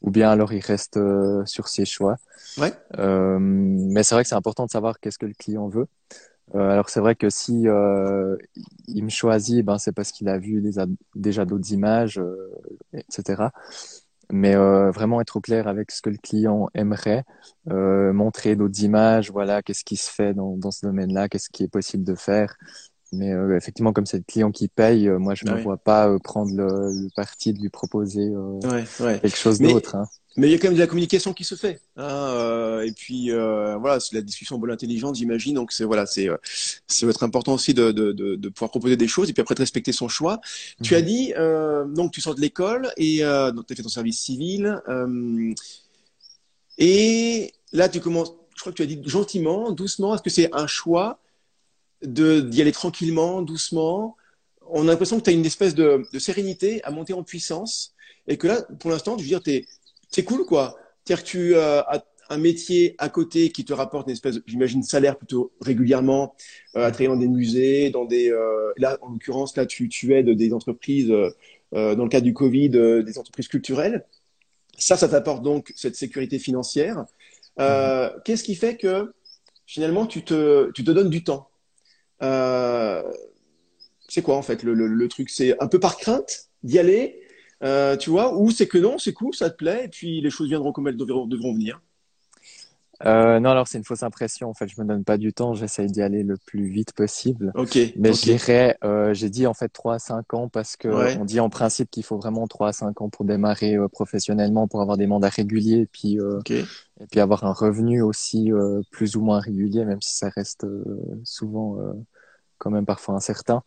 Ou 0.02 0.10
bien 0.10 0.30
alors 0.30 0.52
il 0.52 0.60
reste 0.60 0.96
euh, 0.96 1.44
sur 1.46 1.68
ses 1.68 1.84
choix. 1.84 2.16
Ouais. 2.58 2.72
Mais 2.98 4.02
c'est 4.02 4.14
vrai 4.14 4.22
que 4.24 4.28
c'est 4.28 4.34
important 4.34 4.66
de 4.66 4.70
savoir 4.70 5.00
qu'est-ce 5.00 5.18
que 5.18 5.26
le 5.26 5.34
client 5.34 5.68
veut. 5.68 5.86
Alors 6.52 6.88
c'est 6.88 7.00
vrai 7.00 7.14
que 7.14 7.30
si 7.30 7.66
il 8.88 9.04
me 9.04 9.08
choisit 9.08 9.64
ben 9.64 9.78
c'est 9.78 9.92
parce 9.92 10.10
qu'il 10.10 10.28
a 10.28 10.38
vu 10.38 10.60
des, 10.60 10.82
déjà 11.14 11.44
d'autres 11.44 11.72
images 11.72 12.20
etc 12.92 13.44
mais 14.32 14.54
euh, 14.56 14.90
vraiment 14.90 15.20
être 15.20 15.36
au 15.36 15.40
clair 15.40 15.68
avec 15.68 15.90
ce 15.90 16.02
que 16.02 16.10
le 16.10 16.16
client 16.18 16.68
aimerait, 16.74 17.24
euh, 17.70 18.12
montrer 18.12 18.56
d'autres 18.56 18.82
images, 18.82 19.30
voilà, 19.30 19.62
qu'est-ce 19.62 19.84
qui 19.84 19.96
se 19.96 20.10
fait 20.10 20.34
dans, 20.34 20.56
dans 20.56 20.70
ce 20.70 20.86
domaine-là, 20.86 21.28
qu'est-ce 21.28 21.50
qui 21.50 21.64
est 21.64 21.68
possible 21.68 22.04
de 22.04 22.14
faire. 22.14 22.56
Mais 23.12 23.32
euh, 23.32 23.56
effectivement, 23.56 23.92
comme 23.92 24.06
c'est 24.06 24.18
le 24.18 24.24
client 24.24 24.52
qui 24.52 24.68
paye, 24.68 25.08
euh, 25.08 25.18
moi 25.18 25.34
je 25.34 25.44
ne 25.44 25.52
me 25.52 25.60
vois 25.60 25.76
pas 25.76 26.08
euh, 26.08 26.18
prendre 26.18 26.54
le, 26.54 26.66
le, 26.66 27.08
parti 27.16 27.52
de 27.52 27.60
lui 27.60 27.68
proposer 27.68 28.28
ouais, 28.28 28.84
ouais. 29.00 29.18
quelque 29.20 29.36
chose 29.36 29.58
d'autre. 29.58 29.96
Hein. 29.96 30.06
Mais 30.36 30.46
il 30.46 30.52
y 30.52 30.54
a 30.54 30.58
quand 30.58 30.68
même 30.68 30.76
de 30.76 30.80
la 30.80 30.86
communication 30.86 31.32
qui 31.32 31.42
se 31.42 31.56
fait. 31.56 31.80
Hein, 31.96 32.82
et 32.84 32.92
puis 32.92 33.30
voilà, 33.32 33.98
c'est 33.98 34.14
la 34.14 34.22
discussion 34.22 34.58
bonne 34.58 34.70
intelligente, 34.70 35.16
j'imagine. 35.16 35.54
Donc 35.54 35.72
c'est 35.72 35.84
voilà, 35.84 36.06
c'est 36.06 36.28
ça 36.86 37.04
va 37.04 37.10
être 37.10 37.24
important 37.24 37.54
aussi 37.54 37.74
de, 37.74 37.90
de, 37.90 38.12
de, 38.12 38.36
de, 38.36 38.48
pouvoir 38.48 38.70
proposer 38.70 38.96
des 38.96 39.08
choses 39.08 39.28
et 39.28 39.32
puis 39.32 39.40
après 39.40 39.56
de 39.56 39.60
respecter 39.60 39.90
son 39.90 40.06
choix. 40.06 40.36
Mmh. 40.36 40.82
Tu 40.84 40.94
as 40.94 41.02
dit 41.02 41.34
euh, 41.36 41.84
donc 41.84 42.12
tu 42.12 42.20
sors 42.20 42.36
de 42.36 42.40
l'école 42.40 42.92
et 42.96 43.16
tu 43.16 43.24
as 43.24 43.52
fait 43.74 43.82
ton 43.82 43.88
service 43.88 44.20
civil 44.20 44.80
et 46.78 47.52
là 47.72 47.88
tu 47.88 47.98
commences. 47.98 48.34
Je 48.54 48.60
crois 48.60 48.72
que 48.72 48.76
tu 48.76 48.82
as 48.82 48.86
dit 48.86 49.00
gentiment, 49.06 49.72
doucement. 49.72 50.14
Est-ce 50.14 50.22
que 50.22 50.30
c'est 50.30 50.54
un 50.54 50.66
choix 50.66 51.18
d'y 52.02 52.60
aller 52.60 52.72
tranquillement, 52.72 53.42
doucement 53.42 54.16
On 54.66 54.88
a 54.88 54.92
l'impression 54.92 55.18
que 55.18 55.24
tu 55.24 55.30
as 55.30 55.32
une 55.32 55.46
espèce 55.46 55.74
de, 55.74 56.02
de 56.12 56.18
sérénité 56.18 56.82
à 56.84 56.90
monter 56.90 57.12
en 57.12 57.22
puissance 57.22 57.94
et 58.26 58.36
que 58.36 58.46
là, 58.46 58.62
pour 58.78 58.90
l'instant, 58.90 59.16
je 59.18 59.22
veux 59.22 59.28
dire, 59.28 59.42
t'es 59.42 59.66
c'est 60.08 60.24
cool, 60.24 60.44
quoi. 60.44 60.76
C'est-à-dire 61.04 61.24
que 61.24 61.28
tu 61.28 61.54
euh, 61.54 61.82
as 61.82 62.04
un 62.30 62.38
métier 62.38 62.94
à 62.98 63.08
côté 63.08 63.50
qui 63.50 63.64
te 63.64 63.72
rapporte 63.72 64.06
une 64.06 64.12
espèce, 64.12 64.40
j'imagine, 64.46 64.82
salaire 64.84 65.16
plutôt 65.16 65.52
régulièrement, 65.60 66.34
euh, 66.76 66.86
à 66.86 66.90
travailler 66.92 67.08
dans 67.08 67.16
des 67.16 67.28
musées, 67.28 67.90
dans 67.90 68.04
des, 68.04 68.30
euh, 68.30 68.72
là, 68.76 68.98
en 69.02 69.10
l'occurrence, 69.10 69.56
là, 69.56 69.66
tu, 69.66 69.88
tu 69.88 70.14
aides 70.14 70.30
des 70.30 70.52
entreprises, 70.52 71.10
euh, 71.10 71.94
dans 71.94 72.04
le 72.04 72.08
cadre 72.08 72.24
du 72.24 72.32
Covid, 72.34 72.70
des 72.70 73.18
entreprises 73.18 73.48
culturelles. 73.48 74.04
Ça, 74.76 74.96
ça 74.96 75.08
t'apporte 75.08 75.42
donc 75.42 75.72
cette 75.76 75.96
sécurité 75.96 76.38
financière. 76.38 77.04
Mmh. 77.58 78.08
Qu'est-ce 78.24 78.42
qui 78.42 78.54
fait 78.54 78.76
que 78.76 79.12
finalement 79.66 80.06
tu 80.06 80.24
te, 80.24 80.70
tu 80.72 80.82
te 80.82 80.90
donnes 80.90 81.10
du 81.10 81.22
temps? 81.22 81.49
C'est 82.20 84.22
quoi 84.22 84.36
en 84.36 84.42
fait 84.42 84.62
le, 84.62 84.74
le, 84.74 84.86
le 84.86 85.08
truc? 85.08 85.30
C'est 85.30 85.58
un 85.62 85.68
peu 85.68 85.80
par 85.80 85.96
crainte 85.96 86.48
d'y 86.62 86.78
aller 86.78 87.20
euh, 87.62 87.96
tu 87.96 88.10
vois, 88.10 88.36
ou 88.36 88.50
c'est 88.50 88.66
que 88.66 88.78
non, 88.78 88.98
c'est 88.98 89.12
cool, 89.12 89.34
ça 89.34 89.50
te 89.50 89.56
plaît, 89.56 89.84
et 89.84 89.88
puis 89.88 90.20
les 90.20 90.30
choses 90.30 90.48
viendront 90.48 90.72
comme 90.72 90.88
elles 90.88 90.96
devront, 90.96 91.26
devront 91.26 91.52
venir? 91.52 91.80
Euh, 93.06 93.40
non, 93.40 93.50
alors 93.50 93.66
c'est 93.66 93.78
une 93.78 93.84
fausse 93.84 94.02
impression. 94.02 94.50
En 94.50 94.54
fait, 94.54 94.68
je 94.68 94.78
me 94.78 94.86
donne 94.86 95.04
pas 95.04 95.16
du 95.16 95.32
temps. 95.32 95.54
J'essaye 95.54 95.86
d'y 95.86 96.02
aller 96.02 96.22
le 96.22 96.36
plus 96.36 96.68
vite 96.68 96.92
possible. 96.92 97.50
Ok. 97.54 97.78
Mais 97.96 98.10
okay. 98.10 98.12
je 98.12 98.22
dirais, 98.22 98.76
euh, 98.84 99.14
j'ai 99.14 99.30
dit 99.30 99.46
en 99.46 99.54
fait 99.54 99.70
3 99.70 99.94
à 99.94 99.98
5 99.98 100.34
ans 100.34 100.48
parce 100.48 100.76
que 100.76 100.88
ouais. 100.88 101.16
on 101.18 101.24
dit 101.24 101.40
en 101.40 101.48
principe 101.48 101.90
qu'il 101.90 102.02
faut 102.02 102.18
vraiment 102.18 102.46
3 102.46 102.68
à 102.68 102.72
5 102.72 103.00
ans 103.00 103.08
pour 103.08 103.24
démarrer 103.24 103.76
euh, 103.76 103.88
professionnellement, 103.88 104.68
pour 104.68 104.82
avoir 104.82 104.98
des 104.98 105.06
mandats 105.06 105.30
réguliers, 105.30 105.78
et 105.78 105.86
puis 105.86 106.20
euh, 106.20 106.40
okay. 106.40 106.62
et 107.00 107.06
puis 107.10 107.20
avoir 107.20 107.44
un 107.44 107.54
revenu 107.54 108.02
aussi 108.02 108.52
euh, 108.52 108.82
plus 108.90 109.16
ou 109.16 109.22
moins 109.22 109.40
régulier, 109.40 109.86
même 109.86 110.02
si 110.02 110.18
ça 110.18 110.28
reste 110.28 110.66
souvent 111.24 111.78
quand 112.60 112.70
même 112.70 112.86
parfois 112.86 113.16
incertain. 113.16 113.62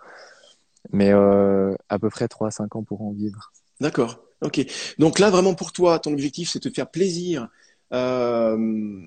Mais 0.91 1.11
à 1.11 1.99
peu 1.99 2.09
près 2.09 2.27
3 2.27 2.47
à 2.47 2.51
5 2.51 2.75
ans 2.75 2.83
pour 2.83 3.01
en 3.01 3.11
vivre. 3.11 3.51
D'accord. 3.79 4.19
Ok. 4.41 4.65
Donc 4.99 5.19
là, 5.19 5.29
vraiment 5.29 5.55
pour 5.55 5.71
toi, 5.71 5.99
ton 5.99 6.13
objectif, 6.13 6.49
c'est 6.49 6.61
de 6.61 6.69
te 6.69 6.73
faire 6.73 6.89
plaisir. 6.89 7.47
Euh, 7.93 9.01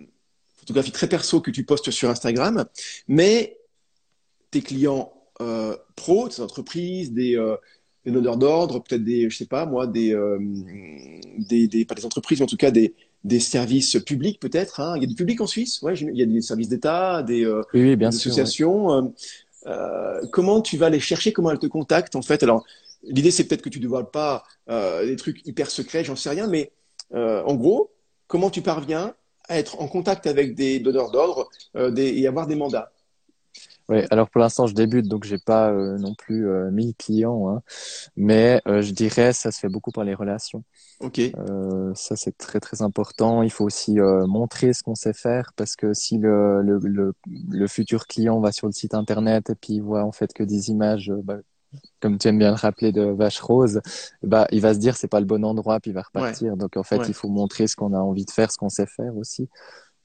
photographie 0.56 0.92
très 0.92 1.08
perso 1.08 1.40
que 1.40 1.50
tu 1.50 1.64
postes 1.64 1.90
sur 1.90 2.08
Instagram, 2.08 2.64
mais 3.08 3.58
tes 4.50 4.62
clients 4.62 5.12
euh, 5.40 5.76
pros, 5.94 6.28
tes 6.28 6.40
entreprises, 6.40 7.12
des, 7.12 7.36
euh, 7.36 7.56
des 8.04 8.12
donneurs 8.12 8.36
d'ordre, 8.36 8.82
peut-être 8.82 9.04
des, 9.04 9.28
je 9.28 9.36
sais 9.36 9.46
pas 9.46 9.66
moi, 9.66 9.86
des, 9.86 10.14
euh, 10.14 10.38
des, 11.38 11.68
des, 11.68 11.84
pas 11.84 11.94
des 11.94 12.06
entreprises, 12.06 12.38
mais 12.38 12.44
en 12.44 12.48
tout 12.48 12.56
cas 12.56 12.70
des, 12.70 12.94
des 13.24 13.40
services 13.40 13.98
publics 14.04 14.40
peut-être. 14.40 14.80
Hein. 14.80 14.94
Il 14.96 15.02
y 15.02 15.04
a 15.04 15.08
du 15.08 15.14
public 15.14 15.40
en 15.40 15.46
Suisse, 15.46 15.82
ouais, 15.82 15.94
il 15.94 16.16
y 16.16 16.22
a 16.22 16.26
des 16.26 16.40
services 16.40 16.68
d'État, 16.68 17.22
des, 17.22 17.44
euh, 17.44 17.62
oui, 17.74 17.82
oui, 17.82 17.96
bien 17.96 18.10
des 18.10 18.16
sûr, 18.16 18.30
associations. 18.30 18.86
Ouais. 18.86 19.10
Euh, 19.66 20.20
comment 20.32 20.60
tu 20.60 20.76
vas 20.76 20.90
les 20.90 21.00
chercher? 21.00 21.32
Comment 21.32 21.50
elles 21.50 21.58
te 21.58 21.66
contactent 21.66 22.16
en 22.16 22.22
fait? 22.22 22.42
Alors 22.42 22.64
L'idée, 23.02 23.30
c'est 23.30 23.44
peut-être 23.44 23.62
que 23.62 23.68
tu 23.68 23.78
ne 23.78 23.82
dévoiles 23.82 24.10
pas 24.10 24.42
euh, 24.68 25.06
des 25.06 25.14
trucs 25.14 25.46
hyper 25.46 25.70
secrets, 25.70 26.02
j'en 26.02 26.16
sais 26.16 26.30
rien, 26.30 26.48
mais 26.48 26.72
euh, 27.14 27.40
en 27.44 27.54
gros, 27.54 27.92
comment 28.26 28.50
tu 28.50 28.62
parviens 28.62 29.14
à 29.48 29.58
être 29.58 29.80
en 29.80 29.86
contact 29.86 30.26
avec 30.26 30.56
des 30.56 30.80
donneurs 30.80 31.12
d'ordre 31.12 31.48
et 31.76 32.26
avoir 32.26 32.48
des 32.48 32.56
mandats? 32.56 32.90
Oui, 33.88 34.00
alors 34.10 34.28
pour 34.28 34.40
l'instant 34.40 34.66
je 34.66 34.74
débute, 34.74 35.06
donc 35.06 35.24
j'ai 35.24 35.38
pas 35.38 35.70
euh, 35.70 35.96
non 35.98 36.14
plus 36.14 36.48
euh, 36.48 36.70
1000 36.72 36.94
clients, 36.96 37.48
hein, 37.48 37.62
mais 38.16 38.60
euh, 38.66 38.82
je 38.82 38.92
dirais 38.92 39.32
ça 39.32 39.52
se 39.52 39.60
fait 39.60 39.68
beaucoup 39.68 39.92
par 39.92 40.02
les 40.02 40.14
relations. 40.14 40.64
Ok. 41.00 41.20
Euh, 41.20 41.92
ça 41.94 42.16
c'est 42.16 42.36
très 42.36 42.58
très 42.58 42.82
important. 42.82 43.42
Il 43.42 43.50
faut 43.50 43.64
aussi 43.64 44.00
euh, 44.00 44.26
montrer 44.26 44.72
ce 44.72 44.82
qu'on 44.82 44.96
sait 44.96 45.12
faire 45.12 45.52
parce 45.54 45.76
que 45.76 45.94
si 45.94 46.18
le, 46.18 46.62
le, 46.62 46.78
le, 46.82 47.14
le, 47.50 47.66
futur 47.68 48.06
client 48.08 48.40
va 48.40 48.50
sur 48.50 48.66
le 48.66 48.72
site 48.72 48.94
internet 48.94 49.50
et 49.50 49.54
puis 49.54 49.74
il 49.74 49.82
voit 49.82 50.02
en 50.02 50.12
fait 50.12 50.32
que 50.32 50.42
des 50.42 50.70
images 50.70 51.12
bah, 51.22 51.36
comme 52.00 52.18
tu 52.18 52.28
aimes 52.28 52.38
bien 52.38 52.50
le 52.50 52.56
rappeler 52.56 52.92
de 52.92 53.02
vache 53.02 53.40
rose, 53.40 53.80
bah 54.22 54.46
il 54.50 54.60
va 54.60 54.74
se 54.74 54.78
dire 54.78 54.96
c'est 54.96 55.08
pas 55.08 55.20
le 55.20 55.26
bon 55.26 55.44
endroit 55.44 55.80
puis 55.80 55.90
il 55.90 55.94
va 55.94 56.02
repartir. 56.02 56.52
Ouais. 56.52 56.58
Donc 56.58 56.76
en 56.76 56.82
fait 56.82 56.98
ouais. 56.98 57.08
il 57.08 57.14
faut 57.14 57.28
montrer 57.28 57.66
ce 57.66 57.76
qu'on 57.76 57.92
a 57.92 57.98
envie 57.98 58.24
de 58.24 58.30
faire, 58.30 58.50
ce 58.50 58.58
qu'on 58.58 58.68
sait 58.68 58.86
faire 58.86 59.16
aussi. 59.16 59.48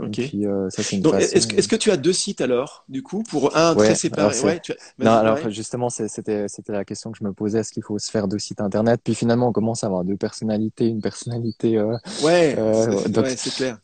Puis, 0.09 0.45
euh, 0.45 0.69
ça, 0.69 0.83
c'est 0.83 1.01
façon... 1.01 1.17
est-ce 1.17 1.47
que, 1.47 1.55
est 1.55 1.67
que, 1.67 1.75
tu 1.75 1.91
as 1.91 1.97
deux 1.97 2.13
sites 2.13 2.41
alors, 2.41 2.85
du 2.89 3.03
coup, 3.03 3.23
pour 3.23 3.55
un 3.57 3.75
ouais, 3.75 3.85
très 3.85 3.95
séparé? 3.95 4.35
alors 4.35 4.45
ouais, 4.45 4.59
tu 4.59 4.71
as... 4.71 4.75
Non, 4.99 5.11
alors 5.11 5.43
ouais. 5.43 5.51
justement, 5.51 5.89
c'était 5.89 6.47
la 6.67 6.85
question 6.85 7.11
que 7.11 7.17
je 7.17 7.23
me 7.23 7.33
posais 7.33 7.59
est-ce 7.59 7.71
qu'il 7.71 7.83
faut 7.83 7.99
se 7.99 8.09
faire 8.09 8.27
deux 8.27 8.39
sites 8.39 8.61
internet? 8.61 9.01
Puis 9.03 9.15
finalement, 9.15 9.49
on 9.49 9.51
commence 9.51 9.83
à 9.83 9.87
avoir 9.87 10.03
deux 10.03 10.17
personnalités, 10.17 10.87
une 10.87 11.01
personnalité. 11.01 11.77
Euh, 11.77 11.97
ouais, 12.23 12.55
euh, 12.57 12.97
c'est 13.03 13.11
donc... 13.11 13.25
clair. 13.55 13.77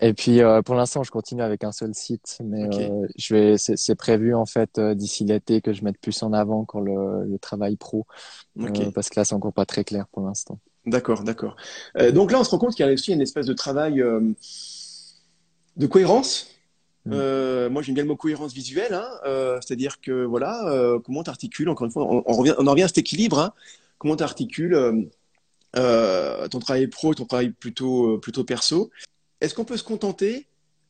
Et 0.00 0.14
puis 0.14 0.42
euh, 0.42 0.62
pour 0.62 0.74
l'instant, 0.74 1.02
je 1.02 1.10
continue 1.10 1.42
avec 1.42 1.64
un 1.64 1.72
seul 1.72 1.94
site, 1.94 2.38
mais 2.44 2.66
okay. 2.66 2.88
euh, 2.90 3.06
je 3.16 3.34
vais, 3.34 3.56
c'est 3.58 3.94
prévu 3.96 4.34
en 4.34 4.46
fait 4.46 4.78
euh, 4.78 4.94
d'ici 4.94 5.24
l'été 5.24 5.60
que 5.60 5.72
je 5.72 5.82
mette 5.82 5.98
plus 5.98 6.22
en 6.22 6.32
avant 6.32 6.60
encore 6.60 6.80
le, 6.80 7.24
le 7.24 7.38
travail 7.38 7.76
pro, 7.76 8.06
okay. 8.60 8.90
parce 8.92 9.08
que 9.08 9.18
là, 9.18 9.24
c'est 9.24 9.34
encore 9.34 9.52
pas 9.52 9.66
très 9.66 9.82
clair 9.82 10.06
pour 10.12 10.24
l'instant. 10.24 10.58
D'accord, 10.86 11.24
d'accord. 11.24 11.56
donc 12.12 12.30
là, 12.30 12.38
on 12.38 12.44
se 12.44 12.50
rend 12.50 12.58
compte 12.58 12.76
qu'il 12.76 12.86
y 12.86 12.88
a 12.88 12.92
aussi 12.92 13.12
une 13.12 13.20
espèce 13.20 13.46
de 13.46 13.54
travail 13.54 14.00
de 15.76 15.86
cohérence. 15.86 16.48
Mmh. 17.04 17.10
Euh, 17.14 17.70
moi, 17.70 17.82
j'aime 17.82 17.94
bien 17.94 18.04
le 18.04 18.08
mot 18.08 18.16
cohérence 18.16 18.52
visuelle, 18.52 18.94
hein, 18.94 19.08
euh, 19.26 19.58
c'est-à-dire 19.60 20.00
que 20.00 20.24
voilà, 20.24 20.68
euh, 20.68 20.98
comment 20.98 21.22
tu 21.22 21.30
articules, 21.30 21.68
encore 21.68 21.86
une 21.86 21.92
fois, 21.92 22.04
on, 22.04 22.22
on, 22.26 22.32
revient, 22.32 22.54
on 22.58 22.66
en 22.66 22.70
revient 22.70 22.82
à 22.82 22.88
cet 22.88 22.98
équilibre, 22.98 23.38
hein, 23.38 23.52
comment 23.98 24.16
tu 24.16 24.24
articules 24.24 25.08
ton 25.74 26.58
travail 26.58 26.86
pro 26.86 27.12
et 27.12 27.16
ton 27.16 27.26
travail 27.26 27.50
plutôt, 27.50 28.18
plutôt 28.18 28.44
perso. 28.44 28.90
Est-ce 29.40 29.54
qu'on 29.54 29.66
peut 29.66 29.76
se 29.76 29.84
contenter 29.84 30.46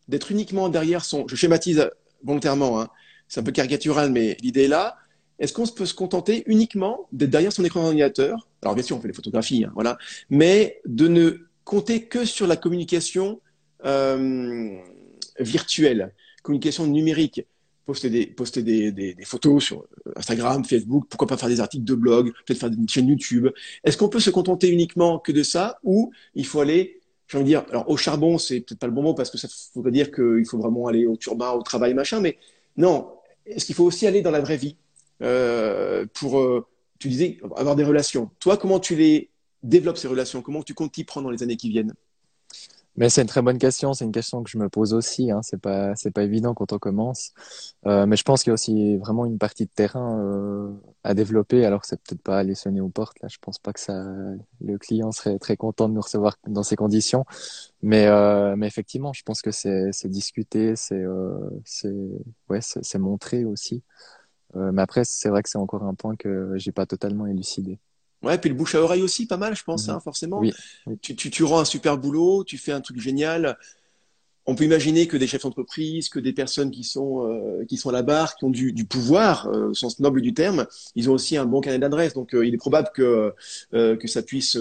d'être 0.09 0.31
uniquement 0.31 0.69
derrière 0.69 1.05
son. 1.05 1.27
Je 1.29 1.37
schématise 1.37 1.89
volontairement, 2.23 2.81
hein, 2.81 2.89
c'est 3.29 3.41
un 3.41 3.43
peu 3.43 3.53
caricatural, 3.53 4.11
mais 4.11 4.37
l'idée 4.41 4.65
est 4.65 4.69
là. 4.69 4.97
Est-ce 5.39 5.53
qu'on 5.53 5.67
peut 5.67 5.87
se 5.87 5.95
contenter 5.95 6.45
uniquement 6.47 7.09
d'être 7.13 7.31
derrière 7.31 7.53
son 7.53 7.65
écran 7.65 7.83
d'ordinateur? 7.83 8.49
Alors, 8.63 8.75
bien 8.75 8.83
sûr, 8.83 8.97
on 8.97 9.01
fait 9.01 9.09
les 9.09 9.15
photographies, 9.15 9.65
hein, 9.65 9.73
voilà, 9.75 9.99
mais 10.31 10.81
de 10.87 11.09
ne 11.09 11.47
compter 11.65 12.05
que 12.05 12.25
sur 12.25 12.47
la 12.47 12.57
communication 12.57 13.41
euh, 13.85 14.79
virtuelle, 15.39 16.15
communication 16.43 16.87
numérique, 16.87 17.43
poster 17.85 18.11
des, 18.11 19.17
photos 19.25 19.63
sur 19.63 19.85
Instagram, 20.17 20.65
Facebook, 20.65 21.07
pourquoi 21.09 21.29
pas 21.29 21.37
faire 21.37 21.49
des 21.49 21.61
articles 21.61 21.85
de 21.85 21.95
blog, 21.95 22.33
peut-être 22.45 22.59
faire 22.59 22.71
une 22.73 22.89
chaîne 22.89 23.09
YouTube. 23.09 23.49
Est-ce 23.85 23.97
qu'on 23.97 24.09
peut 24.09 24.21
se 24.21 24.31
contenter 24.31 24.69
uniquement 24.69 25.19
que 25.19 25.31
de 25.31 25.43
ça 25.43 25.79
ou 25.85 26.11
il 26.35 26.47
faut 26.47 26.61
aller, 26.61 27.01
j'ai 27.29 27.39
envie 27.39 27.45
de 27.45 27.51
dire, 27.51 27.65
alors 27.71 27.89
au 27.89 27.97
charbon, 27.97 28.39
c'est 28.39 28.61
peut-être 28.61 28.81
pas 28.81 28.89
le 28.89 28.93
bon 28.93 29.03
mot 29.03 29.15
parce 29.15 29.31
que 29.31 29.39
ça 29.39 29.49
voudrait 29.75 29.93
dire 29.93 30.11
qu'il 30.11 30.45
faut 30.47 30.59
vraiment 30.59 30.89
aller 30.89 31.07
au 31.07 31.17
turbin, 31.17 31.53
au 31.53 31.63
travail, 31.63 31.95
machin, 31.95 32.21
mais 32.21 32.39
non, 32.77 33.09
est-ce 33.45 33.67
qu'il 33.67 33.75
faut 33.75 33.85
aussi 33.85 34.07
aller 34.07 34.23
dans 34.23 34.33
la 34.33 34.41
vraie 34.41 34.57
vie 34.57 34.77
pour, 36.15 36.67
tu 36.99 37.09
disais, 37.09 37.39
avoir 37.57 37.77
des 37.77 37.85
relations. 37.85 38.31
Toi, 38.41 38.57
comment 38.57 38.81
tu 38.81 38.97
les 38.97 39.31
développes 39.63 39.99
ces 39.99 40.09
relations? 40.09 40.43
Comment 40.43 40.63
tu 40.63 40.75
comptes 40.75 40.93
t'y 40.93 41.05
prendre 41.05 41.27
dans 41.27 41.31
les 41.31 41.43
années 41.43 41.57
qui 41.57 41.69
viennent? 41.69 41.95
Mais 42.97 43.09
c'est 43.11 43.23
une 43.23 43.29
très 43.29 43.43
bonne 43.43 43.59
question. 43.59 43.93
C'est 43.95 44.05
une 44.05 44.13
question 44.13 44.43
que 44.43 44.51
je 44.51 44.59
me 44.59 44.69
pose 44.69 44.95
aussi. 44.95 45.31
Hein. 45.31 45.41
C'est 45.43 45.61
pas, 45.61 45.95
c'est 45.97 46.11
pas 46.11 46.23
évident 46.23 46.55
quand 46.55 46.73
on 46.73 46.79
commence. 46.79 47.33
Euh, 47.87 48.07
mais 48.07 48.17
je 48.17 48.23
pense 48.23 48.43
qu'il 48.43 48.51
y 48.51 48.53
a 48.53 48.55
aussi 48.55 48.97
vraiment 48.99 49.27
une 49.27 49.39
partie 49.39 49.65
de 49.67 49.71
terrain 49.75 50.19
euh, 50.21 50.71
à 51.05 51.15
développer. 51.15 51.65
Alors 51.65 51.85
c'est 51.85 52.01
peut-être 52.01 52.23
pas 52.23 52.39
aller 52.39 52.55
sonner 52.55 52.81
aux 52.81 52.89
portes. 52.89 53.21
Là, 53.23 53.29
je 53.29 53.39
pense 53.41 53.59
pas 53.59 53.73
que 53.73 53.81
ça, 53.81 54.05
le 54.61 54.79
client 54.79 55.13
serait 55.13 55.39
très 55.39 55.57
content 55.57 55.89
de 55.89 55.95
nous 55.95 56.01
recevoir 56.01 56.37
dans 56.47 56.63
ces 56.63 56.77
conditions. 56.77 57.25
Mais, 57.83 58.07
euh, 58.07 58.57
mais 58.57 58.67
effectivement, 58.67 59.13
je 59.13 59.23
pense 59.23 59.43
que 59.43 59.51
c'est, 59.51 59.93
c'est 59.93 60.09
discuter, 60.09 60.77
c'est, 60.77 60.95
euh, 60.97 61.39
c'est, 61.65 61.95
ouais, 62.49 62.61
c'est 62.63 62.99
montrer 62.99 63.45
aussi. 63.45 63.83
Euh, 64.57 64.73
mais 64.73 64.83
après, 64.83 65.05
c'est 65.05 65.29
vrai 65.29 65.43
que 65.43 65.49
c'est 65.51 65.59
encore 65.59 65.85
un 65.85 65.95
point 65.95 66.17
que 66.17 66.53
j'ai 66.57 66.73
pas 66.73 66.87
totalement 66.87 67.27
élucidé. 67.27 67.79
Ouais, 68.23 68.39
puis 68.39 68.51
le 68.51 68.57
bouche 68.57 68.75
à 68.75 68.81
oreille 68.81 69.03
aussi, 69.03 69.27
pas 69.27 69.37
mal, 69.37 69.55
je 69.55 69.63
pense, 69.63 69.89
mhm. 69.89 69.95
hein, 69.95 70.01
forcément. 70.01 70.41
Oui, 70.41 70.53
Tu, 71.03 71.15
tu, 71.15 71.31
tu, 71.31 71.45
rends 71.45 71.61
un 71.61 71.65
super 71.65 71.99
boulot, 71.99 72.45
tu 72.45 72.59
fais 72.59 72.73
un 72.73 72.81
truc 72.81 72.99
génial. 72.99 73.57
On 74.49 74.55
peut 74.55 74.65
imaginer 74.65 75.09
que 75.09 75.17
des 75.17 75.27
chefs 75.27 75.43
d'entreprise, 75.43 76.09
que 76.09 76.21
des 76.21 76.33
personnes 76.33 76.71
qui 76.71 76.85
sont 76.85 77.27
euh, 77.27 77.65
qui 77.65 77.77
sont 77.77 77.89
à 77.89 77.93
la 77.93 78.03
barre, 78.03 78.37
qui 78.37 78.45
ont 78.45 78.51
du, 78.51 78.73
du 78.73 78.85
pouvoir, 78.85 79.49
euh, 79.49 79.71
au 79.71 79.75
sens 79.75 79.99
noble 79.99 80.23
du 80.23 80.35
terme, 80.35 80.67
ils 80.95 81.11
ont 81.11 81.15
aussi 81.15 81.37
un 81.37 81.47
bon 81.47 81.61
carnet 81.61 81.81
d'adresse. 81.81 82.15
Donc, 82.15 82.33
euh, 82.33 82.47
il 82.47 82.55
est 82.55 82.59
probable 82.59 82.91
que 82.95 83.35
euh, 83.75 83.97
que 83.97 84.07
ça 84.07 84.23
puisse 84.23 84.57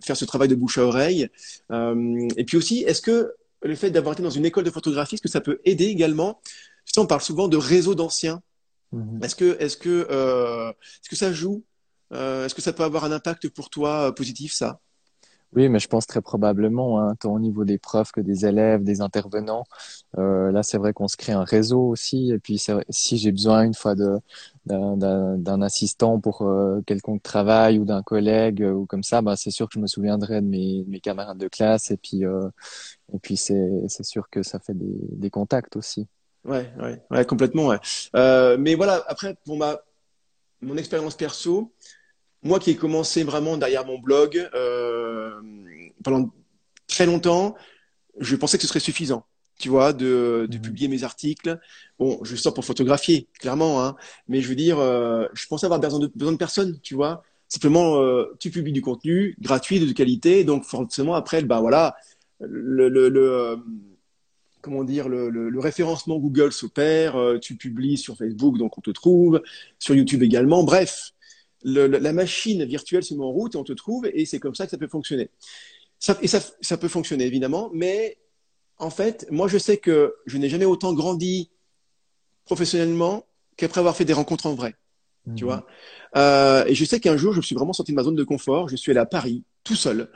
faire 0.00 0.16
ce 0.16 0.24
travail 0.26 0.48
de 0.48 0.54
bouche 0.54 0.78
à 0.78 0.84
oreille. 0.84 1.28
et 1.70 2.44
puis 2.44 2.56
aussi, 2.56 2.82
est-ce 2.82 3.00
que 3.00 3.32
le 3.62 3.74
fait 3.76 3.90
d'avoir 3.90 4.12
été 4.12 4.22
dans 4.22 4.30
une 4.30 4.44
école 4.44 4.64
de 4.64 4.70
photographie, 4.70 5.14
est-ce 5.14 5.22
que 5.22 5.28
ça 5.28 5.40
peut 5.40 5.60
aider 5.64 5.86
également? 5.86 6.40
Tu 6.84 6.92
sais, 6.94 7.00
on 7.00 7.06
parle 7.06 7.22
souvent 7.22 7.48
de 7.48 7.56
réseau 7.56 7.94
d'anciens. 7.94 8.42
Mhm. 8.92 9.20
Est-ce 9.22 9.34
que 9.34 9.56
est-ce 9.58 9.76
que 9.78 10.06
est-ce 11.00 11.08
que 11.08 11.16
ça 11.16 11.32
joue 11.32 11.62
euh, 12.12 12.46
est-ce 12.46 12.54
que 12.54 12.62
ça 12.62 12.72
peut 12.72 12.84
avoir 12.84 13.04
un 13.04 13.12
impact 13.12 13.48
pour 13.48 13.70
toi 13.70 14.08
euh, 14.08 14.12
positif, 14.12 14.52
ça? 14.52 14.80
Oui, 15.54 15.68
mais 15.68 15.78
je 15.78 15.86
pense 15.86 16.06
très 16.06 16.22
probablement, 16.22 16.98
hein, 16.98 17.14
tant 17.20 17.34
au 17.34 17.38
niveau 17.38 17.66
des 17.66 17.76
profs 17.76 18.10
que 18.10 18.22
des 18.22 18.46
élèves, 18.46 18.84
des 18.84 19.02
intervenants. 19.02 19.64
Euh, 20.16 20.50
là, 20.50 20.62
c'est 20.62 20.78
vrai 20.78 20.94
qu'on 20.94 21.08
se 21.08 21.18
crée 21.18 21.32
un 21.32 21.44
réseau 21.44 21.82
aussi. 21.88 22.30
Et 22.30 22.38
puis, 22.38 22.58
si 22.88 23.18
j'ai 23.18 23.32
besoin 23.32 23.64
une 23.64 23.74
fois 23.74 23.94
d'un 24.64 25.62
assistant 25.62 26.18
pour 26.18 26.40
euh, 26.42 26.80
quelconque 26.86 27.22
travail 27.22 27.78
ou 27.78 27.84
d'un 27.84 28.02
collègue 28.02 28.62
ou 28.62 28.86
comme 28.86 29.02
ça, 29.02 29.20
bah, 29.20 29.36
c'est 29.36 29.50
sûr 29.50 29.68
que 29.68 29.74
je 29.74 29.80
me 29.80 29.86
souviendrai 29.86 30.40
de 30.40 30.46
mes, 30.46 30.84
mes 30.88 31.00
camarades 31.00 31.36
de 31.36 31.48
classe. 31.48 31.90
Et 31.90 31.98
puis, 31.98 32.22
et 32.22 33.18
puis 33.20 33.36
c'est 33.36 34.04
sûr 34.04 34.30
que 34.30 34.42
ça 34.42 34.58
fait 34.58 34.74
des, 34.74 34.96
des 35.10 35.28
contacts 35.28 35.76
aussi. 35.76 36.06
Ouais, 36.44 36.72
ouais, 36.80 36.98
ouais, 37.10 37.26
complètement. 37.26 37.66
Ouais. 37.66 38.56
mais 38.56 38.74
voilà, 38.74 39.04
après, 39.06 39.36
pour 39.44 39.58
ma 39.58 39.78
mon 40.62 40.76
expérience 40.76 41.16
perso, 41.16 41.72
moi 42.42 42.58
qui 42.58 42.70
ai 42.70 42.76
commencé 42.76 43.22
vraiment 43.24 43.56
derrière 43.56 43.86
mon 43.86 43.98
blog 43.98 44.48
euh, 44.54 45.30
pendant 46.02 46.30
très 46.88 47.06
longtemps, 47.06 47.54
je 48.18 48.36
pensais 48.36 48.58
que 48.58 48.62
ce 48.62 48.68
serait 48.68 48.80
suffisant, 48.80 49.24
tu 49.58 49.68
vois, 49.68 49.92
de, 49.92 50.46
de 50.50 50.58
mmh. 50.58 50.60
publier 50.60 50.88
mes 50.88 51.04
articles. 51.04 51.58
Bon, 51.98 52.18
je 52.24 52.36
sors 52.36 52.52
pour 52.52 52.64
photographier, 52.64 53.28
clairement, 53.38 53.82
hein, 53.82 53.96
mais 54.28 54.40
je 54.40 54.48
veux 54.48 54.56
dire, 54.56 54.78
euh, 54.78 55.26
je 55.34 55.46
pensais 55.46 55.66
avoir 55.66 55.80
besoin 55.80 56.00
de, 56.00 56.10
besoin 56.14 56.32
de 56.32 56.38
personne, 56.38 56.80
tu 56.82 56.94
vois. 56.94 57.22
Simplement, 57.48 57.96
euh, 58.00 58.34
tu 58.40 58.50
publies 58.50 58.72
du 58.72 58.82
contenu 58.82 59.36
gratuit, 59.40 59.78
de 59.78 59.92
qualité, 59.92 60.42
donc 60.44 60.64
forcément 60.64 61.14
après, 61.14 61.42
bah 61.42 61.60
voilà, 61.60 61.96
le, 62.40 62.88
le, 62.88 63.08
le 63.08 63.56
comment 64.62 64.84
dire, 64.84 65.08
le, 65.08 65.28
le, 65.28 65.48
le 65.48 65.60
référencement 65.60 66.18
Google 66.18 66.52
s'opère, 66.52 67.16
tu 67.40 67.56
publies 67.56 67.98
sur 67.98 68.16
Facebook, 68.16 68.58
donc 68.58 68.78
on 68.78 68.80
te 68.80 68.90
trouve, 68.90 69.42
sur 69.78 69.94
YouTube 69.94 70.22
également. 70.22 70.62
Bref, 70.64 71.12
le, 71.64 71.86
la 71.86 72.12
machine 72.12 72.64
virtuelle 72.64 73.04
se 73.04 73.14
met 73.14 73.22
en 73.22 73.30
route 73.30 73.54
et 73.54 73.58
on 73.58 73.64
te 73.64 73.72
trouve, 73.72 74.06
et 74.12 74.26
c'est 74.26 74.40
comme 74.40 74.54
ça 74.54 74.64
que 74.64 74.70
ça 74.70 74.78
peut 74.78 74.88
fonctionner. 74.88 75.30
Ça, 75.98 76.18
et 76.20 76.26
ça, 76.26 76.40
ça 76.60 76.76
peut 76.76 76.88
fonctionner, 76.88 77.24
évidemment, 77.24 77.70
mais 77.72 78.18
en 78.78 78.90
fait, 78.90 79.26
moi, 79.30 79.46
je 79.48 79.58
sais 79.58 79.76
que 79.76 80.16
je 80.26 80.38
n'ai 80.38 80.48
jamais 80.48 80.64
autant 80.64 80.92
grandi 80.92 81.50
professionnellement 82.44 83.24
qu'après 83.56 83.78
avoir 83.78 83.96
fait 83.96 84.04
des 84.04 84.12
rencontres 84.12 84.46
en 84.46 84.54
vrai. 84.54 84.74
Tu 85.36 85.44
mmh. 85.44 85.46
vois 85.46 85.66
euh, 86.16 86.64
Et 86.66 86.74
je 86.74 86.84
sais 86.84 86.98
qu'un 86.98 87.16
jour, 87.16 87.32
je 87.32 87.38
me 87.38 87.42
suis 87.42 87.54
vraiment 87.54 87.72
sorti 87.72 87.92
de 87.92 87.96
ma 87.96 88.02
zone 88.02 88.16
de 88.16 88.24
confort. 88.24 88.68
Je 88.68 88.74
suis 88.74 88.90
allé 88.90 88.98
à 88.98 89.06
Paris, 89.06 89.44
tout 89.62 89.76
seul, 89.76 90.08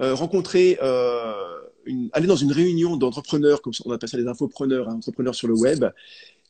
euh, 0.00 0.14
rencontrer, 0.14 0.78
euh, 0.82 1.34
une, 1.86 2.08
aller 2.12 2.26
dans 2.26 2.36
une 2.36 2.52
réunion 2.52 2.96
d'entrepreneurs, 2.96 3.62
comme 3.62 3.72
on 3.84 3.92
appelle 3.92 4.08
ça 4.08 4.16
les 4.16 4.26
infopreneurs, 4.26 4.88
hein, 4.88 4.94
entrepreneurs 4.94 5.34
sur 5.34 5.48
le 5.48 5.54
web, 5.54 5.84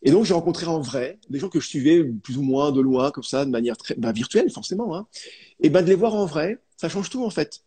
et 0.04 0.10
donc, 0.10 0.26
j'ai 0.26 0.34
rencontré 0.34 0.66
en 0.66 0.80
vrai 0.80 1.18
des 1.30 1.38
gens 1.38 1.48
que 1.48 1.58
je 1.60 1.66
suivais 1.66 2.04
plus 2.04 2.36
ou 2.36 2.42
moins 2.42 2.72
de 2.72 2.80
loin, 2.80 3.10
comme 3.10 3.24
ça, 3.24 3.46
de 3.46 3.50
manière 3.50 3.76
très 3.76 3.94
bah, 3.94 4.12
virtuelle, 4.12 4.50
forcément. 4.50 4.94
Hein. 4.94 5.06
Et 5.60 5.70
ben, 5.70 5.82
de 5.82 5.88
les 5.88 5.94
voir 5.94 6.14
en 6.14 6.26
vrai, 6.26 6.58
ça 6.76 6.90
change 6.90 7.08
tout, 7.08 7.24
en 7.24 7.30
fait. 7.30 7.62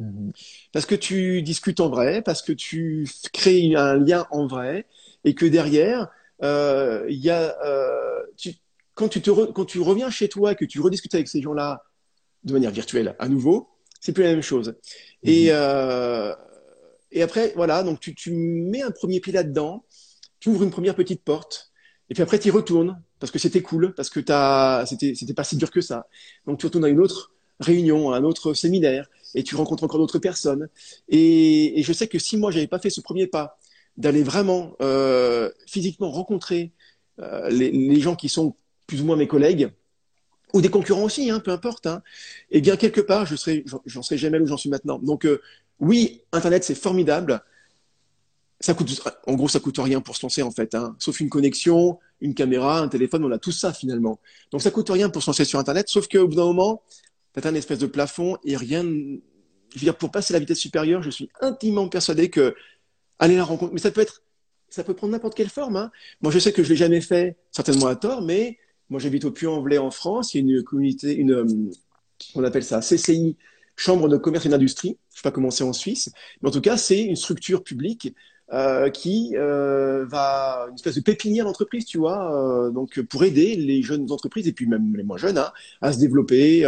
Mm-hmm. 0.00 0.30
Parce 0.72 0.86
que 0.86 0.94
tu 0.94 1.42
discutes 1.42 1.80
en 1.80 1.90
vrai, 1.90 2.22
parce 2.22 2.42
que 2.42 2.52
tu 2.52 3.08
crées 3.32 3.74
un 3.74 3.96
lien 3.96 4.24
en 4.30 4.46
vrai, 4.46 4.86
et 5.24 5.34
que 5.34 5.44
derrière, 5.44 6.08
euh, 6.44 7.04
il 7.08 7.18
y 7.18 7.28
a, 7.28 7.58
euh, 7.64 8.22
tu, 8.36 8.54
quand, 8.94 9.08
tu 9.08 9.20
te 9.20 9.30
quand 9.30 9.64
tu 9.64 9.80
reviens 9.80 10.10
chez 10.10 10.28
toi, 10.28 10.54
que 10.54 10.64
tu 10.64 10.80
rediscutes 10.80 11.16
avec 11.16 11.26
ces 11.26 11.42
gens-là 11.42 11.82
de 12.44 12.52
manière 12.52 12.70
virtuelle 12.70 13.16
à 13.18 13.28
nouveau, 13.28 13.68
c'est 14.00 14.12
plus 14.12 14.22
la 14.22 14.30
même 14.30 14.42
chose. 14.42 14.76
Et, 15.24 15.46
mm-hmm. 15.46 15.50
euh, 15.54 16.34
et 17.12 17.22
après, 17.22 17.52
voilà, 17.56 17.82
donc 17.82 18.00
tu, 18.00 18.14
tu 18.14 18.32
mets 18.32 18.82
un 18.82 18.90
premier 18.90 19.20
pied 19.20 19.32
là-dedans, 19.32 19.84
tu 20.38 20.48
ouvres 20.48 20.62
une 20.62 20.70
première 20.70 20.94
petite 20.94 21.22
porte, 21.22 21.72
et 22.08 22.14
puis 22.14 22.22
après, 22.22 22.38
tu 22.38 22.48
y 22.48 22.50
retournes 22.50 23.00
parce 23.20 23.30
que 23.30 23.38
c'était 23.38 23.62
cool, 23.62 23.94
parce 23.94 24.10
que 24.10 24.20
c'était, 24.20 25.34
pas 25.34 25.44
si 25.44 25.56
dur 25.56 25.70
que 25.70 25.80
ça. 25.80 26.08
Donc 26.46 26.58
tu 26.58 26.66
retournes 26.66 26.86
à 26.86 26.88
une 26.88 27.00
autre 27.00 27.32
réunion, 27.60 28.10
à 28.10 28.16
un 28.16 28.24
autre 28.24 28.54
séminaire, 28.54 29.08
et 29.34 29.44
tu 29.44 29.54
rencontres 29.54 29.84
encore 29.84 30.00
d'autres 30.00 30.18
personnes. 30.18 30.68
Et, 31.08 31.78
et, 31.78 31.82
je 31.82 31.92
sais 31.92 32.08
que 32.08 32.18
si 32.18 32.36
moi 32.36 32.50
j'avais 32.50 32.66
pas 32.66 32.78
fait 32.78 32.90
ce 32.90 33.00
premier 33.00 33.26
pas, 33.26 33.58
d'aller 33.96 34.22
vraiment 34.22 34.74
euh, 34.80 35.50
physiquement 35.66 36.10
rencontrer 36.10 36.72
euh, 37.20 37.48
les, 37.50 38.00
gens 38.00 38.16
qui 38.16 38.28
sont 38.28 38.56
plus 38.86 39.02
ou 39.02 39.04
moins 39.04 39.16
mes 39.16 39.28
collègues, 39.28 39.70
ou 40.52 40.60
des 40.60 40.70
concurrents 40.70 41.04
aussi, 41.04 41.30
hein, 41.30 41.38
peu 41.38 41.52
importe, 41.52 41.86
hein, 41.86 42.02
et 42.50 42.58
eh 42.58 42.60
bien 42.60 42.76
quelque 42.76 43.00
part, 43.00 43.26
je 43.26 43.36
serais, 43.36 43.62
j'en 43.86 44.02
serais 44.02 44.18
jamais 44.18 44.40
où 44.40 44.46
j'en 44.46 44.56
suis 44.56 44.70
maintenant. 44.70 44.98
Donc 44.98 45.26
euh, 45.26 45.40
oui, 45.80 46.22
Internet 46.32 46.64
c'est 46.64 46.74
formidable, 46.74 47.42
ça 48.60 48.74
coûte, 48.74 49.02
en 49.26 49.34
gros, 49.34 49.48
ça 49.48 49.58
coûte 49.58 49.78
rien 49.78 50.00
pour 50.00 50.16
se 50.16 50.22
lancer 50.22 50.42
en 50.42 50.50
fait, 50.50 50.74
hein. 50.74 50.94
sauf 50.98 51.18
une 51.20 51.30
connexion, 51.30 51.98
une 52.20 52.34
caméra, 52.34 52.80
un 52.80 52.88
téléphone, 52.88 53.24
on 53.24 53.32
a 53.32 53.38
tout 53.38 53.52
ça 53.52 53.72
finalement. 53.72 54.20
Donc 54.50 54.60
ça 54.60 54.70
coûte 54.70 54.90
rien 54.90 55.08
pour 55.08 55.22
se 55.22 55.30
lancer 55.30 55.46
sur 55.46 55.58
Internet, 55.58 55.88
sauf 55.88 56.08
qu'au 56.08 56.28
bout 56.28 56.34
d'un 56.34 56.44
moment, 56.44 56.82
tu 57.34 57.40
as 57.40 57.50
un 57.50 57.54
espèce 57.54 57.78
de 57.78 57.86
plafond 57.86 58.36
et 58.44 58.56
rien. 58.56 58.82
Je 58.82 59.78
veux 59.78 59.84
dire, 59.84 59.96
pour 59.96 60.10
passer 60.10 60.32
la 60.32 60.40
vitesse 60.40 60.58
supérieure, 60.58 61.02
je 61.02 61.10
suis 61.10 61.30
intimement 61.40 61.88
persuadé 61.88 62.28
que 62.28 62.54
aller 63.18 63.36
la 63.36 63.44
rencontre, 63.44 63.72
mais 63.72 63.80
ça 63.80 63.90
peut 63.90 64.00
être, 64.00 64.22
ça 64.68 64.84
peut 64.84 64.94
prendre 64.94 65.12
n'importe 65.12 65.34
quelle 65.34 65.48
forme. 65.48 65.76
Hein. 65.76 65.90
Moi, 66.20 66.32
je 66.32 66.38
sais 66.38 66.52
que 66.52 66.62
je 66.62 66.70
l'ai 66.70 66.76
jamais 66.76 67.00
fait, 67.00 67.36
certainement 67.52 67.86
à 67.86 67.96
tort, 67.96 68.22
mais 68.22 68.58
moi, 68.90 68.98
j'habite 68.98 69.24
au 69.24 69.30
Puy-en-Velay 69.30 69.78
en 69.78 69.90
France. 69.90 70.34
Il 70.34 70.38
y 70.38 70.40
a 70.40 70.56
une 70.56 70.64
communauté, 70.64 71.14
une, 71.14 71.32
euh, 71.32 71.70
on 72.34 72.42
appelle 72.42 72.64
ça 72.64 72.80
CCI, 72.80 73.36
Chambre 73.80 74.10
de 74.10 74.18
commerce 74.18 74.44
et 74.44 74.50
d'industrie. 74.50 74.98
Je 75.10 75.16
sais 75.16 75.22
pas 75.22 75.30
comment 75.30 75.50
c'est 75.50 75.64
en 75.64 75.72
Suisse, 75.72 76.10
mais 76.42 76.50
en 76.50 76.52
tout 76.52 76.60
cas, 76.60 76.76
c'est 76.76 77.00
une 77.00 77.16
structure 77.16 77.62
publique 77.62 78.14
euh, 78.52 78.90
qui 78.90 79.36
euh, 79.36 80.04
va 80.06 80.66
une 80.68 80.74
espèce 80.74 80.96
de 80.96 81.00
pépinière 81.00 81.46
d'entreprise, 81.46 81.86
tu 81.86 81.96
vois, 81.96 82.34
euh, 82.34 82.70
donc 82.70 83.00
pour 83.00 83.24
aider 83.24 83.56
les 83.56 83.80
jeunes 83.82 84.12
entreprises 84.12 84.46
et 84.48 84.52
puis 84.52 84.66
même 84.66 84.94
les 84.96 85.02
moins 85.02 85.16
jeunes 85.16 85.38
hein, 85.38 85.50
à 85.80 85.94
se 85.94 85.98
développer, 85.98 86.66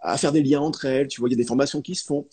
à 0.00 0.16
faire 0.18 0.30
des 0.30 0.42
liens 0.44 0.60
entre 0.60 0.84
elles. 0.84 1.08
Tu 1.08 1.18
vois, 1.18 1.28
il 1.28 1.32
y 1.32 1.34
a 1.34 1.38
des 1.38 1.46
formations 1.46 1.80
qui 1.80 1.96
se 1.96 2.04
font, 2.04 2.28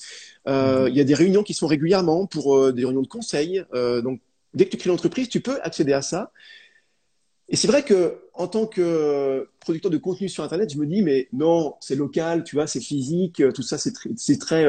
mhm. 0.46 0.90
il 0.90 0.96
y 0.96 1.02
a 1.02 1.06
des 1.06 1.16
réunions 1.16 1.42
qui 1.42 1.56
se 1.56 1.60
font 1.62 1.68
régulièrement 1.68 2.28
pour 2.28 2.72
des 2.72 2.86
réunions 2.86 3.02
de 3.02 3.08
conseil. 3.08 3.64
donc 3.74 4.22
dès 4.54 4.66
que 4.66 4.70
tu 4.70 4.78
crées 4.78 4.90
l'entreprise, 4.92 5.28
tu 5.28 5.42
peux 5.42 5.60
accéder 5.64 5.94
à 5.94 6.04
ça. 6.04 6.32
Et 7.50 7.56
c'est 7.56 7.68
vrai 7.68 7.84
que 7.84 8.20
en 8.34 8.48
tant 8.48 8.68
que 8.68 9.50
producteur 9.60 9.92
de 9.92 9.98
contenu 9.98 10.30
sur 10.30 10.44
Internet, 10.44 10.72
je 10.72 10.78
me 10.78 10.86
dis 10.86 11.02
mais 11.02 11.28
non, 11.34 11.76
c'est 11.82 11.96
local, 11.96 12.44
tu 12.44 12.56
vois, 12.56 12.68
c'est 12.68 12.80
physique, 12.80 13.42
tout 13.54 13.64
ça, 13.64 13.78
c'est 13.78 13.92
très, 13.92 14.10
très 14.38 14.66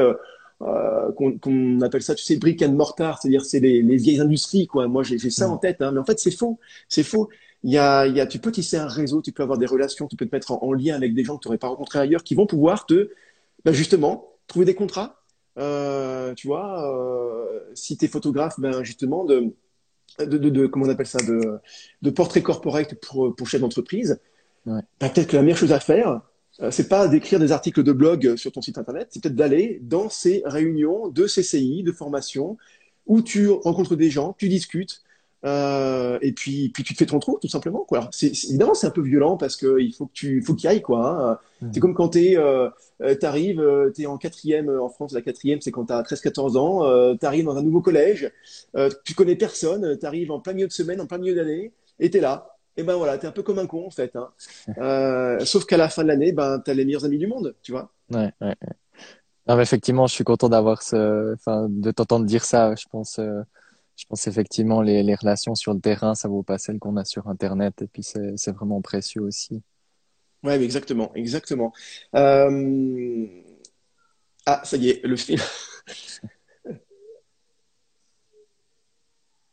euh, 0.61 1.11
qu'on 1.13 1.81
appelle 1.81 2.03
ça, 2.03 2.13
tu 2.13 2.23
sais, 2.23 2.37
brick 2.37 2.61
and 2.61 2.73
mortar, 2.73 3.19
c'est-à-dire 3.19 3.43
c'est 3.45 3.59
les, 3.59 3.81
les, 3.81 3.97
vieilles 3.97 4.19
industries, 4.19 4.67
quoi. 4.67 4.87
Moi, 4.87 5.01
j'ai 5.03 5.17
ça 5.31 5.49
en 5.49 5.55
mm. 5.55 5.59
tête, 5.59 5.81
hein, 5.81 5.91
mais 5.91 5.99
en 5.99 6.05
fait, 6.05 6.19
c'est 6.19 6.31
faux, 6.31 6.59
c'est 6.87 7.03
faux. 7.03 7.29
Il 7.63 7.71
y 7.71 7.77
a, 7.77 8.05
il 8.05 8.15
y 8.15 8.21
a, 8.21 8.27
tu 8.27 8.39
peux 8.39 8.51
tisser 8.51 8.77
un 8.77 8.87
réseau, 8.87 9.21
tu 9.21 9.31
peux 9.31 9.43
avoir 9.43 9.57
des 9.57 9.65
relations, 9.65 10.07
tu 10.07 10.15
peux 10.15 10.25
te 10.27 10.35
mettre 10.35 10.51
en, 10.51 10.73
lien 10.73 10.95
avec 10.95 11.13
des 11.13 11.23
gens 11.23 11.37
que 11.37 11.43
tu 11.43 11.47
n'aurais 11.47 11.57
pas 11.57 11.67
rencontrés 11.67 11.99
ailleurs, 11.99 12.23
qui 12.23 12.35
vont 12.35 12.45
pouvoir 12.45 12.85
te, 12.85 13.09
ben 13.65 13.73
justement, 13.73 14.33
trouver 14.47 14.65
des 14.65 14.75
contrats. 14.75 15.23
Euh, 15.57 16.33
tu 16.35 16.47
vois, 16.47 16.91
euh, 16.95 17.59
si 17.73 17.97
tu 17.97 18.05
es 18.05 18.07
photographe, 18.07 18.59
ben 18.59 18.83
justement, 18.83 19.25
de, 19.25 19.53
de, 20.19 20.37
de, 20.37 20.49
de, 20.49 20.67
comment 20.67 20.85
on 20.85 20.89
appelle 20.89 21.07
ça, 21.07 21.19
de, 21.19 21.59
de 22.01 22.09
portrait 22.09 22.41
corporate 22.41 22.95
pour, 22.95 23.35
pour 23.35 23.47
chef 23.47 23.61
d'entreprise, 23.61 24.19
ouais. 24.65 24.81
ben, 24.99 25.09
peut-être 25.09 25.27
que 25.27 25.35
la 25.35 25.41
meilleure 25.41 25.57
chose 25.57 25.71
à 25.71 25.79
faire, 25.79 26.21
euh, 26.61 26.71
c'est 26.71 26.89
pas 26.89 27.07
d'écrire 27.07 27.39
des 27.39 27.51
articles 27.51 27.83
de 27.83 27.91
blog 27.91 28.35
sur 28.35 28.51
ton 28.51 28.61
site 28.61 28.77
internet, 28.77 29.07
c'est 29.11 29.21
peut-être 29.21 29.35
d'aller 29.35 29.79
dans 29.81 30.09
ces 30.09 30.43
réunions 30.45 31.07
de 31.07 31.25
CCI, 31.25 31.83
de 31.83 31.91
formation, 31.91 32.57
où 33.07 33.21
tu 33.21 33.49
rencontres 33.49 33.95
des 33.95 34.09
gens, 34.09 34.35
tu 34.37 34.47
discutes, 34.47 35.01
Euh, 35.43 36.19
et 36.21 36.33
puis, 36.33 36.69
puis 36.69 36.83
tu 36.83 36.93
te 36.93 36.99
fais 36.99 37.05
ton 37.05 37.19
trou, 37.19 37.39
tout 37.41 37.47
simplement. 37.47 37.83
Quoi. 37.83 38.09
c'est, 38.11 38.27
évidemment, 38.27 38.73
c'est 38.73 38.87
un 38.87 38.91
peu 38.91 39.01
violent 39.01 39.37
parce 39.37 39.55
qu'il 39.55 39.93
faut 39.93 40.05
que 40.05 40.13
tu 40.13 40.41
faut 40.41 40.53
qu'il 40.53 40.69
aille. 40.69 40.81
Quoi, 40.81 41.31
hein. 41.31 41.39
C'est 41.71 41.79
comme 41.79 41.93
quand 41.93 42.09
tu 42.09 42.37
euh, 42.37 42.69
euh, 43.01 43.15
t'arrives, 43.15 43.59
euh, 43.59 43.91
t'es 43.91 44.05
en 44.05 44.17
quatrième 44.17 44.69
en 44.69 44.89
France. 44.89 45.13
La 45.13 45.21
quatrième, 45.21 45.61
c'est 45.61 45.71
quand 45.71 45.85
t'as 45.85 46.01
13-14 46.01 46.57
ans. 46.57 46.85
Euh, 46.85 47.15
t'arrives 47.15 47.45
dans 47.45 47.57
un 47.57 47.63
nouveau 47.63 47.81
collège. 47.81 48.31
Euh, 48.75 48.89
tu 49.03 49.13
connais 49.13 49.35
personne. 49.35 49.97
T'arrives 49.97 50.31
en 50.31 50.39
plein 50.39 50.53
milieu 50.53 50.67
de 50.67 50.71
semaine, 50.71 51.01
en 51.01 51.05
plein 51.07 51.17
milieu 51.17 51.35
d'année, 51.35 51.73
et 51.99 52.09
t'es 52.09 52.19
là. 52.19 52.47
Et 52.77 52.83
ben 52.83 52.95
voilà, 52.95 53.17
t'es 53.17 53.27
un 53.27 53.31
peu 53.31 53.43
comme 53.43 53.59
un 53.59 53.67
con 53.67 53.85
en 53.85 53.91
fait. 53.91 54.15
Hein. 54.15 54.29
Euh, 54.77 55.39
sauf 55.45 55.65
qu'à 55.65 55.77
la 55.77 55.89
fin 55.89 56.03
de 56.03 56.07
l'année, 56.07 56.31
ben 56.31 56.59
t'as 56.63 56.73
les 56.73 56.85
meilleurs 56.85 57.05
amis 57.05 57.17
du 57.17 57.27
monde, 57.27 57.55
tu 57.61 57.71
vois. 57.71 57.91
Ouais, 58.11 58.31
ouais. 58.41 58.55
Non, 59.47 59.55
mais 59.55 59.63
effectivement, 59.63 60.07
je 60.07 60.13
suis 60.13 60.23
content 60.23 60.49
d'avoir 60.49 60.81
ce, 60.81 61.33
enfin, 61.33 61.67
de 61.69 61.91
t'entendre 61.91 62.25
dire 62.25 62.45
ça. 62.45 62.73
Je 62.75 62.85
pense. 62.89 63.19
Je 64.01 64.07
pense 64.07 64.25
effectivement 64.25 64.81
les, 64.81 65.03
les 65.03 65.13
relations 65.13 65.53
sur 65.53 65.75
le 65.75 65.79
terrain, 65.79 66.15
ça 66.15 66.27
vaut 66.27 66.41
pas 66.41 66.57
celles 66.57 66.79
qu'on 66.79 66.97
a 66.97 67.05
sur 67.05 67.27
Internet. 67.27 67.83
Et 67.83 67.87
puis 67.87 68.01
c'est 68.01 68.51
vraiment 68.51 68.81
précieux 68.81 69.21
aussi. 69.21 69.61
Ouais, 70.43 70.59
exactement, 70.59 71.13
exactement. 71.13 71.71
Euh... 72.15 73.27
Ah, 74.47 74.61
ça 74.65 74.77
y 74.77 74.89
est, 74.89 75.05
le 75.05 75.15
film. 75.15 75.39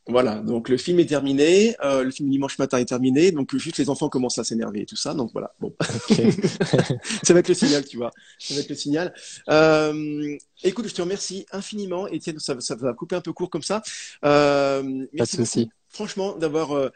Voilà, 0.09 0.36
donc 0.36 0.70
le 0.70 0.78
film 0.78 0.98
est 1.00 1.06
terminé, 1.06 1.76
euh, 1.84 2.02
le 2.02 2.11
film 2.11 2.30
dimanche 2.30 2.59
matin 2.59 2.78
est 2.78 2.86
terminé, 2.86 3.30
donc 3.30 3.54
juste 3.56 3.76
les 3.76 3.90
enfants 3.90 4.09
commencent 4.09 4.38
à 4.38 4.44
s'énerver 4.44 4.80
et 4.80 4.86
tout 4.86 4.96
ça, 4.96 5.12
donc 5.12 5.30
voilà, 5.32 5.52
bon. 5.61 5.74
Okay. 6.11 6.30
ça 7.22 7.34
va 7.34 7.40
être 7.40 7.48
le 7.48 7.54
signal, 7.54 7.84
tu 7.84 7.98
vois, 7.98 8.11
ça 8.38 8.54
va 8.54 8.61
être 8.61 8.70
le 8.70 8.74
signal. 8.74 9.12
Euh, 9.50 10.36
écoute, 10.62 10.88
je 10.88 10.94
te 10.94 11.02
remercie 11.02 11.44
infiniment, 11.52 12.09
Étienne, 12.09 12.38
ça, 12.38 12.59
ça 12.59 12.74
va 12.76 12.94
couper 12.94 13.16
un 13.16 13.20
peu 13.20 13.34
court 13.34 13.50
comme 13.50 13.62
ça. 13.62 13.82
Euh, 14.24 14.82
merci 14.82 15.16
Pas 15.18 15.24
de 15.24 15.46
souci. 15.46 15.70
franchement, 15.90 16.36
d'avoir 16.36 16.72
euh, 16.72 16.88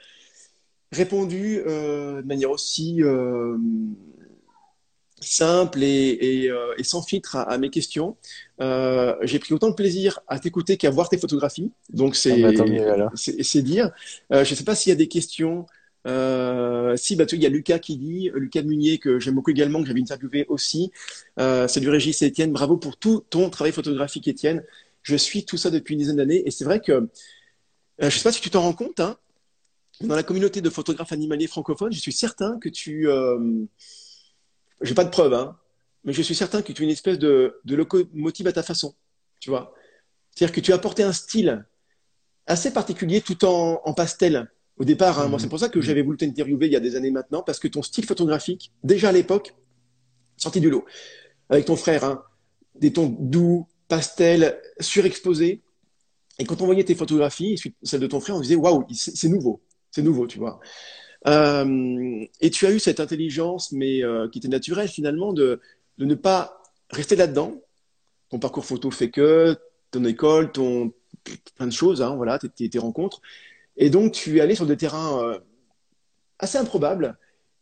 répondu 0.90 1.60
euh, 1.66 2.22
de 2.22 2.26
manière 2.26 2.50
aussi 2.50 3.02
euh, 3.02 3.58
simple 5.22 5.82
et, 5.82 6.18
et, 6.20 6.50
euh, 6.50 6.74
et, 6.78 6.84
sans 6.84 7.02
filtre 7.02 7.36
à, 7.36 7.42
à 7.42 7.58
mes 7.58 7.70
questions. 7.70 8.16
Euh, 8.60 9.16
j'ai 9.22 9.38
pris 9.38 9.54
autant 9.54 9.70
de 9.70 9.74
plaisir 9.74 10.20
à 10.28 10.38
t'écouter 10.38 10.76
qu'à 10.76 10.90
voir 10.90 11.08
tes 11.08 11.18
photographies. 11.18 11.70
Donc 11.90 12.16
c'est 12.16 12.42
ah 12.44 12.52
bah, 12.52 13.10
c'est 13.14 13.62
dire. 13.62 13.90
Euh, 14.32 14.44
je 14.44 14.50
ne 14.50 14.56
sais 14.56 14.64
pas 14.64 14.74
s'il 14.74 14.90
y 14.90 14.92
a 14.92 14.96
des 14.96 15.08
questions. 15.08 15.66
Euh, 16.06 16.96
si, 16.96 17.14
bah, 17.14 17.26
tu, 17.26 17.36
il 17.36 17.42
y 17.42 17.46
a 17.46 17.48
Lucas 17.48 17.78
qui 17.78 17.96
dit, 17.96 18.30
Lucas 18.34 18.62
Munier 18.62 18.98
que 18.98 19.20
j'aime 19.20 19.34
beaucoup 19.34 19.50
également, 19.50 19.80
que 19.80 19.86
j'avais 19.86 20.00
interviewé 20.00 20.46
aussi. 20.48 20.90
Euh, 21.38 21.68
c'est 21.68 21.80
du 21.80 21.88
Régis 21.88 22.22
et 22.22 22.26
Étienne. 22.26 22.52
Bravo 22.52 22.76
pour 22.76 22.96
tout 22.96 23.24
ton 23.30 23.50
travail 23.50 23.72
photographique, 23.72 24.28
Étienne. 24.28 24.64
Je 25.02 25.16
suis 25.16 25.44
tout 25.44 25.56
ça 25.56 25.70
depuis 25.70 25.94
une 25.94 26.00
dizaine 26.00 26.16
d'années 26.16 26.42
et 26.46 26.50
c'est 26.50 26.64
vrai 26.64 26.80
que 26.80 26.92
euh, 26.92 27.06
je 27.98 28.06
ne 28.06 28.10
sais 28.10 28.22
pas 28.22 28.32
si 28.32 28.40
tu 28.40 28.50
t'en 28.50 28.62
rends 28.62 28.72
compte. 28.72 29.00
Hein, 29.00 29.16
dans 30.00 30.16
la 30.16 30.22
communauté 30.22 30.60
de 30.60 30.70
photographes 30.70 31.12
animaliers 31.12 31.46
francophones, 31.46 31.92
je 31.92 32.00
suis 32.00 32.12
certain 32.12 32.58
que 32.58 32.68
tu 32.68 33.08
euh, 33.08 33.38
j'ai 34.80 34.94
pas 34.94 35.04
de 35.04 35.10
preuves, 35.10 35.34
hein, 35.34 35.58
mais 36.04 36.12
je 36.12 36.22
suis 36.22 36.34
certain 36.34 36.62
que 36.62 36.72
tu 36.72 36.82
es 36.82 36.84
une 36.84 36.90
espèce 36.90 37.18
de, 37.18 37.60
de 37.64 37.76
locomotive 37.76 38.46
à 38.46 38.52
ta 38.52 38.62
façon, 38.62 38.94
tu 39.40 39.50
vois. 39.50 39.74
C'est-à-dire 40.34 40.54
que 40.54 40.60
tu 40.60 40.72
as 40.72 40.76
apporté 40.76 41.02
un 41.02 41.12
style 41.12 41.64
assez 42.46 42.72
particulier 42.72 43.20
tout 43.20 43.44
en, 43.44 43.80
en 43.84 43.94
pastel 43.94 44.50
au 44.78 44.84
départ. 44.84 45.20
Hein. 45.20 45.28
Moi, 45.28 45.38
c'est 45.38 45.48
pour 45.48 45.60
ça 45.60 45.68
que 45.68 45.78
mmh. 45.78 45.82
j'avais 45.82 46.02
voulu 46.02 46.16
t'interviewer 46.16 46.66
il 46.66 46.72
y 46.72 46.76
a 46.76 46.80
des 46.80 46.96
années 46.96 47.10
maintenant, 47.10 47.42
parce 47.42 47.58
que 47.58 47.68
ton 47.68 47.82
style 47.82 48.06
photographique, 48.06 48.72
déjà 48.82 49.10
à 49.10 49.12
l'époque, 49.12 49.54
sorti 50.36 50.60
du 50.60 50.70
lot. 50.70 50.84
Avec 51.50 51.66
ton 51.66 51.76
frère, 51.76 52.04
hein, 52.04 52.24
des 52.74 52.92
tons 52.92 53.14
doux, 53.18 53.66
pastel, 53.88 54.60
surexposés. 54.80 55.62
Et 56.38 56.44
quand 56.44 56.62
on 56.62 56.66
voyait 56.66 56.84
tes 56.84 56.94
photographies, 56.94 57.60
celles 57.82 58.00
de 58.00 58.06
ton 58.06 58.20
frère, 58.20 58.36
on 58.36 58.40
disait 58.40 58.56
waouh, 58.56 58.86
c'est 58.90 59.28
nouveau, 59.28 59.62
c'est 59.90 60.02
nouveau, 60.02 60.26
tu 60.26 60.38
vois. 60.38 60.60
Euh, 61.26 62.24
et 62.40 62.50
tu 62.50 62.66
as 62.66 62.72
eu 62.72 62.78
cette 62.78 63.00
intelligence, 63.00 63.72
mais 63.72 64.02
euh, 64.02 64.28
qui 64.28 64.38
était 64.38 64.48
naturelle 64.48 64.88
finalement, 64.88 65.32
de, 65.32 65.60
ne 65.98 66.14
pas 66.14 66.62
rester 66.90 67.16
là-dedans. 67.16 67.54
Ton 68.30 68.38
parcours 68.38 68.64
photo 68.64 68.90
fait 68.90 69.10
que, 69.10 69.56
ton 69.90 70.04
école, 70.04 70.52
ton 70.52 70.92
plein 71.56 71.66
de 71.66 71.72
choses, 71.72 72.02
hein, 72.02 72.16
voilà, 72.16 72.38
tes, 72.38 72.78
rencontres. 72.78 73.20
Et 73.76 73.90
donc 73.90 74.12
tu 74.12 74.38
es 74.38 74.40
allé 74.40 74.54
sur 74.54 74.66
des 74.66 74.76
terrains 74.76 75.22
euh, 75.22 75.38
assez 76.38 76.58
improbables, 76.58 77.16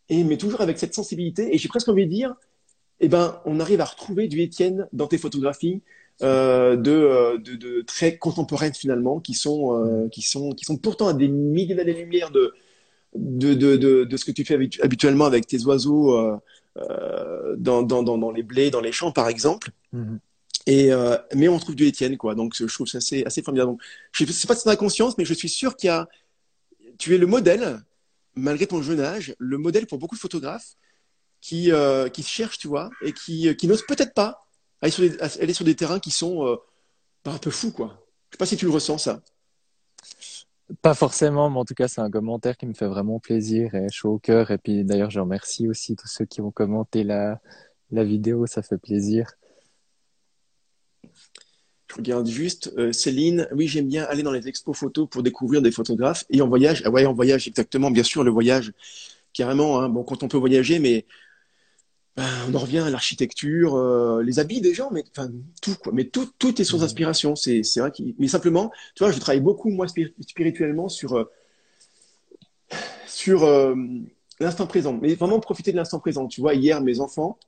mais 0.09 0.39
toujours 0.39 0.61
avec 0.61 0.79
cette 0.79 0.95
sensibilité. 0.95 1.55
Et 1.55 1.59
j'ai 1.59 1.69
presque 1.69 1.89
envie 1.89 2.07
de 2.07 2.11
dire, 2.11 2.35
eh 3.01 3.09
ben, 3.09 3.41
on 3.45 3.61
arrive 3.61 3.81
à 3.81 3.85
retrouver 3.85 4.27
du 4.29 4.41
Étienne 4.41 4.89
dans 4.93 5.07
tes 5.07 5.19
photographies. 5.19 5.83
De, 6.21 6.77
de, 6.77 7.55
de, 7.55 7.81
très 7.81 8.19
contemporaines 8.19 8.75
finalement, 8.75 9.21
qui 9.21 9.33
sont, 9.33 10.07
qui 10.13 10.21
sont, 10.21 10.51
qui 10.53 10.67
sont 10.67 10.77
pourtant 10.77 11.09
à 11.09 11.15
des 11.15 11.29
milliers 11.29 11.75
d'années-lumière 11.75 12.31
de, 12.31 12.53
de, 13.15 13.55
de, 13.55 13.77
de, 13.77 14.05
de, 14.05 14.17
ce 14.17 14.25
que 14.25 14.31
tu 14.31 14.45
fais 14.45 14.59
habituellement 14.83 15.25
avec 15.25 15.47
tes 15.47 15.63
oiseaux 15.65 16.17
euh, 16.17 16.37
euh, 16.79 17.57
dans, 17.59 17.83
dans, 17.83 18.03
dans, 18.03 18.31
les 18.31 18.43
blés, 18.43 18.71
dans 18.71 18.81
les 18.81 18.93
champs, 18.93 19.13
par 19.13 19.29
exemple. 19.29 19.71
Mm-hmm. 19.95 20.19
Et, 20.67 20.93
euh, 20.93 21.17
mais 21.35 21.49
on 21.49 21.59
trouve 21.59 21.75
du 21.75 21.87
Étienne, 21.87 22.17
quoi. 22.17 22.35
Donc, 22.35 22.55
je 22.57 22.73
trouve 22.73 22.87
ça 22.87 22.99
assez, 22.99 23.25
assez 23.25 23.43
formidable. 23.43 23.73
Donc, 23.73 23.83
je 24.13 24.25
ne 24.25 24.31
sais 24.31 24.47
pas 24.47 24.55
si 24.55 24.63
tu 24.63 24.69
as 24.69 24.77
conscience, 24.77 25.17
mais 25.19 25.25
je 25.25 25.35
suis 25.35 25.49
sûr 25.49 25.77
qu'il 25.77 25.89
y 25.89 25.91
a. 25.91 26.09
Tu 26.99 27.15
es 27.15 27.19
le 27.19 27.27
modèle, 27.27 27.81
malgré 28.35 28.67
ton 28.67 28.83
jeune 28.83 29.01
âge, 29.01 29.35
le 29.39 29.59
modèle 29.59 29.87
pour 29.87 29.99
beaucoup 29.99 30.15
de 30.15 30.21
photographes 30.21 30.77
qui, 31.41 31.73
euh, 31.73 32.09
qui 32.09 32.23
cherchent, 32.23 32.59
tu 32.59 32.69
vois, 32.69 32.91
et 33.03 33.13
qui, 33.13 33.55
qui 33.57 33.67
n'osent 33.67 33.87
peut-être 33.87 34.13
pas 34.13 34.47
aller 34.83 34.93
sur, 34.93 35.03
des, 35.03 35.19
aller 35.21 35.55
sur 35.55 35.65
des 35.65 35.75
terrains 35.75 35.99
qui 35.99 36.11
sont 36.11 36.47
euh, 36.47 36.57
un 37.25 37.39
peu 37.39 37.51
fous, 37.51 37.73
quoi. 37.73 38.07
Je 38.31 38.35
sais 38.35 38.39
pas 38.39 38.47
si 38.47 38.57
tu 38.57 38.67
le 38.67 38.71
ressens, 38.71 38.99
ça. 38.99 39.23
Pas 40.83 40.95
forcément, 40.95 41.51
mais 41.51 41.59
en 41.59 41.65
tout 41.65 41.75
cas, 41.75 41.89
c'est 41.89 42.01
un 42.01 42.11
commentaire 42.11 42.57
qui 42.57 42.67
me 42.67 42.75
fait 42.75 42.87
vraiment 42.87 43.19
plaisir 43.19 43.75
et 43.75 43.89
chaud 43.91 44.15
au 44.15 44.19
cœur. 44.19 44.51
Et 44.51 44.59
puis 44.59 44.85
d'ailleurs, 44.85 45.11
je 45.11 45.21
remercie 45.21 45.69
aussi 45.69 45.97
tous 45.97 46.07
ceux 46.07 46.25
qui 46.25 46.41
ont 46.41 46.51
commenté 46.51 47.03
la, 47.03 47.41
la 47.91 48.05
vidéo, 48.05 48.47
ça 48.47 48.63
fait 48.63 48.79
plaisir. 48.79 49.33
Je 51.03 51.97
regarde 51.97 52.27
juste. 52.29 52.73
Euh, 52.79 52.93
Céline, 52.93 53.49
oui, 53.53 53.67
j'aime 53.67 53.89
bien 53.89 54.05
aller 54.05 54.23
dans 54.23 54.31
les 54.31 54.47
expos 54.47 54.77
photos 54.77 55.09
pour 55.11 55.25
découvrir 55.25 55.61
des 55.61 55.73
photographes. 55.73 56.25
Et 56.31 56.41
en 56.41 56.49
voyage, 56.49 56.83
ah 56.85 56.91
ouais, 56.91 57.05
en 57.05 57.15
voyage, 57.15 57.49
exactement, 57.49 57.91
bien 57.91 58.05
sûr, 58.05 58.23
le 58.23 58.31
voyage, 58.31 58.73
carrément. 59.33 59.81
Hein, 59.81 59.89
bon, 59.89 60.05
quand 60.05 60.23
on 60.23 60.29
peut 60.29 60.39
voyager, 60.39 60.79
mais 60.79 61.05
ben, 62.17 62.27
on 62.49 62.55
en 62.55 62.59
revient 62.59 62.79
à 62.79 62.91
l'architecture, 62.91 63.77
euh, 63.77 64.23
les 64.23 64.41
habits 64.41 64.61
des 64.61 64.75
gens, 64.75 64.91
mais 64.91 65.05
enfin 65.17 65.31
tout 65.63 65.77
quoi. 65.77 65.93
Mais 65.95 66.05
tout, 66.05 66.29
tout 66.39 66.61
est 66.61 66.65
source 66.65 66.83
mmh. 66.83 66.87
d'inspiration. 66.87 67.37
C'est, 67.37 67.63
c'est 67.63 67.81
vrai. 67.81 67.93
Mais 68.19 68.29
simplement, 68.29 68.71
tu 68.95 69.05
vois, 69.05 69.13
je 69.13 69.19
travaille 69.21 69.41
beaucoup 69.41 69.71
moi 69.71 69.87
spirituellement 69.89 70.89
sur 70.89 71.17
euh, 71.17 71.25
sur 73.07 73.45
euh, 73.45 73.75
l'instant 74.41 74.67
présent. 74.67 74.99
Mais 75.01 75.15
vraiment 75.15 75.39
profiter 75.39 75.71
de 75.71 75.77
l'instant 75.77 76.01
présent. 76.01 76.27
Tu 76.27 76.41
vois, 76.41 76.55
hier 76.55 76.81
mes 76.83 76.99
enfants, 77.01 77.39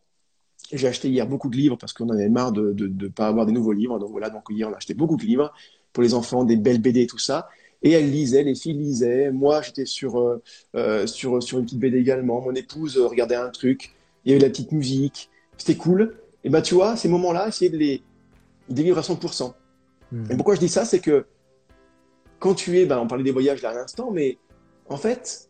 j'ai 0.72 0.86
acheté 0.86 1.08
hier 1.08 1.26
beaucoup 1.26 1.48
de 1.48 1.56
livres 1.56 1.76
parce 1.76 1.92
qu'on 1.92 2.08
en 2.08 2.14
avait 2.14 2.28
marre 2.28 2.52
de 2.52 2.72
de, 2.72 2.86
de 2.86 3.08
pas 3.08 3.26
avoir 3.26 3.46
des 3.46 3.52
nouveaux 3.52 3.72
livres. 3.72 3.98
Donc 3.98 4.10
voilà, 4.10 4.30
donc 4.30 4.44
hier 4.50 4.68
on 4.68 4.72
a 4.72 4.76
acheté 4.76 4.94
beaucoup 4.94 5.16
de 5.16 5.24
livres 5.24 5.52
pour 5.92 6.04
les 6.04 6.14
enfants, 6.14 6.44
des 6.44 6.56
belles 6.56 6.80
BD 6.80 7.02
et 7.02 7.06
tout 7.08 7.18
ça. 7.18 7.48
Et 7.82 7.90
elles 7.90 8.10
lisaient, 8.10 8.44
les 8.44 8.54
filles 8.54 8.74
lisaient. 8.74 9.32
Moi, 9.32 9.60
j'étais 9.62 9.86
sur 9.86 10.40
sur 11.06 11.42
sur 11.42 11.58
une 11.58 11.64
petite 11.64 11.80
BD 11.80 11.98
également. 11.98 12.40
Mon 12.40 12.54
épouse 12.54 12.96
regardait 12.96 13.34
un 13.34 13.50
truc 13.50 13.92
il 14.24 14.32
y 14.32 14.34
avait 14.34 14.42
la 14.42 14.50
petite 14.50 14.72
musique, 14.72 15.30
c'était 15.56 15.76
cool. 15.76 16.16
Et 16.44 16.50
bah 16.50 16.62
tu 16.62 16.74
vois, 16.74 16.96
ces 16.96 17.08
moments-là, 17.08 17.48
essayer 17.48 17.70
de 17.70 17.76
les, 17.76 18.02
de 18.68 18.82
vivre 18.82 18.98
à 18.98 19.02
100%. 19.02 19.52
Mmh. 20.10 20.24
Et 20.30 20.36
pourquoi 20.36 20.54
je 20.54 20.60
dis 20.60 20.68
ça, 20.68 20.84
c'est 20.84 21.00
que 21.00 21.26
quand 22.38 22.54
tu 22.54 22.78
es, 22.78 22.86
bah, 22.86 23.00
on 23.00 23.06
parlait 23.06 23.24
des 23.24 23.30
voyages 23.30 23.62
là 23.62 23.70
à 23.70 23.74
l'instant, 23.74 24.10
mais 24.10 24.38
en 24.88 24.96
fait, 24.96 25.48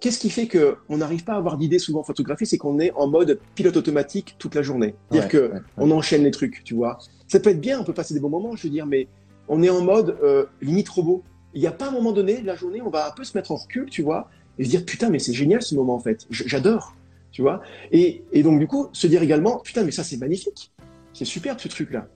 qu'est-ce 0.00 0.18
qui 0.18 0.30
fait 0.30 0.46
que 0.46 0.76
on 0.88 0.98
n'arrive 0.98 1.24
pas 1.24 1.32
à 1.32 1.36
avoir 1.36 1.56
d'idées 1.56 1.78
souvent 1.78 2.02
photographiées, 2.02 2.46
c'est 2.46 2.58
qu'on 2.58 2.78
est 2.78 2.92
en 2.92 3.08
mode 3.08 3.40
pilote 3.54 3.76
automatique 3.76 4.36
toute 4.38 4.54
la 4.54 4.62
journée. 4.62 4.94
C'est-à-dire 5.10 5.28
que 5.28 5.52
ouais, 5.52 5.60
on 5.76 5.90
enchaîne 5.90 6.24
les 6.24 6.30
trucs, 6.30 6.62
tu 6.64 6.74
vois. 6.74 6.98
Ça 7.26 7.40
peut 7.40 7.50
être 7.50 7.60
bien, 7.60 7.80
on 7.80 7.84
peut 7.84 7.94
passer 7.94 8.14
des 8.14 8.20
bons 8.20 8.28
moments, 8.28 8.56
je 8.56 8.64
veux 8.64 8.72
dire, 8.72 8.86
mais 8.86 9.08
on 9.48 9.62
est 9.62 9.70
en 9.70 9.82
mode 9.82 10.18
euh, 10.22 10.44
limite 10.60 10.88
robot. 10.88 11.22
Il 11.54 11.60
n'y 11.60 11.66
a 11.66 11.72
pas 11.72 11.88
un 11.88 11.92
moment 11.92 12.12
donné 12.12 12.42
de 12.42 12.46
la 12.46 12.56
journée, 12.56 12.82
on 12.82 12.90
va 12.90 13.08
un 13.08 13.10
peu 13.10 13.24
se 13.24 13.36
mettre 13.36 13.50
en 13.50 13.56
recul, 13.56 13.88
tu 13.88 14.02
vois, 14.02 14.28
et 14.58 14.64
se 14.64 14.70
dire 14.70 14.84
putain, 14.84 15.08
mais 15.08 15.18
c'est 15.18 15.32
génial 15.32 15.62
ce 15.62 15.74
moment 15.74 15.94
en 15.94 16.00
fait. 16.00 16.26
J'adore 16.30 16.94
tu 17.32 17.42
vois. 17.42 17.62
Et, 17.92 18.24
et, 18.32 18.42
donc, 18.42 18.58
du 18.58 18.66
coup, 18.66 18.88
se 18.92 19.06
dire 19.06 19.22
également, 19.22 19.58
putain, 19.60 19.84
mais 19.84 19.90
ça, 19.90 20.04
c'est 20.04 20.16
magnifique. 20.16 20.72
C'est 21.12 21.24
super 21.24 21.58
ce 21.58 21.68
truc-là. 21.68 22.06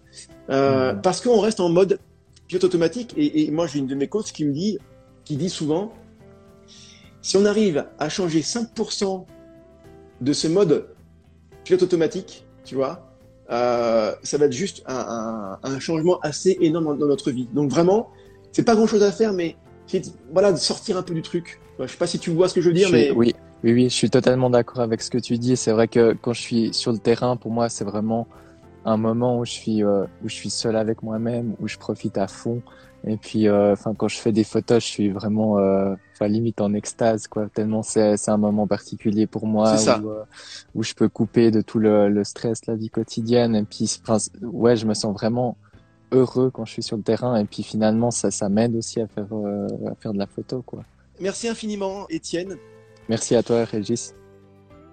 Euh, 0.50 0.92
mmh. 0.92 1.02
Parce 1.02 1.20
qu'on 1.20 1.40
reste 1.40 1.60
en 1.60 1.68
mode 1.68 1.98
pilote 2.48 2.64
automatique. 2.64 3.14
Et, 3.16 3.44
et 3.44 3.50
moi, 3.50 3.66
j'ai 3.66 3.78
une 3.78 3.86
de 3.86 3.94
mes 3.94 4.08
coachs 4.08 4.32
qui 4.32 4.44
me 4.44 4.52
dit, 4.52 4.78
qui 5.24 5.36
dit 5.36 5.50
souvent, 5.50 5.92
si 7.20 7.36
on 7.36 7.44
arrive 7.44 7.86
à 7.98 8.08
changer 8.08 8.40
5% 8.40 9.24
de 10.20 10.32
ce 10.32 10.48
mode 10.48 10.88
pilote 11.64 11.82
automatique, 11.82 12.44
tu 12.64 12.74
vois, 12.74 13.12
euh, 13.50 14.12
ça 14.22 14.38
va 14.38 14.46
être 14.46 14.52
juste 14.52 14.82
un, 14.86 15.58
un, 15.62 15.70
un, 15.70 15.78
changement 15.80 16.18
assez 16.20 16.56
énorme 16.60 16.96
dans, 16.98 17.06
notre 17.06 17.30
vie. 17.30 17.48
Donc 17.52 17.70
vraiment, 17.70 18.10
c'est 18.50 18.64
pas 18.64 18.74
grand 18.74 18.86
chose 18.86 19.02
à 19.02 19.12
faire, 19.12 19.32
mais 19.32 19.56
voilà, 20.32 20.52
de 20.52 20.56
sortir 20.56 20.96
un 20.96 21.02
peu 21.02 21.14
du 21.14 21.22
truc. 21.22 21.60
Je 21.78 21.86
sais 21.86 21.96
pas 21.96 22.06
si 22.06 22.18
tu 22.18 22.30
vois 22.30 22.48
ce 22.48 22.54
que 22.54 22.60
je 22.60 22.68
veux 22.68 22.74
dire, 22.74 22.88
je, 22.88 22.92
mais 22.92 23.10
oui, 23.10 23.34
oui, 23.64 23.72
oui, 23.72 23.84
je 23.84 23.94
suis 23.94 24.10
totalement 24.10 24.50
d'accord 24.50 24.80
avec 24.80 25.02
ce 25.02 25.10
que 25.10 25.18
tu 25.18 25.38
dis. 25.38 25.56
C'est 25.56 25.72
vrai 25.72 25.88
que 25.88 26.12
quand 26.14 26.32
je 26.32 26.40
suis 26.40 26.74
sur 26.74 26.92
le 26.92 26.98
terrain, 26.98 27.36
pour 27.36 27.50
moi, 27.50 27.68
c'est 27.68 27.84
vraiment 27.84 28.26
un 28.84 28.96
moment 28.96 29.38
où 29.38 29.44
je 29.44 29.52
suis 29.52 29.84
où 29.84 30.06
je 30.24 30.34
suis 30.34 30.50
seul 30.50 30.76
avec 30.76 31.02
moi-même, 31.02 31.54
où 31.60 31.68
je 31.68 31.78
profite 31.78 32.18
à 32.18 32.26
fond. 32.26 32.62
Et 33.06 33.16
puis, 33.16 33.48
enfin, 33.50 33.94
quand 33.94 34.08
je 34.08 34.18
fais 34.18 34.32
des 34.32 34.44
photos, 34.44 34.82
je 34.82 34.88
suis 34.88 35.10
vraiment, 35.10 35.52
enfin, 36.12 36.28
limite 36.28 36.60
en 36.60 36.74
extase, 36.74 37.28
quoi. 37.28 37.48
Tellement 37.54 37.82
c'est 37.82 38.16
c'est 38.16 38.30
un 38.32 38.36
moment 38.36 38.66
particulier 38.66 39.26
pour 39.28 39.46
moi 39.46 39.76
où, 40.02 40.10
où 40.80 40.82
je 40.82 40.94
peux 40.94 41.08
couper 41.08 41.50
de 41.52 41.60
tout 41.60 41.78
le, 41.78 42.08
le 42.08 42.24
stress, 42.24 42.66
la 42.66 42.74
vie 42.74 42.90
quotidienne. 42.90 43.54
Et 43.54 43.62
puis, 43.62 44.00
ouais, 44.42 44.76
je 44.76 44.86
me 44.86 44.94
sens 44.94 45.12
vraiment 45.14 45.56
heureux 46.12 46.50
quand 46.50 46.64
je 46.64 46.72
suis 46.72 46.82
sur 46.82 46.96
le 46.96 47.02
terrain 47.02 47.36
et 47.36 47.44
puis 47.44 47.62
finalement 47.62 48.10
ça, 48.10 48.30
ça 48.30 48.48
m'aide 48.48 48.76
aussi 48.76 49.00
à 49.00 49.06
faire, 49.08 49.26
euh, 49.32 49.66
à 49.90 49.94
faire 49.94 50.12
de 50.12 50.18
la 50.18 50.26
photo 50.26 50.62
quoi. 50.62 50.84
Merci 51.20 51.48
infiniment 51.48 52.06
Étienne. 52.08 52.56
Merci 53.08 53.34
à 53.34 53.42
toi 53.42 53.64
Régis. 53.64 54.14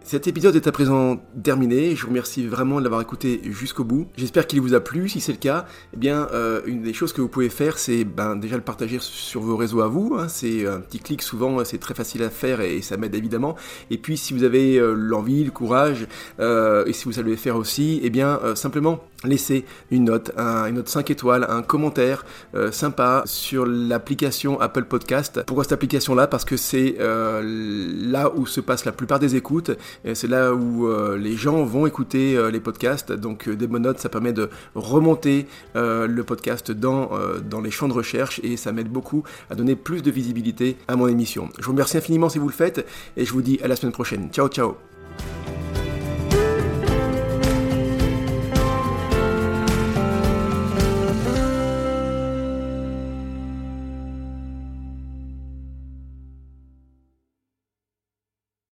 Cet 0.03 0.27
épisode 0.27 0.55
est 0.55 0.65
à 0.65 0.71
présent 0.71 1.17
terminé. 1.43 1.95
Je 1.95 2.01
vous 2.01 2.07
remercie 2.07 2.47
vraiment 2.47 2.79
de 2.79 2.83
l'avoir 2.83 3.01
écouté 3.01 3.41
jusqu'au 3.43 3.83
bout. 3.83 4.07
J'espère 4.17 4.47
qu'il 4.47 4.59
vous 4.59 4.73
a 4.73 4.79
plu. 4.79 5.07
Si 5.07 5.19
c'est 5.19 5.33
le 5.33 5.37
cas, 5.37 5.65
eh 5.93 5.97
bien, 5.97 6.27
euh, 6.33 6.61
une 6.65 6.81
des 6.81 6.93
choses 6.93 7.13
que 7.13 7.21
vous 7.21 7.27
pouvez 7.27 7.49
faire, 7.49 7.77
c'est 7.77 8.05
ben, 8.05 8.35
déjà 8.35 8.55
le 8.55 8.63
partager 8.63 8.97
sur 9.01 9.41
vos 9.41 9.55
réseaux 9.55 9.81
à 9.81 9.87
vous. 9.87 10.15
Hein. 10.17 10.27
C'est 10.27 10.65
un 10.65 10.79
petit 10.79 10.99
clic 10.99 11.21
souvent, 11.21 11.63
c'est 11.63 11.77
très 11.77 11.93
facile 11.93 12.23
à 12.23 12.29
faire 12.29 12.61
et, 12.61 12.81
ça 12.81 12.97
m'aide 12.97 13.13
évidemment. 13.13 13.55
Et 13.91 13.97
puis, 13.97 14.17
si 14.17 14.33
vous 14.33 14.43
avez 14.43 14.77
euh, 14.77 14.93
l'envie, 14.93 15.43
le 15.43 15.51
courage, 15.51 16.07
euh, 16.39 16.85
et 16.85 16.93
si 16.93 17.05
vous 17.05 17.13
savez 17.13 17.35
faire 17.35 17.55
aussi, 17.55 17.99
eh 18.01 18.09
bien, 18.09 18.39
simplement 18.55 19.03
laissez 19.25 19.65
une 19.91 20.05
note, 20.05 20.31
une 20.37 20.75
note 20.75 20.87
5 20.87 21.11
étoiles, 21.11 21.45
un 21.49 21.61
commentaire 21.61 22.25
sympa 22.71 23.23
sur 23.25 23.65
l'application 23.65 24.61
Apple 24.61 24.85
Podcast. 24.85 25.41
Pourquoi 25.45 25.65
cette 25.65 25.73
application-là? 25.73 26.27
Parce 26.27 26.45
que 26.45 26.55
c'est 26.55 26.95
là 26.99 28.31
où 28.33 28.45
se 28.45 28.61
passe 28.61 28.85
la 28.85 28.93
plupart 28.93 29.19
des 29.19 29.35
écoutes 29.35 29.71
c'est 30.13 30.27
là 30.27 30.53
où 30.53 30.87
euh, 30.87 31.17
les 31.17 31.35
gens 31.35 31.63
vont 31.63 31.85
écouter 31.85 32.35
euh, 32.35 32.51
les 32.51 32.59
podcasts. 32.59 33.11
Donc 33.11 33.47
euh, 33.47 33.55
des 33.55 33.67
bonnes 33.67 33.79
ça 33.97 34.09
permet 34.09 34.33
de 34.33 34.49
remonter 34.75 35.47
le 35.75 36.21
podcast 36.21 36.71
dans, 36.71 37.11
dans 37.49 37.61
les 37.61 37.71
champs 37.71 37.87
de 37.87 37.93
recherche 37.93 38.39
et 38.43 38.57
ça 38.57 38.71
m'aide 38.71 38.89
beaucoup 38.89 39.23
à 39.49 39.55
donner 39.55 39.75
plus 39.75 40.03
de 40.03 40.11
visibilité 40.11 40.77
à 40.87 40.95
mon 40.95 41.07
émission. 41.07 41.49
Je 41.57 41.65
vous 41.65 41.71
remercie 41.71 41.97
infiniment 41.97 42.29
si 42.29 42.37
vous 42.37 42.47
le 42.47 42.53
faites 42.53 42.85
et 43.17 43.25
je 43.25 43.33
vous 43.33 43.41
dis 43.41 43.59
à 43.63 43.67
la 43.67 43.75
semaine 43.75 43.93
prochaine. 43.93 44.29
Ciao 44.31 44.47
ciao 44.47 44.75